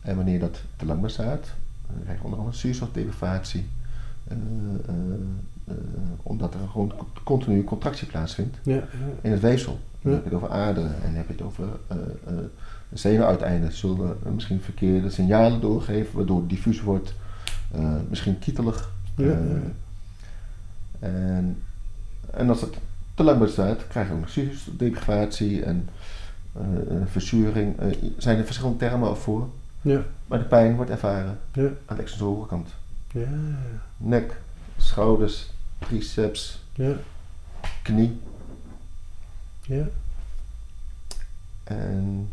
En 0.01 0.15
wanneer 0.15 0.39
dat 0.39 0.61
te 0.75 0.85
lang 0.85 1.01
bestaat, 1.01 1.45
dan 1.87 2.03
krijg 2.03 2.17
je 2.17 2.23
onder 2.23 2.39
andere 2.39 2.57
zuurstofdeprivatie. 2.57 3.69
eh, 4.27 4.35
eh, 5.67 5.73
omdat 6.23 6.53
er 6.53 6.59
gewoon 6.71 6.93
continu 7.23 7.63
contractie 7.63 8.07
plaatsvindt 8.07 8.57
Ja. 8.63 8.73
Ja. 8.75 8.83
in 9.21 9.31
het 9.31 9.39
weefsel. 9.41 9.79
Dan 10.01 10.11
heb 10.13 10.23
je 10.23 10.29
het 10.29 10.37
over 10.37 10.49
aderen 10.49 10.95
en 10.95 11.01
dan 11.01 11.13
heb 11.13 11.27
je 11.27 11.33
het 11.33 11.41
over 11.41 11.65
uh, 11.91 11.97
uh, 12.33 12.39
zenuwuiteinden. 12.93 13.71
Zullen 13.73 14.17
uh, 14.25 14.31
misschien 14.31 14.61
verkeerde 14.61 15.09
signalen 15.09 15.61
doorgeven, 15.61 16.15
waardoor 16.15 16.39
het 16.39 16.49
diffuus 16.49 16.81
wordt, 16.81 17.13
uh, 17.75 17.95
misschien 18.09 18.39
kietelig. 18.39 18.91
Ja, 19.15 19.23
Uh, 19.25 19.31
ja. 19.31 19.59
En, 21.07 21.57
en 22.33 22.49
als 22.49 22.61
het 22.61 22.77
te 23.21 23.27
lang 23.27 23.39
bestaat, 23.39 23.87
krijg 23.87 24.07
je 24.07 24.13
ook 24.13 24.19
nog 24.19 24.29
zuurstofdeprivatie 24.29 25.63
en 25.63 25.89
uh, 26.57 27.01
verzuring. 27.05 27.79
Er 27.79 27.95
zijn 28.17 28.37
er 28.37 28.45
verschillende 28.45 28.77
termen 28.77 29.17
voor. 29.17 29.49
Ja. 29.81 30.01
Maar 30.27 30.39
de 30.39 30.45
pijn 30.45 30.75
wordt 30.75 30.91
ervaren 30.91 31.39
Ja. 31.53 31.69
aan 31.85 31.95
de 31.95 32.01
extensorenkant. 32.01 32.69
Ja. 33.11 33.27
Nek, 33.97 34.37
schouders, 34.77 35.49
triceps, 35.79 36.63
Ja. 36.73 36.93
knie. 37.81 38.19
Ja. 39.61 39.85
En 41.63 42.29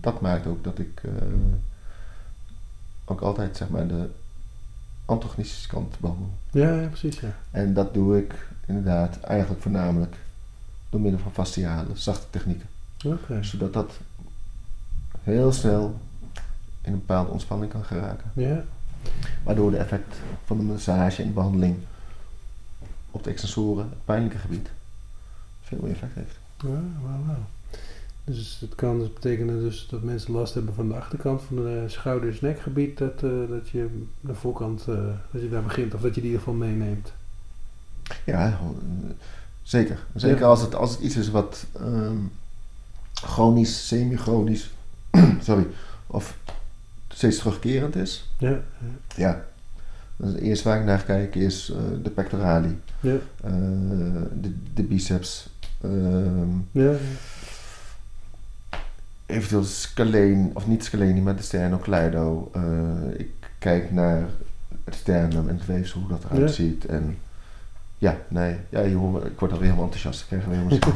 dat 0.00 0.20
maakt 0.20 0.46
ook 0.46 0.64
dat 0.64 0.78
ik 0.78 1.02
uh, 1.04 1.12
ook 3.04 3.20
altijd 3.20 3.56
zeg 3.56 3.68
maar 3.68 3.86
de 3.86 4.10
antagonistische 5.06 5.68
kant 5.68 5.98
behandel. 5.98 6.30
Ja, 6.50 6.80
ja, 6.80 6.88
precies 6.88 7.20
ja. 7.20 7.36
En 7.50 7.74
dat 7.74 7.94
doe 7.94 8.18
ik 8.18 8.48
inderdaad 8.66 9.20
eigenlijk 9.20 9.62
voornamelijk 9.62 10.16
door 10.90 11.00
middel 11.00 11.20
van 11.20 11.32
fasciale, 11.32 11.88
zachte 11.94 12.26
technieken. 12.30 12.68
Okay. 13.04 13.44
Zodat 13.44 13.72
dat 13.72 13.92
heel 15.22 15.52
snel 15.52 16.00
in 16.82 16.92
een 16.92 16.98
bepaalde 16.98 17.30
ontspanning 17.30 17.72
kan 17.72 17.84
geraken. 17.84 18.30
Ja. 18.34 18.64
Waardoor 19.42 19.70
de 19.70 19.76
effect 19.76 20.16
van 20.44 20.56
de 20.56 20.62
massage 20.62 21.22
en 21.22 21.28
de 21.28 21.34
behandeling 21.34 21.76
op 23.10 23.24
de 23.24 23.30
extensoren, 23.30 23.88
het 23.88 24.04
pijnlijke 24.04 24.38
gebied, 24.38 24.70
veel 25.62 25.78
meer 25.82 25.92
effect 25.92 26.14
heeft. 26.14 26.38
Ja, 26.56 26.80
wauw, 27.02 27.24
wauw. 27.26 27.44
Dus 28.28 28.58
het 28.60 28.74
kan 28.74 28.98
dus 28.98 29.12
betekenen 29.12 29.60
dus 29.60 29.86
dat 29.90 30.02
mensen 30.02 30.32
last 30.32 30.54
hebben 30.54 30.74
van 30.74 30.88
de 30.88 30.94
achterkant 30.94 31.42
van 31.42 31.56
de 31.56 31.84
schouders 31.86 32.40
nekgebied, 32.40 32.98
dat, 32.98 33.22
uh, 33.22 33.48
dat 33.48 33.68
je 33.68 34.04
de 34.20 34.34
voorkant, 34.34 34.86
uh, 34.88 34.96
dat 35.30 35.42
je 35.42 35.48
daar 35.48 35.62
begint 35.62 35.94
of 35.94 36.00
dat 36.00 36.14
je 36.14 36.20
die 36.20 36.30
in 36.30 36.36
ieder 36.36 36.38
geval 36.38 36.54
meeneemt. 36.54 37.12
Ja, 38.24 38.58
zeker. 39.62 39.98
Zeker 40.14 40.38
ja. 40.38 40.46
als, 40.46 40.60
het, 40.60 40.74
als 40.74 40.90
het 40.90 41.00
iets 41.00 41.16
is 41.16 41.30
wat 41.30 41.66
um, 41.80 42.32
chronisch, 43.14 43.86
semi-chronisch, 43.86 44.70
sorry, 45.40 45.66
of 46.06 46.38
steeds 47.08 47.38
terugkerend 47.38 47.96
is. 47.96 48.28
Ja. 48.38 48.50
Ja. 48.50 48.60
ja. 49.16 49.44
Dus 50.16 50.28
het 50.32 50.40
eerste 50.40 50.68
waar 50.68 50.78
ik 50.78 50.84
naar 50.84 51.02
kijk 51.02 51.34
is 51.34 51.70
uh, 51.70 51.76
de 52.02 52.10
pectorali, 52.10 52.80
ja. 53.00 53.16
de, 54.40 54.54
de, 54.74 54.82
biceps. 54.82 55.48
Um, 55.84 56.68
ja. 56.72 56.94
Eventueel 59.26 59.64
scaleen, 59.64 60.50
of 60.54 60.66
niet 60.66 60.84
scaleni, 60.84 61.20
maar 61.20 61.36
de 61.36 61.42
sternocleido. 61.42 62.50
Uh, 62.56 63.18
ik 63.20 63.30
kijk 63.58 63.90
naar 63.92 64.28
het 64.84 64.94
sternum 64.94 65.48
en 65.48 65.56
het 65.56 65.66
weefsel, 65.66 66.00
hoe 66.00 66.08
dat 66.08 66.24
eruit 66.24 66.40
Ja. 66.40 66.46
ziet. 66.48 66.84
En 66.86 67.18
ja, 67.98 68.16
nee, 68.28 68.56
ja, 68.68 68.80
ik 68.80 68.96
word 68.96 69.52
alweer 69.52 69.60
helemaal 69.60 69.84
enthousiast. 69.84 70.20
Ik 70.20 70.26
krijg 70.26 70.44
er 70.44 70.50
helemaal 70.50 70.78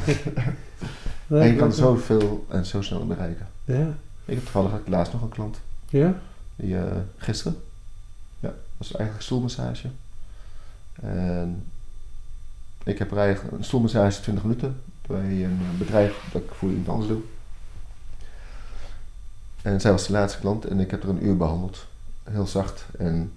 Ja, 1.27 1.37
En 1.41 1.47
je 1.47 1.57
kan 1.57 1.73
zoveel 1.73 2.47
en 2.49 2.67
zo 2.67 2.83
snel 2.83 3.07
bereiken. 3.07 3.47
Ja. 3.65 3.87
Ik 4.25 4.35
heb 4.35 4.43
toevallig 4.43 4.73
ik 4.73 4.89
laatst 4.89 5.13
nog 5.13 5.23
een 5.23 5.29
klant. 5.29 5.61
Ja? 5.89 6.15
Die, 6.57 6.77
eh, 6.79 6.97
gisteren. 7.17 7.57
Ja, 8.41 8.49
dat 8.49 8.57
was 8.77 8.93
eigenlijk 8.95 9.25
stoelmassage. 9.25 9.89
En 11.03 11.63
ik 12.85 12.99
heb 12.99 13.17
eigenlijk 13.17 13.53
een 13.57 13.65
stoelmassage 13.65 14.21
20 14.21 14.45
minuten 14.45 14.77
bij 15.07 15.45
een 15.45 15.59
bedrijf 15.79 16.29
dat 16.33 16.43
ik 16.43 16.51
voor 16.53 16.69
iemand 16.69 16.89
anders 16.89 17.09
doe. 17.09 17.21
En 19.63 19.81
zij 19.81 19.91
was 19.91 20.07
de 20.07 20.13
laatste 20.13 20.39
klant 20.41 20.65
en 20.65 20.81
ik 20.81 20.91
heb 20.91 21.03
er 21.03 21.09
een 21.09 21.27
uur 21.27 21.37
behandeld. 21.37 21.87
Heel 22.25 22.47
zacht. 22.47 22.85
En 22.99 23.33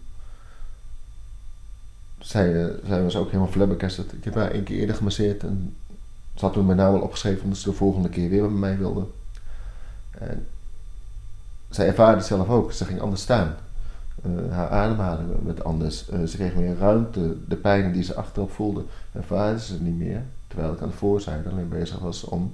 zij, 2.20 2.64
eh, 2.64 2.74
zij 2.86 3.04
was 3.04 3.16
ook 3.16 3.26
helemaal 3.26 3.52
flabbergasted. 3.52 4.14
Ik 4.14 4.24
heb 4.24 4.36
haar 4.36 4.52
één 4.52 4.64
keer 4.64 4.80
eerder 4.80 4.96
gemasseerd 4.96 5.44
en 5.44 5.76
ze 6.36 6.46
had 6.46 6.54
toen 6.54 6.66
mijn 6.66 6.78
naam 6.78 6.94
al 6.94 7.02
opgeschreven 7.02 7.44
omdat 7.44 7.58
ze 7.58 7.70
de 7.70 7.76
volgende 7.76 8.10
keer 8.10 8.30
weer 8.30 8.42
bij 8.42 8.50
mij 8.50 8.78
wilde. 8.78 9.06
En 10.12 10.46
zij 11.70 11.88
ervaarde 11.88 12.18
het 12.18 12.26
zelf 12.26 12.50
ook. 12.50 12.72
Ze 12.72 12.86
ging 12.86 13.02
anders 13.02 13.22
staan. 13.22 13.56
Eh, 14.24 14.32
haar 14.52 14.70
ademhaling 14.70 15.30
werd 15.44 15.64
anders. 15.64 16.10
Eh, 16.10 16.24
ze 16.24 16.38
kreeg 16.38 16.56
meer 16.56 16.78
ruimte. 16.78 17.36
De 17.48 17.56
pijnen 17.56 17.94
die 17.94 18.04
ze 18.04 18.16
achterop 18.16 18.52
voelde, 18.52 18.84
ervaarde 19.12 19.60
ze 19.60 19.82
niet 19.82 19.98
meer. 19.98 20.24
Terwijl 20.48 20.74
ik 20.74 20.82
aan 20.82 20.90
de 20.90 20.96
voorzijde 20.96 21.50
alleen 21.50 21.70
bezig 21.70 22.00
was 22.00 22.24
om 22.24 22.54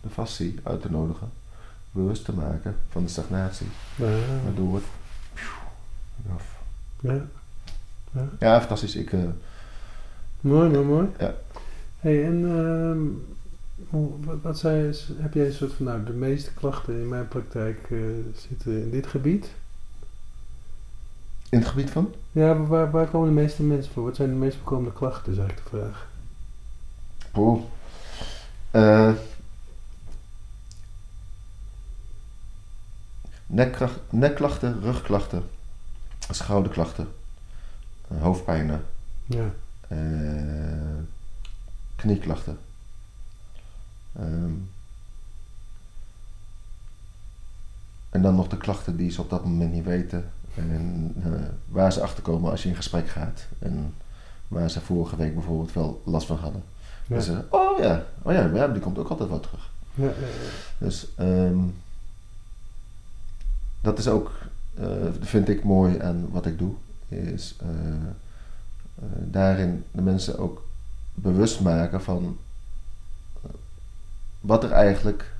de 0.00 0.08
fascie 0.08 0.60
uit 0.62 0.82
te 0.82 0.90
nodigen. 0.90 1.30
Bewust 1.96 2.24
te 2.24 2.32
maken 2.32 2.76
van 2.90 3.02
de 3.02 3.08
stagnatie. 3.10 3.66
Ja. 3.96 4.06
Waardoor 4.44 4.74
het... 4.74 4.84
af. 6.34 6.44
Ja. 7.00 7.20
Ja, 8.40 8.58
fantastisch. 8.60 8.96
Ik, 8.96 9.12
eh, 9.12 9.20
Mooi, 10.40 10.70
mooi, 10.70 10.84
mooi. 10.84 11.08
Ja. 11.18 11.34
Hey, 12.00 12.24
en 12.26 12.44
ehm, 12.44 13.00
hoe- 13.88 14.38
wat, 14.42 14.58
zei 14.58 14.82
je, 14.82 15.04
heb 15.16 15.34
jij 15.34 15.46
een 15.46 15.52
soort 15.52 15.72
van, 15.72 15.86
nou, 15.86 16.04
de 16.04 16.12
meeste 16.12 16.52
klachten 16.54 16.94
in 17.00 17.08
mijn 17.08 17.28
praktijk 17.28 17.86
eh, 17.90 17.98
zitten 18.48 18.82
in 18.82 18.90
dit 18.90 19.06
gebied? 19.06 19.48
in 21.48 21.58
het 21.58 21.68
gebied 21.68 21.90
van? 21.90 22.14
Ja, 22.32 22.56
waar, 22.56 22.90
waar 22.90 23.06
komen 23.06 23.28
de 23.28 23.34
meeste 23.40 23.62
mensen 23.62 23.92
voor? 23.92 24.04
Wat 24.04 24.16
zijn 24.16 24.28
de 24.28 24.34
meest 24.34 24.56
voorkomende 24.56 24.92
klachten, 24.92 25.32
is 25.32 25.38
eigenlijk 25.38 25.70
de 25.70 25.76
vraag. 25.76 26.06
Oeh. 27.36 27.60
Eh, 28.70 29.12
nekklachten, 34.08 34.80
rugklachten, 34.80 35.42
schouderklachten, 36.30 37.08
eh, 38.08 38.22
hoofdpijnen, 38.22 38.82
Ja. 39.26 39.50
eh, 39.88 39.98
knieklachten. 41.96 42.58
Ehm, 44.18 44.50
en 48.10 48.22
dan 48.22 48.34
nog 48.34 48.48
de 48.48 48.56
klachten 48.56 48.96
die 48.96 49.10
ze 49.10 49.20
op 49.20 49.30
dat 49.30 49.44
moment 49.44 49.72
niet 49.72 49.84
weten. 49.84 50.30
En 50.54 51.12
eh, 51.24 51.30
waar 51.68 51.92
ze 51.92 52.00
achter 52.02 52.22
komen 52.22 52.50
als 52.50 52.62
je 52.62 52.68
in 52.68 52.76
gesprek 52.76 53.08
gaat. 53.08 53.46
En 53.58 53.94
waar 54.48 54.70
ze 54.70 54.80
vorige 54.80 55.16
week 55.16 55.34
bijvoorbeeld 55.34 55.72
wel 55.72 56.02
last 56.04 56.26
van 56.26 56.36
hadden. 56.36 56.62
Ja. 57.06 57.16
En 57.16 57.22
ze 57.22 57.26
zeggen, 57.32 57.46
oh 57.52 57.78
ja, 57.78 58.04
oh 58.22 58.32
ja, 58.32 58.68
die 58.68 58.82
komt 58.82 58.98
ook 58.98 59.08
altijd 59.08 59.28
wel 59.28 59.40
terug. 59.40 59.70
Ja, 59.94 60.04
ja, 60.04 60.10
ja. 60.10 60.48
Dus 60.78 61.06
ehm, 61.16 61.58
dat 63.86 63.98
is 63.98 64.08
ook, 64.08 64.30
eh, 64.74 64.86
vind 65.20 65.48
ik 65.48 65.64
mooi 65.64 65.98
aan 65.98 66.28
wat 66.30 66.46
ik 66.46 66.58
doe, 66.58 66.72
is 67.08 67.56
eh, 67.60 67.68
eh, 67.68 69.04
daarin 69.18 69.84
de 69.90 70.02
mensen 70.02 70.38
ook 70.38 70.64
bewust 71.14 71.60
maken 71.60 72.02
van 72.02 72.38
wat 74.40 74.64
er 74.64 74.70
eigenlijk 74.70 75.32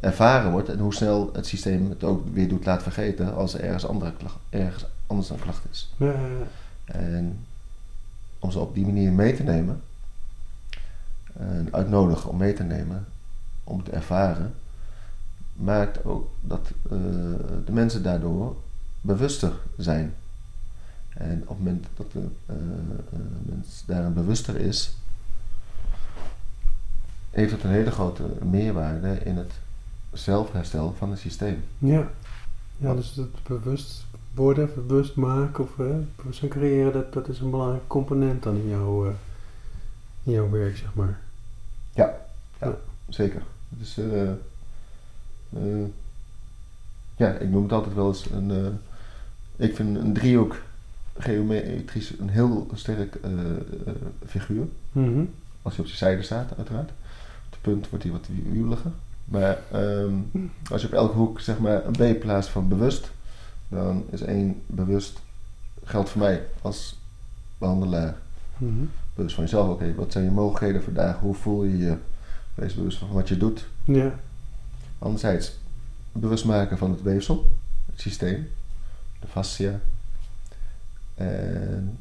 ervaren 0.00 0.50
wordt 0.50 0.68
en 0.68 0.78
hoe 0.78 0.94
snel 0.94 1.30
het 1.32 1.46
systeem 1.46 1.90
het 1.90 2.04
ook 2.04 2.34
weer 2.34 2.48
doet 2.48 2.64
laten 2.64 2.82
vergeten 2.82 3.34
als 3.34 3.54
er 3.54 3.60
ergens, 3.60 3.86
andere 3.86 4.12
klacht, 4.12 4.36
ergens 4.50 4.86
anders 5.06 5.30
een 5.30 5.40
klacht 5.40 5.62
is. 5.70 5.92
Ja, 5.96 6.06
ja, 6.06 6.12
ja. 6.12 6.46
En 6.94 7.46
om 8.38 8.50
ze 8.50 8.58
op 8.58 8.74
die 8.74 8.84
manier 8.84 9.12
mee 9.12 9.36
te 9.36 9.42
nemen, 9.42 9.80
en 11.32 11.68
uitnodigen 11.70 12.30
om 12.30 12.36
mee 12.36 12.52
te 12.52 12.62
nemen, 12.62 13.06
om 13.64 13.84
te 13.84 13.90
ervaren, 13.90 14.54
maakt 15.54 16.04
ook 16.04 16.28
dat 16.40 16.70
eh, 16.82 16.90
de 17.64 17.72
mensen 17.72 18.02
daardoor 18.02 18.56
bewuster 19.00 19.52
zijn. 19.76 20.14
En 21.14 21.42
op 21.42 21.48
het 21.48 21.58
moment 21.58 21.86
dat 21.96 22.12
de 22.12 22.26
eh, 22.46 22.54
mens 23.42 23.82
daarin 23.86 24.14
bewuster 24.14 24.56
is, 24.56 24.96
heeft 27.30 27.52
het 27.52 27.62
een 27.62 27.70
hele 27.70 27.90
grote 27.90 28.22
meerwaarde 28.42 29.18
in 29.24 29.36
het 29.36 29.52
zelfherstel 30.12 30.94
van 30.98 31.10
het 31.10 31.18
systeem. 31.18 31.64
Ja. 31.78 32.10
ja, 32.76 32.94
dus 32.94 33.14
het 33.14 33.42
bewust 33.42 34.04
worden, 34.34 34.70
bewust 34.86 35.16
maken 35.16 35.64
of 35.64 35.76
hè, 35.76 36.04
bewustzijn 36.16 36.50
creëren, 36.50 36.92
dat, 36.92 37.12
dat 37.12 37.28
is 37.28 37.40
een 37.40 37.50
belangrijke 37.50 37.86
component 37.86 38.42
dan 38.42 38.56
in 38.56 38.68
jouw, 38.68 39.06
in 40.22 40.32
jouw 40.32 40.50
werk, 40.50 40.76
zeg 40.76 40.94
maar. 40.94 41.18
Zeker. 43.08 43.42
Het 43.68 43.80
is, 43.80 43.98
eh, 45.56 45.84
ja, 47.16 47.28
ik 47.32 47.50
noem 47.50 47.62
het 47.62 47.72
altijd 47.72 47.94
wel 47.94 48.08
eens 48.08 48.30
een. 48.30 48.50
eh, 48.50 49.66
ik 49.66 49.76
vind 49.76 49.96
een 49.98 50.12
driehoek 50.12 50.56
geometrisch 51.18 52.12
een 52.18 52.28
heel 52.28 52.66
sterk 52.74 53.14
eh, 53.14 53.30
figuur. 54.26 54.66
Mhm. 54.92 55.24
Als 55.62 55.76
hij 55.76 55.84
op 55.84 55.90
zijn 55.90 55.98
zijde 55.98 56.22
staat, 56.22 56.56
uiteraard. 56.56 56.90
Op 57.46 57.50
het 57.50 57.60
punt 57.60 57.88
wordt 57.88 58.04
hij 58.04 58.12
wat 58.12 58.26
wiebeliger. 58.52 58.90
Maar 59.24 59.58
ehm, 59.72 60.12
als 60.70 60.80
je 60.80 60.86
op 60.86 60.92
elke 60.92 61.16
hoek 61.16 61.40
zeg 61.40 61.58
maar 61.58 61.82
een 61.86 62.16
B 62.16 62.20
plaatst 62.20 62.50
van 62.50 62.68
bewust, 62.68 63.10
dan 63.68 64.04
is 64.10 64.20
één 64.20 64.62
bewust, 64.66 65.20
geldt 65.84 66.10
voor 66.10 66.20
mij 66.20 66.42
als 66.62 66.98
behandelaar. 67.58 68.16
Mhm. 68.58 68.84
Bewust 69.14 69.34
van 69.34 69.44
jezelf, 69.44 69.68
oké, 69.68 69.94
wat 69.94 70.12
zijn 70.12 70.24
je 70.24 70.30
mogelijkheden 70.30 70.82
vandaag? 70.82 71.18
Hoe 71.18 71.34
voel 71.34 71.64
je 71.64 71.78
je? 71.78 71.96
Wees 72.54 72.74
bewust 72.74 72.98
van 72.98 73.12
wat 73.12 73.28
je 73.28 73.36
doet. 73.36 73.66
Ja, 73.84 74.14
Anderzijds, 74.98 75.52
bewust 76.12 76.44
maken 76.44 76.78
van 76.78 76.90
het 76.90 77.02
weefsel, 77.02 77.50
het 77.92 78.00
systeem, 78.00 78.48
de 79.20 79.26
fascia. 79.26 79.80
En 81.14 81.98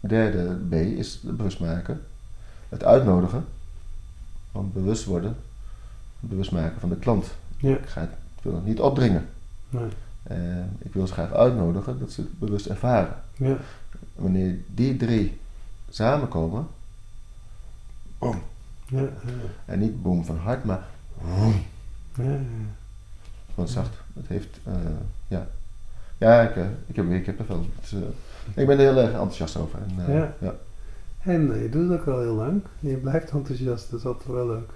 derde 0.00 0.54
B 0.68 0.72
is 0.72 1.20
bewust 1.22 1.60
maken, 1.60 2.00
het 2.68 2.84
uitnodigen, 2.84 3.44
van 4.52 4.70
bewust 4.72 5.04
worden, 5.04 5.36
bewust 6.20 6.50
maken 6.52 6.80
van 6.80 6.88
de 6.88 6.96
klant. 6.96 7.26
ja, 7.56 7.74
Ik, 7.76 7.86
ga 7.88 8.00
het, 8.00 8.10
ik 8.10 8.42
wil 8.42 8.54
het 8.54 8.64
niet 8.64 8.80
opdringen. 8.80 9.28
nee. 9.70 9.88
En 10.22 10.76
ik 10.78 10.92
wil 10.92 11.06
ze 11.06 11.12
graag 11.12 11.32
uitnodigen 11.32 11.98
dat 11.98 12.12
ze 12.12 12.20
het 12.20 12.38
bewust 12.38 12.66
ervaren. 12.66 13.14
ja, 13.36 13.56
Wanneer 14.14 14.56
die 14.74 14.96
drie 14.96 15.40
samenkomen, 15.90 16.66
boom. 18.18 18.42
ja, 18.86 19.00
ja, 19.00 19.08
En 19.64 19.78
niet 19.78 20.02
boom 20.02 20.24
van 20.24 20.38
hard, 20.38 20.64
maar 20.64 20.86
boom. 21.22 21.62
Ja. 22.14 22.38
Wat 23.54 23.70
zacht. 23.70 23.94
Het 24.14 24.26
heeft, 24.28 24.58
eh, 24.64 24.72
ja. 25.28 25.46
Ja, 26.18 26.42
ik, 26.42 26.56
eh, 26.56 26.64
ik 26.86 26.96
heb 26.96 27.08
weer 27.08 27.20
kippenvel. 27.20 27.66
Het 27.80 27.92
eh, 27.92 28.60
ik 28.62 28.66
ben 28.66 28.78
er 28.78 28.84
heel 28.92 28.96
erg 29.02 29.10
enthousiast 29.10 29.56
over. 29.56 29.78
En, 29.78 30.14
Ja. 30.14 30.34
ja. 30.40 30.54
En 31.22 31.60
je 31.62 31.68
doet 31.68 31.90
het 31.90 32.00
ook 32.00 32.06
al 32.06 32.20
heel 32.20 32.34
lang. 32.34 32.62
Je 32.80 32.96
blijft 32.96 33.30
enthousiast, 33.30 33.90
dat 33.90 34.00
is 34.00 34.06
altijd 34.06 34.28
wel 34.28 34.46
leuk. 34.46 34.70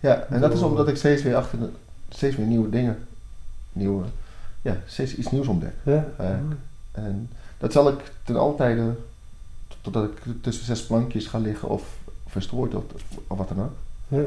Ja, 0.00 0.26
en 0.30 0.40
dat 0.40 0.52
is 0.52 0.60
omdat 0.60 0.88
ik 0.88 0.96
steeds 0.96 1.22
weer 1.22 1.36
achter 1.36 1.58
de, 1.58 1.70
steeds 2.08 2.36
weer 2.36 2.46
nieuwe 2.46 2.68
dingen, 2.70 3.06
nieuwe, 3.72 4.04
ja, 4.62 4.76
steeds 4.86 5.14
iets 5.14 5.30
nieuws 5.30 5.46
ontdek. 5.46 5.74
Ja. 5.82 6.06
En 6.92 7.30
dat 7.58 7.72
zal 7.72 7.88
ik 7.88 8.12
ten 8.24 8.36
alle 8.36 8.54
tijde, 8.54 8.94
totdat 9.80 10.04
ik 10.04 10.22
tussen 10.40 10.64
zes 10.64 10.86
plankjes 10.86 11.26
ga 11.26 11.38
liggen 11.38 11.68
of 11.68 11.96
verstrooid 12.26 12.74
of, 12.74 12.84
of 13.26 13.38
wat 13.38 13.48
dan 13.48 13.60
ook. 13.60 13.72
ja, 14.08 14.24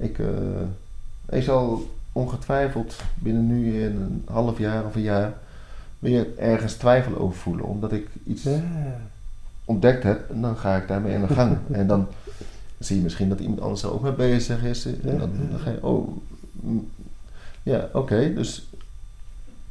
Ik, 0.00 0.18
eh, 0.18 1.36
ik 1.38 1.42
zal 1.42 1.90
ongetwijfeld 2.12 2.96
binnen 3.14 3.46
nu 3.46 3.82
in 3.82 3.96
een 4.00 4.22
half 4.30 4.58
jaar 4.58 4.84
of 4.84 4.94
een 4.94 5.02
jaar 5.02 5.32
weer 5.98 6.38
ergens 6.38 6.74
twijfel 6.74 7.18
over 7.18 7.38
voelen. 7.38 7.64
Omdat 7.64 7.92
ik 7.92 8.08
iets 8.24 8.42
ja. 8.42 8.62
ontdekt 9.64 10.02
heb 10.02 10.30
en 10.30 10.40
dan 10.40 10.56
ga 10.56 10.76
ik 10.76 10.88
daarmee 10.88 11.14
aan 11.14 11.26
de 11.26 11.34
gang. 11.34 11.58
en 11.70 11.86
dan 11.86 12.08
zie 12.78 12.96
je 12.96 13.02
misschien 13.02 13.28
dat 13.28 13.40
iemand 13.40 13.60
anders 13.60 13.82
er 13.82 13.92
ook 13.92 14.02
mee 14.02 14.12
bezig 14.12 14.62
is. 14.64 14.84
En 14.84 14.98
Ja, 15.02 15.18
dan, 15.18 15.30
ga 15.58 15.70
je, 15.70 15.82
oh, 15.86 16.16
mm, 16.52 16.90
ja, 17.62 17.88
oké. 17.92 18.34
dus 18.34 18.68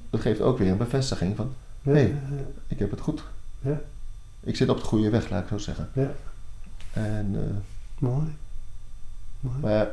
dat 0.09 0.21
geeft 0.21 0.41
ook 0.41 0.57
weer 0.57 0.71
een 0.71 0.77
bevestiging 0.77 1.35
van, 1.35 1.53
Hey. 1.81 2.15
ik 2.67 2.79
heb 2.79 2.91
het 2.91 2.99
goed. 3.01 3.23
Ja. 3.61 3.81
Ik 4.39 4.55
zit 4.55 4.69
op 4.69 4.77
de 4.77 4.83
goede 4.83 5.09
weg, 5.09 5.29
laat 5.29 5.41
ik 5.41 5.47
zo 5.47 5.57
zeggen. 5.57 5.89
Ja. 5.93 6.11
En, 6.93 7.31
eh, 7.33 7.55
mooi. 7.99 8.27
Mooi. 9.39 9.57
maar 9.61 9.87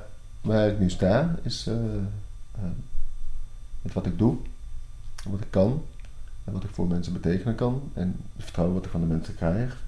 waar 0.47 0.69
ik 0.69 0.79
nu 0.79 0.91
sta, 0.91 1.39
is 1.43 1.67
eh, 1.67 1.97
eh, 2.55 2.63
met 3.83 3.93
wat 3.93 4.07
ik 4.07 4.19
doe, 4.19 4.37
wat 5.25 5.41
ik 5.41 5.51
kan, 5.51 5.85
en 6.45 6.53
wat 6.53 6.65
ik 6.65 6.71
voor 6.71 6.87
mensen 6.87 7.13
betekenen 7.13 7.55
kan, 7.55 7.91
en 7.95 8.17
het 8.37 8.45
vertrouwen 8.45 8.77
wat 8.77 8.85
ik 8.85 8.91
van 8.91 9.01
de 9.01 9.07
mensen 9.07 9.35
krijg. 9.35 9.83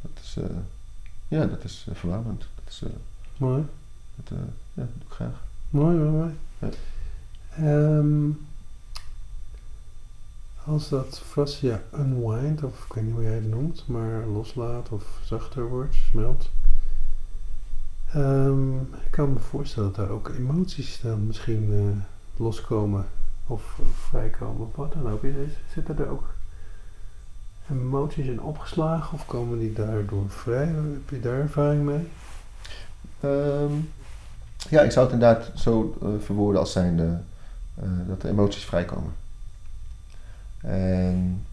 Dat 0.00 0.10
is, 0.22 0.36
eh, 0.36 0.56
ja, 1.28 1.46
dat 1.46 1.64
is 1.64 1.86
uh, 1.88 1.94
verwarmend. 1.94 2.40
Dat 2.54 2.68
is, 2.68 2.82
Mooi. 3.36 3.64
dat, 4.14 4.38
ja, 4.38 4.44
dat 4.74 4.86
doe 4.94 5.06
ik 5.08 5.12
graag. 5.14 5.44
Mooi, 5.70 5.96
mooi, 5.96 6.10
mooi. 6.10 6.34
Ja. 6.58 6.68
Ehm, 7.56 8.30
als 10.64 10.88
dat 10.88 11.18
fascia 11.18 11.82
unwind, 11.94 12.62
of 12.62 12.84
ik 12.84 12.92
weet 12.92 13.04
niet 13.04 13.12
hoe 13.12 13.22
jij 13.22 13.34
het 13.34 13.48
noemt, 13.48 13.86
maar 13.86 14.26
loslaat 14.26 14.88
of 14.88 15.20
zachter 15.24 15.68
wordt, 15.68 15.94
smelt. 15.94 16.50
Ehm, 18.12 18.76
ik 18.78 19.10
kan 19.10 19.32
me 19.32 19.38
voorstellen 19.38 19.92
dat 19.92 19.96
daar 20.06 20.14
ook 20.14 20.28
emoties 20.38 21.00
dan 21.00 21.26
misschien 21.26 21.68
eh, 21.72 22.00
loskomen 22.44 23.04
of, 23.46 23.78
of 23.80 23.88
vrijkomen 24.08 24.66
of 24.66 24.76
wat 24.76 24.92
dan 24.92 25.08
ook. 25.10 25.22
Is- 25.24 25.34
Zitten 25.72 25.98
er 25.98 26.08
ook 26.08 26.34
emoties 27.70 28.26
in 28.26 28.40
opgeslagen 28.42 29.12
of 29.14 29.26
komen 29.26 29.58
die 29.58 29.72
daardoor 29.72 30.30
vrij? 30.30 30.66
Heb 30.66 31.10
je 31.10 31.20
daar 31.20 31.38
ervaring 31.40 31.84
mee? 31.84 32.08
Ehm, 33.20 33.72
ja, 34.70 34.82
ik 34.82 34.90
zou 34.90 35.04
het 35.06 35.14
inderdaad 35.14 35.50
zo 35.54 35.96
eh, 36.02 36.08
verwoorden 36.24 36.60
als 36.60 36.72
zijnde 36.72 37.20
eh, 37.74 37.88
dat 38.08 38.20
de 38.20 38.28
emoties 38.28 38.64
vrijkomen. 38.64 39.12
En 40.60 41.44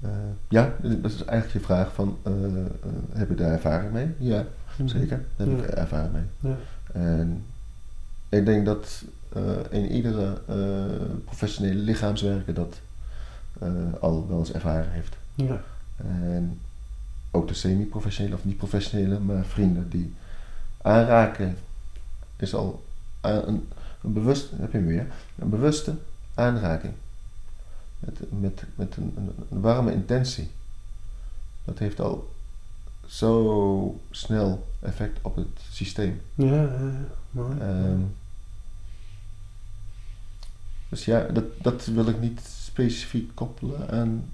eh, 0.00 0.10
ja, 0.48 0.72
dat 0.82 1.10
is 1.12 1.24
eigenlijk 1.24 1.52
je 1.52 1.60
vraag 1.72 1.92
van, 1.94 2.16
heb 3.12 3.28
je 3.28 3.34
daar 3.34 3.52
ervaring 3.52 3.92
mee? 3.92 4.14
Ja, 4.18 4.44
zeker. 4.84 5.24
Daar 5.36 5.46
heb 5.46 5.58
ik 5.58 5.64
ervaring 5.64 6.12
mee. 6.12 6.52
Ja. 6.52 6.56
En 6.92 7.44
ik 8.28 8.44
denk 8.44 8.64
dat 8.64 9.04
eh, 9.28 9.42
in 9.70 9.90
iedere 9.90 10.40
eh, 10.46 11.14
professionele 11.24 11.80
lichaamswerker 11.80 12.54
dat 12.54 12.80
eh, 13.60 13.70
al 14.00 14.28
wel 14.28 14.38
eens 14.38 14.52
ervaren 14.52 14.90
heeft. 14.90 15.16
Ja. 15.34 15.60
En 15.96 16.60
ook 17.30 17.48
de 17.48 17.54
semi-professionele 17.54 18.36
of 18.36 18.44
niet-professionele, 18.44 19.18
maar 19.18 19.44
vrienden 19.44 19.90
die 19.90 20.14
aanraken 20.82 21.56
is 22.36 22.54
al 22.54 22.84
een, 23.20 23.68
een 24.02 24.12
bewust, 24.12 24.50
heb 24.54 24.72
je 24.72 24.82
weer, 24.82 25.06
een 25.38 25.48
bewuste 25.48 25.94
aanraking. 26.34 26.92
Met, 27.98 28.40
met, 28.40 28.64
met 28.74 28.96
een, 28.96 29.14
een 29.50 29.60
warme 29.60 29.92
intentie. 29.92 30.50
Dat 31.64 31.78
heeft 31.78 32.00
al 32.00 32.30
zo 33.08 34.00
snel 34.10 34.66
effect 34.80 35.18
op 35.22 35.36
het 35.36 35.46
systeem. 35.70 36.20
Ja, 36.34 36.62
ja, 36.62 36.92
mooi. 37.30 37.58
Ehm, 37.60 38.00
dus 40.88 41.04
ja, 41.04 41.20
dat, 41.22 41.44
dat 41.62 41.84
wil 41.84 42.08
ik 42.08 42.20
niet 42.20 42.40
specifiek 42.64 43.30
koppelen 43.34 43.90
aan 43.90 44.32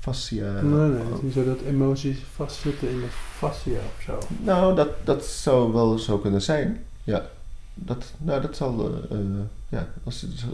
fascia. 0.00 0.60
nee, 0.60 0.88
nee, 0.88 1.04
het 1.04 1.14
is 1.16 1.22
niet 1.22 1.32
zo 1.32 1.44
dat 1.44 1.60
emoties 1.60 2.18
vastzitten 2.34 2.90
in 2.90 3.00
de 3.00 3.08
fascia 3.36 3.78
of 3.96 4.02
zo. 4.04 4.18
Nou, 4.42 4.74
dat, 4.74 4.88
dat 5.04 5.24
zou 5.24 5.72
wel 5.72 5.98
zo 5.98 6.18
kunnen 6.18 6.42
zijn. 6.42 6.84
Ja. 7.04 7.26
Dat, 7.74 8.12
nou, 8.18 8.40
dat 8.40 8.56
zal. 8.56 9.02
eh, 9.10 9.18
eh, 9.18 9.26
ja, 9.68 9.88
als 10.04 10.20
het 10.20 10.44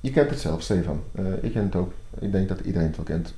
je 0.00 0.10
kent 0.10 0.30
het 0.30 0.40
zelf, 0.40 0.62
Stefan. 0.62 1.02
Eh, 1.12 1.42
ik 1.42 1.52
ken 1.52 1.64
het 1.64 1.74
ook. 1.74 1.92
Ik 2.18 2.32
denk 2.32 2.48
dat 2.48 2.60
iedereen 2.60 2.86
het 2.86 2.96
wel 2.96 3.04
kent. 3.04 3.34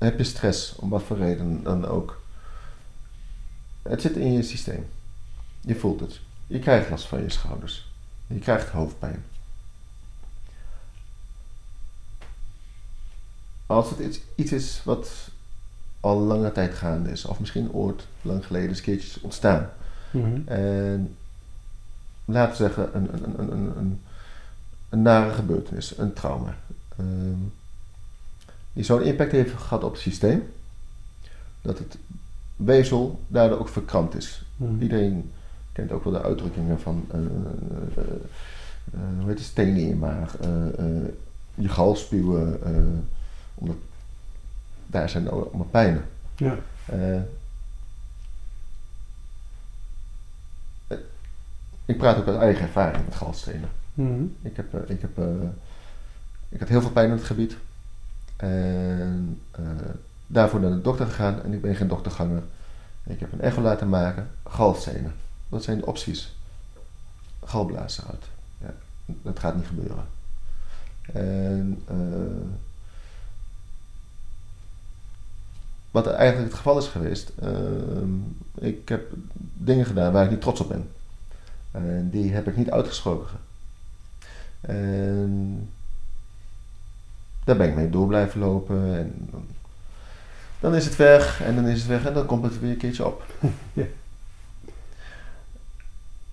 Heb 0.00 0.18
je 0.18 0.24
stress, 0.24 0.76
om 0.76 0.88
wat 0.88 1.02
voor 1.02 1.16
reden 1.16 1.62
dan 1.62 1.86
ook. 1.86 2.22
Het 3.82 4.00
zit 4.00 4.16
in 4.16 4.32
je 4.32 4.42
systeem. 4.42 4.86
Je 5.60 5.74
voelt 5.74 6.00
het. 6.00 6.20
Je 6.46 6.58
krijgt 6.58 6.90
last 6.90 7.06
van 7.06 7.22
je 7.22 7.30
schouders. 7.30 7.88
Je 8.26 8.38
krijgt 8.38 8.68
hoofdpijn. 8.68 9.24
Als 13.66 13.90
het 13.90 13.98
iets, 13.98 14.20
iets 14.34 14.52
is 14.52 14.80
wat 14.84 15.10
al 16.00 16.18
lange 16.18 16.52
tijd 16.52 16.74
gaande 16.74 17.10
is, 17.10 17.24
of 17.24 17.40
misschien 17.40 17.72
ooit 17.72 18.06
lang 18.22 18.46
geleden 18.46 18.68
eens 18.68 18.80
keertjes 18.80 19.20
ontstaan. 19.20 19.70
Mhm. 20.10 20.48
En 20.48 21.16
laten 22.24 22.50
we 22.50 22.56
zeggen, 22.56 22.96
een, 22.96 23.14
een, 23.14 23.40
een, 23.40 23.52
een, 23.52 23.78
een, 23.78 24.00
een 24.88 25.02
nare 25.02 25.32
gebeurtenis, 25.32 25.98
een 25.98 26.12
trauma. 26.12 26.56
Ehm, 26.96 27.42
die 28.72 28.84
zo'n 28.84 29.02
impact 29.02 29.32
heeft 29.32 29.52
gehad 29.52 29.84
op 29.84 29.92
het 29.92 30.00
systeem, 30.00 30.52
dat 31.62 31.78
het 31.78 31.98
weefsel 32.56 33.20
daardoor 33.28 33.58
ook 33.58 33.68
verkrampt 33.68 34.16
is. 34.16 34.44
Mhm. 34.56 34.82
Iedereen 34.82 35.30
kent 35.72 35.92
ook 35.92 36.04
wel 36.04 36.12
de 36.12 36.22
uitdrukkingen 36.22 36.80
van 36.80 37.06
eh, 37.10 37.18
eh, 37.18 38.04
eh, 38.92 39.00
hoe 39.18 39.28
heet 39.28 39.38
het, 39.38 39.46
stenen 39.46 39.76
in 39.76 39.88
je 39.88 39.94
maag, 39.94 40.36
je 41.54 41.68
galspuwen, 41.68 42.64
eh, 42.64 42.72
omdat 43.54 43.76
daar 44.86 45.08
zijn 45.08 45.30
allemaal 45.30 45.66
pijnen. 45.70 46.04
Ja. 46.36 46.58
Ik 51.84 51.98
praat 51.98 52.18
ook 52.18 52.26
uit 52.26 52.38
eigen 52.38 52.62
ervaring 52.62 53.04
met 53.04 53.14
galstenen. 53.14 53.68
Mhm. 53.94 54.22
Ik, 54.42 54.56
heb, 54.56 54.90
ik, 54.90 55.00
heb, 55.00 55.18
ik 56.48 56.60
had 56.60 56.68
heel 56.68 56.80
veel 56.80 56.90
pijn 56.90 57.10
in 57.10 57.16
het 57.16 57.24
gebied. 57.24 57.56
En 58.40 59.40
eh, 59.50 59.64
daarvoor 60.26 60.60
naar 60.60 60.70
de 60.70 60.80
dokter 60.80 61.06
gegaan. 61.06 61.42
En 61.42 61.52
ik 61.52 61.60
ben 61.60 61.76
geen 61.76 61.88
dokterganger. 61.88 62.42
Ik 63.04 63.20
heb 63.20 63.32
een 63.32 63.40
echo 63.40 63.60
laten 63.60 63.88
maken. 63.88 64.30
Galstenen. 64.48 65.14
Wat 65.48 65.62
zijn 65.62 65.78
de 65.78 65.86
opties? 65.86 66.36
Galblazen 67.44 68.04
uit. 68.10 68.24
Ja, 68.58 68.74
dat 69.22 69.38
gaat 69.38 69.56
niet 69.56 69.66
gebeuren. 69.66 70.04
En 71.12 71.82
eh, 71.86 72.48
wat 75.90 76.06
eigenlijk 76.06 76.48
het 76.48 76.56
geval 76.56 76.78
is 76.78 76.86
geweest. 76.86 77.32
ehm, 77.40 78.14
ik 78.54 78.88
heb 78.88 79.12
dingen 79.54 79.86
gedaan 79.86 80.12
waar 80.12 80.24
ik 80.24 80.30
niet 80.30 80.40
trots 80.40 80.60
op 80.60 80.68
ben. 80.68 80.88
En 81.70 82.10
die 82.10 82.32
heb 82.32 82.48
ik 82.48 82.56
niet 82.56 82.70
uitgesproken. 82.70 83.38
En 84.60 85.68
daar 87.50 87.58
ben 87.58 87.68
ik 87.68 87.74
mee 87.74 87.90
door 87.90 88.06
blijven 88.06 88.40
lopen. 88.40 88.96
En 88.96 89.28
dan, 89.30 89.46
dan 90.60 90.74
is 90.74 90.84
het 90.84 90.96
weg 90.96 91.42
en 91.42 91.54
dan 91.54 91.66
is 91.66 91.78
het 91.78 91.88
weg 91.88 92.04
en 92.04 92.14
dan 92.14 92.26
komt 92.26 92.44
het 92.44 92.60
weer 92.60 92.70
een 92.70 92.76
keertje 92.76 93.06
op. 93.06 93.24
Ja. 93.72 93.84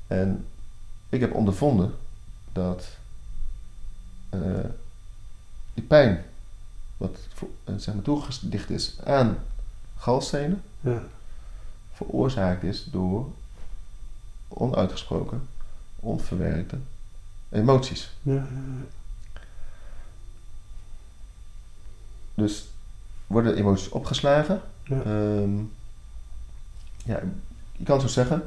En 0.07 0.45
ik 1.09 1.19
heb 1.19 1.33
ondervonden 1.33 1.93
dat 2.51 2.87
eh, 4.29 4.39
die 5.73 5.83
pijn, 5.83 6.23
wat 6.97 7.17
eh, 7.63 7.73
zeg 7.77 7.93
maar 7.93 8.03
toegedicht 8.03 8.69
is 8.69 8.95
aan 9.05 9.37
galstenen, 9.97 10.61
Ja. 10.81 11.01
veroorzaakt 11.93 12.63
is 12.63 12.87
door 12.91 13.29
onuitgesproken, 14.47 15.47
onverwerkte 15.99 16.77
emoties. 17.49 18.11
Ja. 18.21 18.33
ja, 18.33 18.45
Dus 22.37 22.69
worden 23.27 23.55
emoties 23.55 23.89
opgeslagen. 23.89 24.61
Ja. 24.83 25.01
Ehm, 25.01 25.57
ja, 27.05 27.21
je 27.71 27.83
kan 27.83 28.01
zo 28.01 28.07
zeggen, 28.07 28.43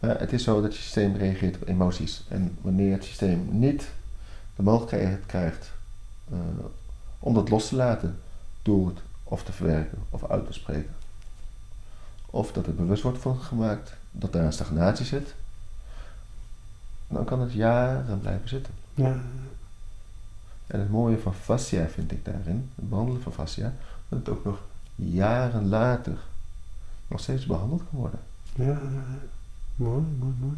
maar 0.00 0.18
het 0.18 0.32
is 0.32 0.44
zo 0.44 0.62
dat 0.62 0.76
je 0.76 0.82
systeem 0.82 1.16
reageert 1.16 1.56
op 1.56 1.68
emoties. 1.68 2.24
En 2.28 2.56
wanneer 2.60 2.92
het 2.92 3.04
systeem 3.04 3.48
niet 3.50 3.88
de 4.56 4.62
mogelijkheid 4.62 5.26
krijgt 5.26 5.70
eh, 6.30 6.38
om 7.18 7.34
dat 7.34 7.48
los 7.48 7.68
te 7.68 7.76
laten 7.76 8.18
door 8.62 8.88
het 8.88 8.98
of 9.24 9.44
te 9.44 9.52
verwerken 9.52 9.98
of 10.10 10.30
uit 10.30 10.46
te 10.46 10.52
spreken, 10.52 10.94
of 12.26 12.52
dat 12.52 12.66
er 12.66 12.74
bewust 12.74 13.02
wordt 13.02 13.18
van 13.18 13.40
gemaakt 13.40 13.94
dat 14.10 14.32
daar 14.32 14.44
een 14.44 14.52
stagnatie 14.52 15.06
zit, 15.06 15.34
dan 17.08 17.24
kan 17.24 17.40
het 17.40 17.52
jaren 17.52 18.20
blijven 18.20 18.48
zitten. 18.48 18.72
ja. 18.94 19.20
En 20.66 20.80
het 20.80 20.90
mooie 20.90 21.18
van 21.18 21.34
fascia 21.34 21.86
vind 21.88 22.12
ik 22.12 22.24
daarin, 22.24 22.70
het 22.74 22.88
behandelen 22.88 23.22
van 23.22 23.32
fascia, 23.32 23.74
dat 24.08 24.18
het 24.18 24.28
ook 24.28 24.44
nog 24.44 24.58
jaren 24.94 25.68
later 25.68 26.16
nog 27.06 27.20
steeds 27.20 27.46
behandeld 27.46 27.82
kan 27.90 27.98
worden. 27.98 28.20
Ja, 28.54 28.64
ja, 28.64 28.72
ja. 28.72 29.18
Mooi, 29.76 30.02
mooi, 30.18 30.34
mooi. 30.40 30.56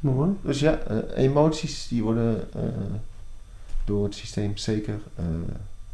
Mooi. 0.00 0.36
Dus 0.42 0.60
ja, 0.60 0.78
eh, 0.78 1.24
emoties 1.24 1.88
die 1.88 2.02
worden 2.02 2.52
eh, 2.54 2.62
door 3.84 4.04
het 4.04 4.14
systeem 4.14 4.56
zeker 4.56 4.98
eh, 5.14 5.24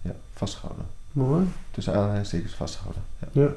ja, 0.03 0.15
vastgehouden. 0.33 0.87
Mooi. 1.13 1.47
Tussen 1.71 1.95
aanhalingstekens 1.95 2.55
vastgehouden. 2.55 3.03
Ja. 3.33 3.43
Ja. 3.43 3.53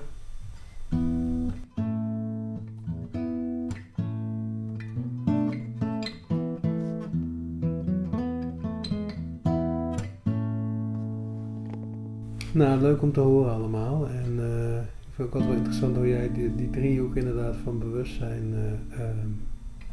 Nou, 12.56 12.82
leuk 12.82 13.02
om 13.02 13.12
te 13.12 13.20
horen 13.20 13.54
allemaal. 13.54 14.08
En 14.08 14.39
eh, 14.39 14.78
ik 14.78 15.13
vind 15.13 15.18
het 15.18 15.26
ook 15.26 15.34
altijd 15.34 15.50
wel 15.50 15.58
interessant 15.58 15.96
hoe 15.96 16.08
jij 16.08 16.32
die, 16.34 16.56
die 16.56 16.70
driehoek 16.70 17.15
inderdaad 17.15 17.56
van 17.63 17.80
bewustzijn, 17.80 18.54
ehm, 18.89 19.28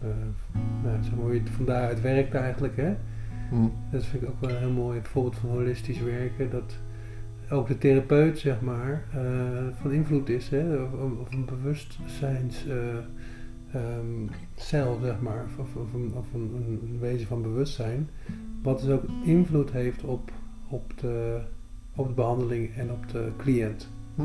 eh, 0.01 0.09
nou, 0.83 1.03
zeg 1.03 1.15
maar, 1.15 1.25
hoe 1.25 1.35
je 1.35 1.41
het 1.41 1.51
van 1.51 1.65
daaruit 1.65 2.01
werkt 2.01 2.35
eigenlijk, 2.35 2.77
hè? 2.77 2.95
Hm. 3.51 3.69
Dat 3.91 4.05
vind 4.05 4.23
ik 4.23 4.29
ook 4.29 4.41
wel 4.41 4.51
een 4.51 4.57
heel 4.57 4.71
mooi 4.71 5.01
voorbeeld 5.03 5.37
van 5.37 5.51
holistisch 5.51 6.01
werken. 6.01 6.51
Dat 6.51 6.79
ook 7.51 7.69
de 7.69 7.79
therapeut, 7.79 8.39
zeg 8.39 8.61
maar, 8.61 9.05
van 9.81 9.93
invloed 9.93 10.29
is. 10.29 10.49
Hè? 10.49 10.77
Of, 10.77 11.33
een 11.33 11.45
bewustzijns 11.45 12.67
eh, 12.67 12.97
ehm, 13.73 14.27
cel, 14.57 14.99
zeg 15.03 15.21
maar. 15.21 15.45
Of, 15.45 15.59
of, 15.59 15.83
of 15.83 15.95
een, 15.95 16.13
of 16.15 16.33
een, 16.35 16.51
een 16.83 16.99
wezen 17.01 17.27
van 17.27 17.43
bewustzijn. 17.43 18.09
Wat 18.63 18.81
dus 18.81 18.91
ook 18.91 19.05
invloed 19.25 19.73
heeft 19.73 20.05
op, 20.05 20.31
op, 20.69 20.93
de, 21.01 21.41
op 21.97 22.07
de 22.09 22.13
behandeling 22.15 22.75
en 22.77 22.91
op 22.91 23.09
de 23.09 23.31
cliënt. 23.37 23.89
Hm. 24.15 24.23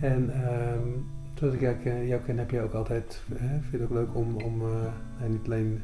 En 0.00 0.30
ehm, 0.44 0.88
zoals 1.34 1.54
ik 1.54 1.60
jou 1.60 1.76
ken, 1.76 2.06
jou 2.06 2.22
ken, 2.22 2.38
heb 2.38 2.50
je 2.50 2.60
ook 2.60 2.72
altijd, 2.72 3.22
hè, 3.34 3.48
vind 3.48 3.70
je 3.70 3.76
het 3.78 3.82
ook 3.82 3.90
leuk 3.90 4.14
om, 4.14 4.36
om 4.36 4.60
eh, 4.62 5.28
niet 5.28 5.44
alleen 5.44 5.82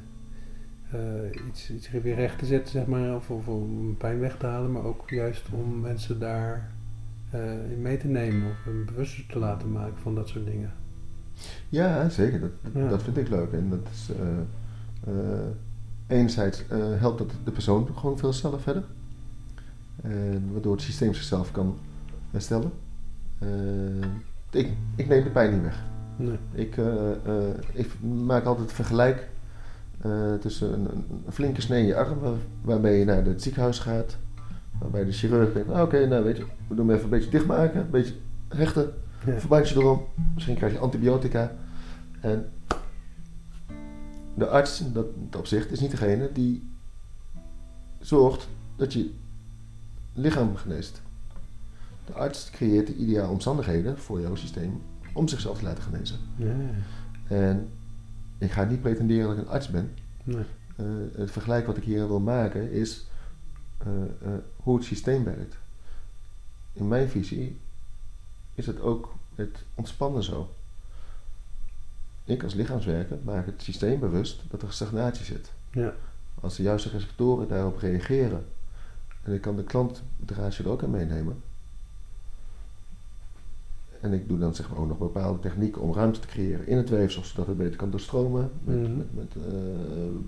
eh, 0.90 1.46
iets, 1.48 1.70
iets 1.70 1.90
weer 1.90 2.14
recht 2.14 2.38
te 2.38 2.46
zetten, 2.46 2.72
zeg 2.72 2.86
maar, 2.86 3.14
of, 3.14 3.30
of 3.30 3.48
om 3.48 3.96
pijn 3.96 4.18
weg 4.20 4.36
te 4.36 4.46
halen, 4.46 4.72
maar 4.72 4.84
ook 4.84 5.10
juist 5.10 5.48
om 5.52 5.80
mensen 5.80 6.18
daar 6.18 6.70
eh, 7.30 7.70
in 7.72 7.82
mee 7.82 7.96
te 7.96 8.06
nemen 8.06 8.50
of 8.50 8.66
een 8.66 8.84
bewuster 8.84 9.24
te 9.28 9.38
laten 9.38 9.72
maken 9.72 9.98
van 10.02 10.14
dat 10.14 10.28
soort 10.28 10.46
dingen. 10.46 10.72
Ja, 11.68 12.08
zeker. 12.08 12.40
Dat, 12.40 12.50
dat- 12.62 12.72
Ja. 12.82 12.88
dat 12.88 13.02
vind 13.02 13.16
ik 13.16 13.28
leuk. 13.28 13.52
En 13.52 13.68
dat 13.70 13.88
is, 13.92 14.10
eh, 14.10 15.12
eh, 15.12 15.46
enerzijds 16.06 16.66
eh, 16.68 16.78
helpt 17.00 17.18
dat 17.18 17.30
de 17.44 17.50
persoon 17.50 17.88
gewoon 17.96 18.18
veel 18.18 18.32
sneller 18.32 18.60
verder. 18.60 18.84
En 20.02 20.48
waardoor 20.52 20.72
het 20.72 20.82
systeem 20.82 21.14
zichzelf 21.14 21.50
kan 21.50 21.76
herstellen. 22.30 22.72
Eh, 23.38 23.48
ik, 24.50 24.70
ik 24.96 25.08
neem 25.08 25.24
de 25.24 25.30
pijn 25.30 25.52
niet 25.52 25.62
weg. 25.62 25.82
Nee. 26.16 26.36
Ik, 26.52 26.76
eh, 26.76 27.10
eh, 27.10 27.54
ik 27.72 28.00
maak 28.02 28.44
altijd 28.44 28.68
een 28.68 28.74
vergelijk 28.74 29.28
eh, 30.00 30.34
tussen 30.34 30.72
een, 30.72 31.04
flinke 31.32 31.60
snee 31.60 31.80
in 31.80 31.86
je 31.86 31.96
arm, 31.96 32.18
waar- 32.18 32.32
waarmee 32.62 32.98
je 32.98 33.04
naar 33.04 33.24
het 33.24 33.42
ziekenhuis 33.42 33.78
gaat. 33.78 34.16
Waarbij 34.78 35.04
de 35.04 35.12
chirurg 35.12 35.52
denkt, 35.52 35.68
nou, 35.68 35.86
oké, 35.86 36.06
nou 36.06 36.24
weet 36.24 36.36
je, 36.36 36.44
we 36.68 36.74
doen 36.74 36.86
hem 36.86 36.90
even 36.96 37.04
een 37.04 37.10
beetje 37.10 37.30
dichtmaken, 37.30 37.80
een 37.80 37.90
beetje 37.90 38.14
hechten, 38.48 38.92
Ja. 39.26 39.38
verbandje 39.38 39.76
erom, 39.80 40.00
misschien 40.34 40.56
krijg 40.56 40.72
je 40.72 40.78
antibiotica. 40.78 41.52
En 42.20 42.46
de 44.34 44.46
arts, 44.48 44.92
dat, 44.92 45.06
dat 45.30 45.40
opzicht, 45.40 45.72
is 45.72 45.80
niet 45.80 45.90
degene 45.90 46.30
die 46.32 46.70
zorgt 48.00 48.48
dat 48.76 48.92
je 48.92 49.10
lichaam 50.16 50.56
geneest. 50.56 51.02
De 52.06 52.12
arts 52.12 52.50
creëert 52.50 52.86
de 52.86 52.94
ideale 52.94 53.32
omstandigheden 53.32 53.98
voor 53.98 54.20
jouw 54.20 54.34
systeem 54.34 54.82
om 55.12 55.28
zichzelf 55.28 55.58
te 55.58 55.64
laten 55.64 55.82
genezen. 55.82 56.18
Ja. 56.36 56.54
En 57.28 57.68
ik 58.38 58.50
ga 58.50 58.64
niet 58.64 58.80
pretenderen 58.80 59.28
dat 59.28 59.36
ik 59.36 59.42
een 59.42 59.50
arts 59.50 59.68
ben. 59.68 59.94
Nee. 60.24 60.44
Eh, 60.76 60.84
het 61.16 61.30
vergelijk 61.30 61.66
wat 61.66 61.76
ik 61.76 61.82
hier 61.82 62.06
wil 62.06 62.20
maken 62.20 62.70
is 62.70 63.06
eh, 63.78 63.88
eh, 64.02 64.38
hoe 64.56 64.76
het 64.76 64.84
systeem 64.84 65.24
werkt. 65.24 65.56
In 66.72 66.88
mijn 66.88 67.08
visie 67.08 67.58
is 68.54 68.66
het 68.66 68.80
ook 68.80 69.14
het 69.34 69.58
ontspannen 69.74 70.22
zo. 70.22 70.50
Ik 72.24 72.42
als 72.42 72.54
lichaamswerker 72.54 73.18
maak 73.22 73.46
het 73.46 73.62
systeem 73.62 74.00
bewust 74.00 74.42
dat 74.50 74.62
er 74.62 74.72
stagnatie 74.72 75.24
zit. 75.24 75.52
Ja. 75.70 75.94
Als 76.40 76.56
de 76.56 76.62
juiste 76.62 76.88
receptoren 76.88 77.48
daarop 77.48 77.78
reageren 77.78 78.44
En 79.26 79.32
ik 79.32 79.40
kan 79.40 79.56
de 79.56 79.64
klantdraadje 79.64 80.62
er 80.64 80.68
ook 80.70 80.82
in 80.82 80.90
meenemen. 80.90 81.42
En 84.00 84.12
ik 84.12 84.28
doe 84.28 84.38
dan 84.38 84.54
zeg 84.54 84.70
maar 84.70 84.78
ook 84.78 84.88
nog 84.88 84.98
bepaalde 84.98 85.40
technieken 85.40 85.80
om 85.82 85.94
ruimte 85.94 86.20
te 86.20 86.26
creëren 86.26 86.66
in 86.66 86.76
het 86.76 86.88
weefsel, 86.88 87.24
zodat 87.24 87.46
het 87.46 87.56
beter 87.56 87.76
kan 87.76 87.90
doorstromen 87.90 88.50
met, 88.64 88.76
Mhm. 88.76 88.96
met, 88.96 89.14
met 89.14 89.36
eh, 89.36 89.52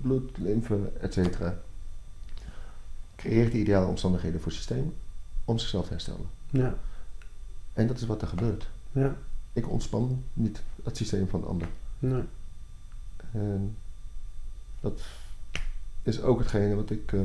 bloed, 0.01 0.37
lymfe, 0.37 0.91
et 0.99 1.13
cetera. 1.13 1.57
Creëert 3.15 3.51
de 3.51 3.57
ideale 3.59 3.85
omstandigheden 3.85 4.39
voor 4.41 4.47
het 4.51 4.57
systeem 4.57 4.93
om 5.45 5.57
zichzelf 5.57 5.85
te 5.85 5.91
herstellen. 5.91 6.25
Ja, 6.49 6.75
En 7.73 7.87
dat 7.87 7.97
is 7.97 8.05
wat 8.05 8.21
er 8.21 8.27
gebeurt. 8.27 8.67
ja, 8.91 9.15
Ik 9.53 9.69
ontspan 9.69 10.23
niet 10.33 10.61
het 10.83 10.97
systeem 10.97 11.27
van 11.27 11.41
de 11.41 11.47
ander. 11.47 11.67
nee. 11.99 12.23
En 13.31 13.75
dat 14.79 15.01
is 16.03 16.21
ook 16.21 16.39
hetgene 16.39 16.75
wat 16.75 16.89
ik 16.89 17.13
eh, 17.13 17.21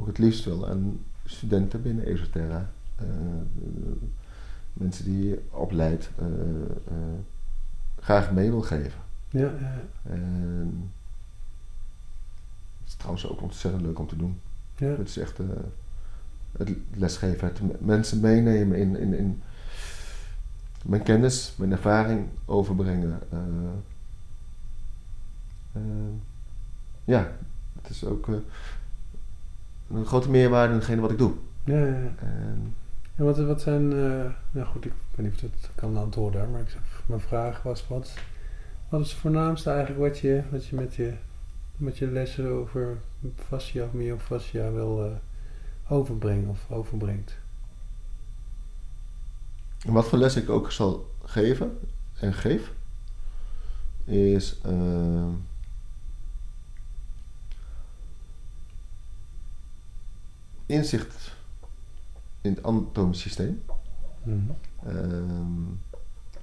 ook 0.00 0.06
het 0.06 0.18
liefst 0.18 0.44
wil 0.44 0.68
aan 0.68 1.00
studenten 1.24 1.82
binnen 1.82 2.04
Esoterra. 2.04 2.70
Eh, 2.96 3.06
mensen 4.72 5.04
die 5.04 5.28
je 5.28 5.42
opleidt, 5.50 6.10
eh, 6.18 6.26
eh, 6.86 7.18
graag 8.00 8.32
mee 8.32 8.50
wil 8.50 8.62
geven. 8.62 9.00
Ja. 9.28 9.52
En 10.02 10.90
het 12.78 12.88
is 12.88 12.94
trouwens 12.94 13.26
ook 13.26 13.42
ontzettend 13.42 13.82
leuk 13.82 13.98
om 13.98 14.08
te 14.08 14.16
doen. 14.16 14.40
ja. 14.76 14.86
Het 14.86 15.08
is 15.08 15.16
echt 15.16 15.38
het 16.52 16.70
lesgeven, 16.94 17.48
het 17.48 17.80
mensen 17.80 18.20
meenemen 18.20 18.78
in, 18.78 18.96
in, 18.96 19.14
in 19.14 19.42
mijn 20.84 21.02
kennis, 21.02 21.54
mijn 21.56 21.72
ervaring 21.72 22.26
overbrengen. 22.44 23.18
ja, 27.04 27.32
het 27.82 27.90
is 27.90 28.04
ook 28.04 28.28
een 29.94 30.06
grote 30.06 30.30
meerwaarde 30.30 30.72
in 30.72 30.78
hetgene 30.78 31.00
wat 31.00 31.10
ik 31.10 31.18
doe. 31.18 31.32
ja, 31.64 31.78
ja. 31.78 32.12
En, 32.18 32.74
En 33.16 33.24
wat, 33.24 33.38
wat 33.38 33.60
zijn, 33.60 33.92
eh, 33.92 34.30
nou 34.50 34.66
goed, 34.66 34.84
ik 34.84 34.92
weet 35.14 35.26
niet 35.26 35.34
of 35.34 35.40
dat 35.40 35.70
kan 35.74 35.96
antwoorden, 35.96 36.50
maar 36.50 36.60
ik 36.60 36.68
zeg, 36.68 37.02
mijn 37.06 37.20
vraag 37.20 37.62
was, 37.62 37.88
wat, 37.88 38.14
wat 38.88 39.00
is 39.00 39.10
het 39.10 39.20
voornaamste 39.20 39.70
eigenlijk 39.70 40.00
wat 40.00 40.18
je, 40.18 40.42
wat 40.50 40.66
je 40.66 40.76
met 40.76 40.94
je, 40.94 41.12
met 41.76 41.98
je 41.98 42.06
lessen 42.06 42.50
over 42.50 42.98
fascia 43.48 43.84
of 43.84 43.92
myofascia 43.92 44.70
wil 44.72 45.04
eh, 45.04 45.10
overbrengen 45.92 46.48
of 46.48 46.66
overbrengt? 46.68 47.38
en 49.86 49.92
wat 49.92 50.08
voor 50.08 50.18
les 50.18 50.36
ik 50.36 50.50
ook 50.50 50.72
zal 50.72 51.10
geven 51.24 51.78
en 52.20 52.34
geef, 52.34 52.72
is 54.04 54.58
eh, 54.62 55.28
inzicht 60.70 61.34
in 62.40 62.54
het 62.54 62.64
anatomisch 62.64 63.20
systeem. 63.20 63.62
Mhm. 64.22 64.38
Ehm, 64.86 65.64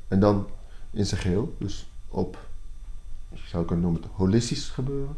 en 0.08 0.20
dan 0.20 0.48
in 0.92 1.06
zijn 1.06 1.22
geheel, 1.22 1.56
dus 1.60 1.90
op, 2.08 2.48
je 3.30 3.48
zou 3.48 3.66
kunnen 3.66 3.86
noemen 3.86 4.02
het 4.02 4.12
holistisch 4.12 4.70
gebeuren. 4.70 5.16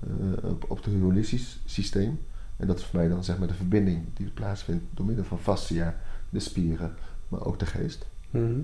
Eh, 0.00 0.50
op, 0.50 0.70
op 0.70 0.84
het 0.84 1.00
holistisch 1.00 1.58
systeem. 1.64 2.20
En 2.56 2.66
dat 2.66 2.78
is 2.78 2.84
voor 2.84 2.98
mij 2.98 3.08
dan 3.08 3.24
zeg 3.24 3.38
maar 3.38 3.48
de 3.48 3.54
verbinding 3.54 4.04
die 4.14 4.26
plaatsvindt 4.26 4.84
door 4.90 5.06
middel 5.06 5.24
van 5.24 5.38
fascia, 5.38 5.96
de 6.28 6.40
spieren, 6.40 6.94
maar 7.28 7.44
ook 7.44 7.58
de 7.58 7.66
geest. 7.66 8.06
Mhm. 8.30 8.60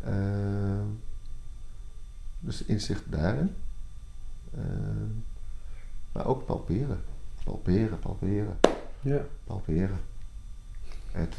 Ehm, 0.00 0.86
dus 2.40 2.64
inzicht 2.64 3.02
daarin. 3.06 3.54
Ehm, 4.54 5.10
maar 6.12 6.26
ook 6.26 6.46
palperen. 6.46 6.98
Palperen, 7.44 7.98
palperen, 7.98 8.58
Ja, 9.00 9.24
palperen. 9.44 10.00
Het, 11.12 11.38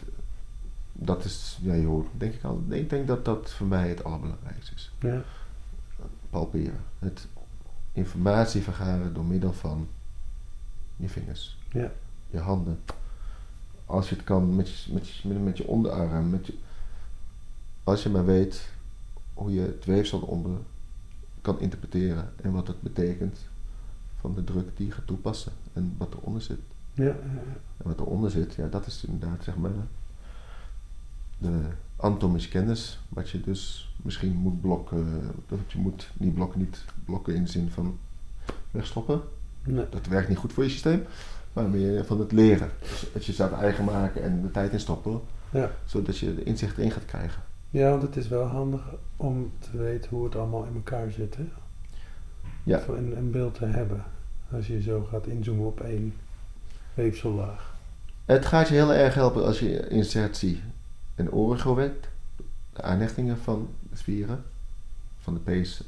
dat 0.92 1.26
is, 1.26 1.60
ja, 1.62 1.74
je 1.74 1.86
hoort, 1.86 2.08
denk 2.18 2.34
ik 2.34 2.44
al. 2.44 2.64
Ik 2.70 2.90
denk 2.90 3.08
dat 3.08 3.26
dat 3.26 3.52
voor 3.52 3.68
mij 3.68 3.90
het 3.90 4.04
allerbelangrijkste 4.04 4.76
is. 4.76 4.92
ja, 5.00 5.24
Palperen. 6.30 6.80
Het 7.00 7.28
informatie 7.92 8.62
vergaren 8.62 9.14
door 9.14 9.26
middel 9.26 9.54
van 9.54 9.88
je 10.96 11.10
vingers, 11.10 11.58
ja, 11.72 11.92
je 12.30 12.40
handen. 12.40 12.80
Als 13.86 14.10
je 14.10 14.16
het 14.16 14.24
kan 14.24 14.56
met 14.56 14.70
je, 14.70 14.94
met 14.94 15.10
je, 15.10 15.28
met, 15.28 15.44
met 15.44 15.58
je 15.58 15.68
onderarm. 15.68 16.30
Met 16.30 16.46
je, 16.48 16.58
als 17.84 18.04
je 18.04 18.10
maar 18.10 18.26
weet 18.26 18.70
hoe 19.34 19.54
je 19.54 19.62
het 19.62 19.86
weefsel 19.86 20.20
onder 20.20 20.58
kan 21.42 21.60
interpreteren 21.60 22.34
en 22.42 22.52
wat 22.52 22.68
het 22.68 22.82
betekent 22.82 23.40
van 24.26 24.36
de 24.36 24.44
druk 24.44 24.78
die 24.78 24.86
je 24.86 24.92
gaat 24.92 25.08
toepassen 25.08 25.52
en 25.74 25.96
wat 25.98 26.14
eronder 26.14 26.42
zit. 26.42 26.60
ja, 26.94 27.16
En 27.78 27.84
wat 27.84 28.00
eronder 28.00 28.32
zit, 28.32 28.54
ja, 28.54 28.68
dat 28.68 28.86
is 28.86 29.04
inderdaad 29.08 29.44
zeg 29.44 29.56
maar 29.56 29.72
de 31.38 31.60
anatomische 31.96 32.50
kennis, 32.50 33.00
wat 33.10 33.30
je 33.30 33.42
dus 33.42 33.94
misschien 34.04 34.36
moet 34.36 34.62
blokken, 34.62 35.22
dat 35.48 35.60
je 35.68 35.78
moet 35.78 36.10
niet 36.18 36.34
blokken, 36.34 36.60
niet 36.60 36.86
blokken 37.06 37.36
in 37.36 37.44
de 37.44 37.50
zin 37.50 37.70
van 37.70 37.98
wegstoppen. 38.72 39.22
nee, 39.64 39.86
Dat 39.90 40.08
werkt 40.08 40.30
niet 40.30 40.38
goed 40.38 40.54
voor 40.54 40.64
je 40.64 40.70
systeem, 40.70 41.04
maar 41.54 41.70
meer 41.70 42.06
van 42.06 42.20
het 42.20 42.32
leren. 42.32 42.70
Dus 42.80 43.06
het 43.14 43.26
jezelf 43.26 43.52
eigen 43.52 43.86
maken 43.86 44.24
en 44.24 44.42
de 44.42 44.52
tijd 44.52 44.72
in 44.72 44.80
stoppen, 44.80 45.22
ja. 45.50 45.72
zodat 45.86 46.18
je 46.18 46.36
de 46.36 46.44
inzicht 46.44 46.78
erin 46.78 46.92
gaat 46.92 47.06
krijgen. 47.06 47.42
Ja, 47.70 47.90
want 47.90 48.02
het 48.02 48.16
is 48.16 48.28
wel 48.28 48.46
handig 48.46 48.82
om 49.16 49.52
te 49.60 49.78
weten 49.78 50.10
hoe 50.10 50.24
het 50.26 50.36
allemaal 50.36 50.64
in 50.66 50.76
elkaar 50.76 51.12
zit, 51.12 51.36
hè? 51.36 51.44
Ja. 52.64 52.78
Of 52.78 52.88
een 52.88 53.32
beeld 53.32 53.54
te 53.54 53.66
hebben, 53.66 54.04
als 54.52 54.68
je 54.68 54.82
zo 54.82 55.08
gaat 55.12 55.28
inzoomen 55.28 55.66
op 55.66 55.80
één 55.80 56.14
weefsellaag. 56.94 57.76
Het 58.26 58.46
gaat 58.46 58.68
je 58.68 58.74
heel 58.74 58.94
erg 58.94 59.14
helpen 59.14 59.46
als 59.46 59.60
je 59.60 59.88
insertie 59.88 60.62
en 61.16 61.32
origo 61.32 61.76
werkt. 61.76 62.08
De 62.74 62.82
aanhechtingen 62.82 63.38
van 63.38 63.70
de 63.90 63.98
spieren, 63.98 64.44
van 65.20 65.34
de 65.34 65.40
pees, 65.40 65.82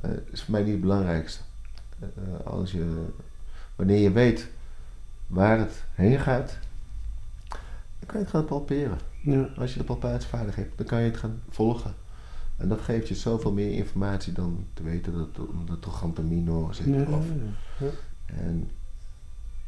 eh, 0.00 0.10
is 0.30 0.42
voor 0.42 0.52
mij 0.52 0.62
niet 0.62 0.72
het 0.72 0.80
belangrijkste. 0.80 1.40
Eh, 1.98 2.46
als 2.46 2.72
je, 2.72 3.06
wanneer 3.76 3.98
je 3.98 4.12
weet 4.12 4.48
waar 5.26 5.58
het 5.58 5.82
heen 5.94 6.18
gaat, 6.18 6.58
dan 7.48 8.06
kan 8.06 8.18
je 8.18 8.24
het 8.24 8.34
gaan 8.34 8.44
palperen. 8.44 8.98
Ja, 9.20 9.48
Als 9.56 9.72
je 9.72 9.78
de 9.78 9.84
palpatievaardig 9.84 10.54
hebt, 10.54 10.78
dan 10.78 10.86
kan 10.86 11.00
je 11.00 11.10
het 11.10 11.16
gaan 11.16 11.42
volgen. 11.50 11.94
En 12.60 12.68
dat 12.68 12.80
geeft 12.80 13.08
je 13.08 13.14
zoveel 13.14 13.52
meer 13.52 13.72
informatie 13.72 14.32
dan 14.32 14.64
te 14.74 14.82
weten 14.82 15.12
dat 15.12 15.26
het 15.26 15.48
om 15.48 15.66
de 15.66 15.78
zit. 16.74 16.86
ja, 16.86 17.00
ja, 17.00 17.06
Of, 17.16 17.24
ja. 17.78 17.86
en, 18.26 18.70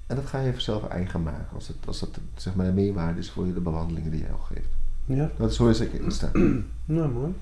en 0.06 0.16
dat 0.16 0.26
ga 0.26 0.40
je 0.40 0.60
zelf 0.60 0.88
eigen 0.88 1.22
maken. 1.22 1.54
Als 1.54 1.68
het, 1.68 1.76
als 1.86 2.00
het 2.00 2.18
zeg 2.36 2.54
maar 2.54 2.66
een 2.66 2.74
meerwaarde 2.74 3.18
is 3.20 3.30
voor 3.30 3.46
je 3.46 3.54
de 3.54 3.60
behandelingen 3.60 4.10
die 4.10 4.20
jij 4.20 4.32
al 4.32 4.38
geeft. 4.38 4.68
ja. 5.04 5.30
Dat 5.36 5.50
is 5.50 5.56
hoe 5.56 5.68
ik 5.80 5.92
in 5.92 6.10
staan. 6.10 6.64
Nou, 6.84 7.12
mooi. 7.12 7.32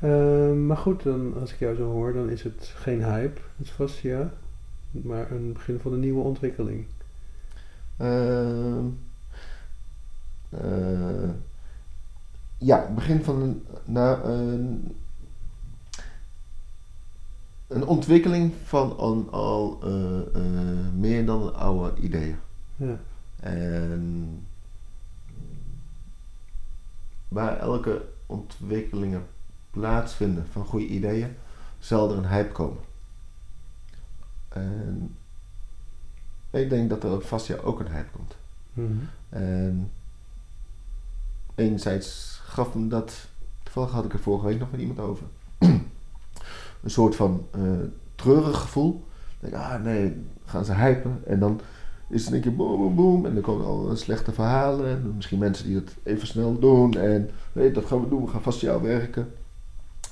Ehm, 0.00 0.66
maar 0.66 0.76
goed, 0.76 1.02
dan, 1.02 1.34
als 1.40 1.52
ik 1.52 1.58
jou 1.58 1.76
zo 1.76 1.90
hoor, 1.90 2.12
dan 2.12 2.30
is 2.30 2.42
het 2.42 2.72
geen 2.76 3.04
hype, 3.04 3.40
het 3.56 3.68
fascia, 3.70 4.32
maar 4.90 5.30
een 5.30 5.52
begin 5.52 5.78
van 5.80 5.92
een 5.92 6.00
nieuwe 6.00 6.22
ontwikkeling. 6.22 6.84
Ehm, 7.96 8.84
eh, 10.48 11.28
ja, 12.62 12.90
begin 12.94 13.24
van 13.24 13.42
een, 13.42 13.66
een, 14.24 14.96
een 17.66 17.86
ontwikkeling 17.86 18.52
van 18.64 19.00
een, 19.00 19.30
al 19.30 19.78
eh, 19.82 20.18
eh, 20.34 20.92
meer 20.94 21.26
dan 21.26 21.54
oude 21.54 22.00
ideeën. 22.00 22.36
Ja, 22.76 22.96
En 23.40 24.46
waar 27.28 27.58
elke 27.58 28.04
ontwikkelingen 28.26 29.26
plaatsvinden 29.70 30.46
van 30.50 30.64
goede 30.64 30.86
ideeën, 30.86 31.36
zal 31.78 32.10
er 32.10 32.16
een 32.16 32.28
hype 32.28 32.52
komen. 32.52 32.82
En 34.48 35.16
ik 36.50 36.70
denk 36.70 36.90
dat 36.90 37.04
er 37.04 37.12
op 37.12 37.22
Fastia 37.22 37.56
ook 37.56 37.80
een 37.80 37.92
hype 37.92 38.10
komt. 38.10 38.36
Mhm. 38.72 38.92
En 39.28 39.90
enerzijds 41.54 42.31
gaf 42.52 42.74
me 42.74 42.88
dat, 42.88 43.28
toevallig 43.62 43.90
had 43.90 44.04
ik 44.04 44.12
er 44.12 44.18
vorige 44.18 44.46
week 44.46 44.58
nog 44.58 44.70
met 44.70 44.80
iemand 44.80 44.98
over, 44.98 45.26
een 46.82 46.90
soort 46.90 47.16
van 47.16 47.46
eh, 47.50 47.60
treurig 48.14 48.60
gevoel. 48.60 49.04
Ik 49.40 49.50
denk, 49.50 49.62
ah 49.62 49.82
nee, 49.82 50.26
gaan 50.44 50.64
ze 50.64 50.74
hypen 50.74 51.22
en 51.26 51.38
dan 51.38 51.60
is 52.08 52.24
het 52.24 52.34
een 52.34 52.40
keer 52.40 52.56
boom, 52.56 52.78
boom, 52.78 52.94
boom 52.94 53.26
en 53.26 53.34
dan 53.34 53.42
komen 53.42 53.66
al 53.66 53.96
slechte 53.96 54.32
verhalen 54.32 54.88
en 54.88 55.12
misschien 55.16 55.38
mensen 55.38 55.66
die 55.66 55.76
het 55.76 55.96
even 56.02 56.26
snel 56.26 56.58
doen 56.58 56.94
en 56.94 57.30
weet 57.52 57.74
dat 57.74 57.84
gaan 57.84 58.00
we 58.00 58.08
doen, 58.08 58.24
we 58.24 58.30
gaan 58.30 58.42
vast 58.42 58.60
jou 58.60 58.82
werken. 58.82 59.32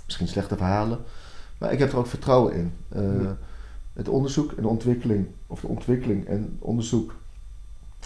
Misschien 0.04 0.28
slechte 0.28 0.56
verhalen, 0.56 0.98
maar 1.58 1.72
ik 1.72 1.78
heb 1.78 1.92
er 1.92 1.98
ook 1.98 2.06
vertrouwen 2.06 2.54
in. 2.54 2.72
Eh, 2.88 3.22
Ja. 3.22 3.36
Het 3.92 4.08
onderzoek 4.08 4.52
en 4.52 4.62
de 4.62 4.68
ontwikkeling, 4.68 5.26
of 5.46 5.60
de 5.60 5.66
ontwikkeling 5.66 6.26
en 6.26 6.56
onderzoek 6.58 7.14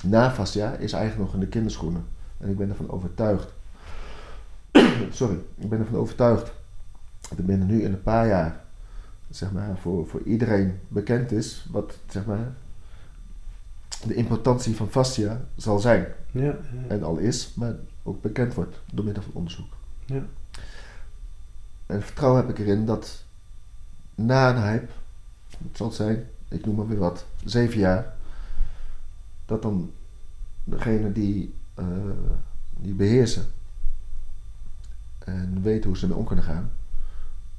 na 0.03 0.31
Fastia 0.31 0.73
is 0.73 0.93
eigenlijk 0.93 1.25
nog 1.25 1.35
in 1.35 1.41
de 1.41 1.49
kinderschoenen. 1.49 2.05
En 2.39 2.49
ik 2.51 2.57
ben 2.57 2.69
ervan 2.69 2.91
overtuigd. 2.91 3.53
Sorry, 5.11 5.39
ik 5.59 5.69
ben 5.69 5.79
ervan 5.79 5.99
overtuigd 5.99 6.53
dat 7.29 7.39
er 7.39 7.45
binnen 7.45 7.67
nu 7.67 7.83
in 7.83 7.93
een 7.93 8.03
paar 8.03 8.27
jaar, 8.27 8.65
zeg 9.31 9.53
maar, 9.53 9.79
voor, 9.79 10.07
voor 10.07 10.23
iedereen 10.23 10.79
bekend 10.89 11.33
is 11.33 11.67
wat, 11.71 11.99
zeg 12.09 12.27
maar, 12.27 12.53
de 14.07 14.15
importantie 14.15 14.77
van 14.77 14.91
fascia 14.91 15.41
zal 15.57 15.79
zijn. 15.79 16.07
Ja, 16.31 16.43
ja. 16.43 16.57
En 16.89 17.03
al 17.03 17.17
is, 17.17 17.53
maar 17.55 17.75
ook 18.03 18.23
bekend 18.23 18.55
wordt 18.55 18.81
door 18.93 19.05
middel 19.05 19.23
van 19.23 19.33
onderzoek. 19.35 19.73
Ja. 20.05 20.23
En 21.87 22.03
vertrouwen 22.03 22.47
heb 22.47 22.59
ik 22.59 22.67
erin 22.67 22.87
dat 22.87 23.25
na 24.15 24.51
een 24.51 24.63
hype, 24.63 24.93
het 25.49 25.77
zal 25.77 25.91
zijn, 25.91 26.27
ik 26.49 26.67
noem 26.67 26.75
maar 26.75 26.89
weer 26.89 26.99
wat, 26.99 27.25
zeven 27.45 27.79
jaar, 27.79 28.15
dat 29.47 29.63
dan 29.63 29.91
degene 30.65 31.13
die, 31.13 31.55
eh, 31.75 31.87
die 32.77 32.95
beheersen 32.95 33.47
en 35.25 35.63
weten 35.63 35.89
hoe 35.89 35.99
ze 35.99 36.03
ermee 36.03 36.19
om 36.19 36.27
kunnen 36.27 36.45
gaan, 36.45 36.71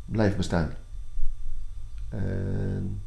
blijven 0.05 0.37
bestaan. 0.37 0.69
En 2.09 3.01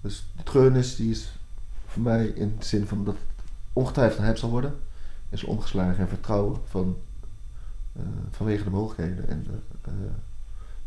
dus 0.00 0.26
de 0.36 0.42
treurnis 0.42 0.96
die 0.96 1.10
is 1.10 1.32
voor 1.86 2.02
mij 2.02 2.26
in 2.26 2.54
de 2.58 2.64
zin 2.64 2.86
van 2.86 3.04
dat 3.04 3.14
het 3.14 3.44
ongetwijfeld 3.72 4.18
een 4.18 4.24
hype 4.24 4.38
zal 4.38 4.50
worden, 4.50 4.74
is 5.28 5.44
omgeslagen 5.44 6.00
in 6.00 6.08
vertrouwen 6.08 6.60
van, 6.64 6.96
eh, 7.92 8.02
vanwege 8.30 8.64
de 8.64 8.70
mogelijkheden 8.70 9.28
en 9.28 9.42
de 9.42 9.58
eh, 9.82 9.92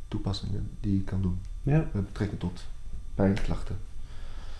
toepassingen 0.07 0.69
die 0.79 0.93
je 0.93 1.03
kan 1.03 1.21
doen 1.21 1.39
ja. 1.61 1.85
met 1.91 2.05
betrekking 2.05 2.39
tot 2.39 2.65
pijnklachten. 3.15 3.77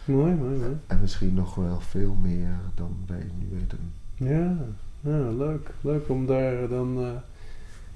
Mooi, 0.05 0.35
mooi, 0.35 0.57
mooi. 0.57 0.77
En 0.87 0.99
misschien 1.01 1.33
nog 1.33 1.55
wel 1.55 1.79
veel 1.79 2.13
meer 2.13 2.55
dan 2.75 2.97
wij 3.07 3.29
nu 3.39 3.57
weten. 3.59 3.79
Ja, 4.15 4.55
ja 4.99 5.31
leuk. 5.31 5.73
Leuk 5.81 6.09
om 6.09 6.25
daar 6.25 6.67
dan 6.67 6.97
eh, 6.97 7.11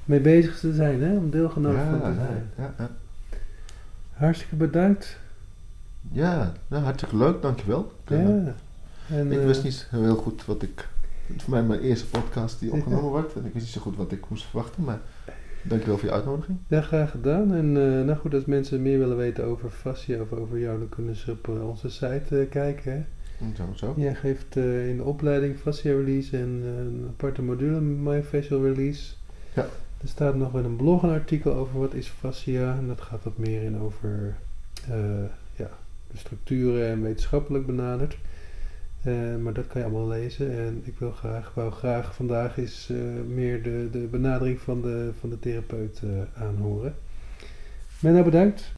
mee 0.06 0.20
bezig 0.20 0.60
te 0.60 0.74
zijn, 0.74 1.02
hè? 1.04 1.18
Om 1.18 1.30
deelgenoot 1.30 1.76
van 1.76 2.00
te 2.02 2.14
zijn. 2.16 2.50
ja, 2.58 2.74
ja. 2.78 2.90
Hartstikke 4.14 4.56
bedankt. 4.56 5.18
Ja, 6.12 6.54
nou, 6.68 6.84
hartstikke 6.84 7.18
leuk, 7.18 7.42
dankjewel. 7.42 7.92
Ik, 8.04 8.10
eh, 8.12 8.18
Ja. 8.46 8.56
En, 9.10 9.32
ik 9.32 9.40
eh, 9.40 9.46
wist 9.46 9.64
niet 9.64 9.88
heel 9.90 10.16
goed 10.16 10.46
wat 10.46 10.62
ik. 10.62 10.88
Het 11.28 11.36
is 11.36 11.44
voor 11.44 11.54
mij 11.54 11.64
mijn 11.64 11.80
eerste 11.80 12.06
podcast 12.10 12.60
die 12.60 12.72
opgenomen 12.72 13.10
wordt. 13.10 13.34
En 13.36 13.46
ik 13.46 13.54
wist 13.54 13.66
niet 13.66 13.74
zo 13.74 13.82
goed 13.82 13.98
wat 13.98 14.12
ik 14.12 14.30
moest 14.30 14.46
verwachten. 14.46 14.84
Maar 14.84 15.00
dankjewel 15.62 15.98
voor 15.98 16.08
je 16.10 16.14
uitnodiging. 16.16 16.58
Ja, 16.68 16.82
graag 16.82 17.12
gedaan. 17.12 17.54
En 17.54 17.66
eh, 17.78 18.06
nou 18.06 18.16
goed, 18.18 18.34
als 18.34 18.46
mensen 18.46 18.82
meer 18.82 19.00
willen 19.00 19.18
weten 19.18 19.44
over 19.44 19.70
fascia 19.70 20.22
of 20.22 20.32
over 20.32 20.60
jou, 20.60 20.80
dan 20.80 20.90
kunnen 20.90 21.16
ze 21.16 21.32
op 21.32 21.48
eh, 21.48 21.68
onze 21.70 21.90
site 21.90 22.40
eh, 22.40 22.50
kijken. 22.50 22.92
Hè? 22.94 23.04
Zo, 23.56 23.64
zo. 23.76 23.94
Jij 23.98 24.16
geeft 24.16 24.58
eh, 24.58 24.90
in 24.90 24.98
de 24.98 25.04
opleiding 25.04 25.58
fascia 25.58 25.92
release 25.92 26.38
en 26.38 26.62
eh, 26.64 26.78
een 26.78 27.06
aparte 27.10 27.42
module 27.42 27.80
myfacial 27.82 28.64
release. 28.64 29.14
Ja. 29.56 29.66
Er 30.02 30.08
staat 30.08 30.36
nog 30.36 30.58
in 30.58 30.64
een 30.64 30.76
blog 30.76 31.04
een 31.04 31.10
artikel 31.10 31.54
over 31.54 31.80
wat 31.80 31.94
is 31.94 32.08
fascia. 32.08 32.76
En 32.78 32.88
dat 32.88 33.02
gaat 33.02 33.24
wat 33.24 33.38
meer 33.38 33.64
in 33.64 33.80
over 33.80 34.36
eh, 34.90 35.24
ja, 35.56 35.70
de 36.12 36.18
structuren 36.18 36.88
en 36.88 37.02
wetenschappelijk 37.02 37.66
benaderd. 37.66 38.18
Eh, 39.04 39.36
maar 39.36 39.54
dat 39.54 39.68
kan 39.68 39.82
je 39.82 39.88
allemaal 39.88 40.08
lezen. 40.08 40.58
En 40.58 40.82
ik 40.84 41.00
wil 41.00 41.12
graag, 41.12 41.54
wou 41.54 41.72
graag 41.72 42.16
vandaag 42.16 42.58
eens 42.58 42.90
eh, 42.90 42.98
meer 43.28 43.64
de, 43.64 43.88
de 43.92 44.08
benadering 44.12 44.60
van 44.60 44.82
de, 44.82 45.12
van 45.20 45.30
de 45.30 45.40
therapeut 45.40 46.02
aanhoren. 46.36 46.96
Menno, 48.00 48.24
bedankt. 48.24 48.74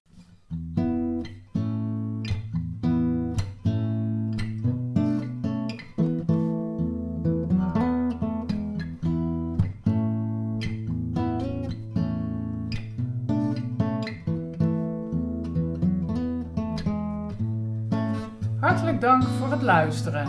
Luisteren. 19.63 20.27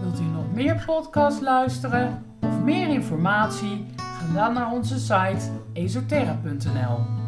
Wilt 0.00 0.20
u 0.20 0.24
nog 0.24 0.52
meer 0.52 0.82
podcasts 0.86 1.40
luisteren 1.40 2.24
of 2.40 2.60
meer 2.60 2.88
informatie? 2.88 3.86
Ga 3.96 4.34
dan 4.34 4.54
naar 4.54 4.72
onze 4.72 4.98
site 4.98 5.50
esoterra.nl. 5.72 7.21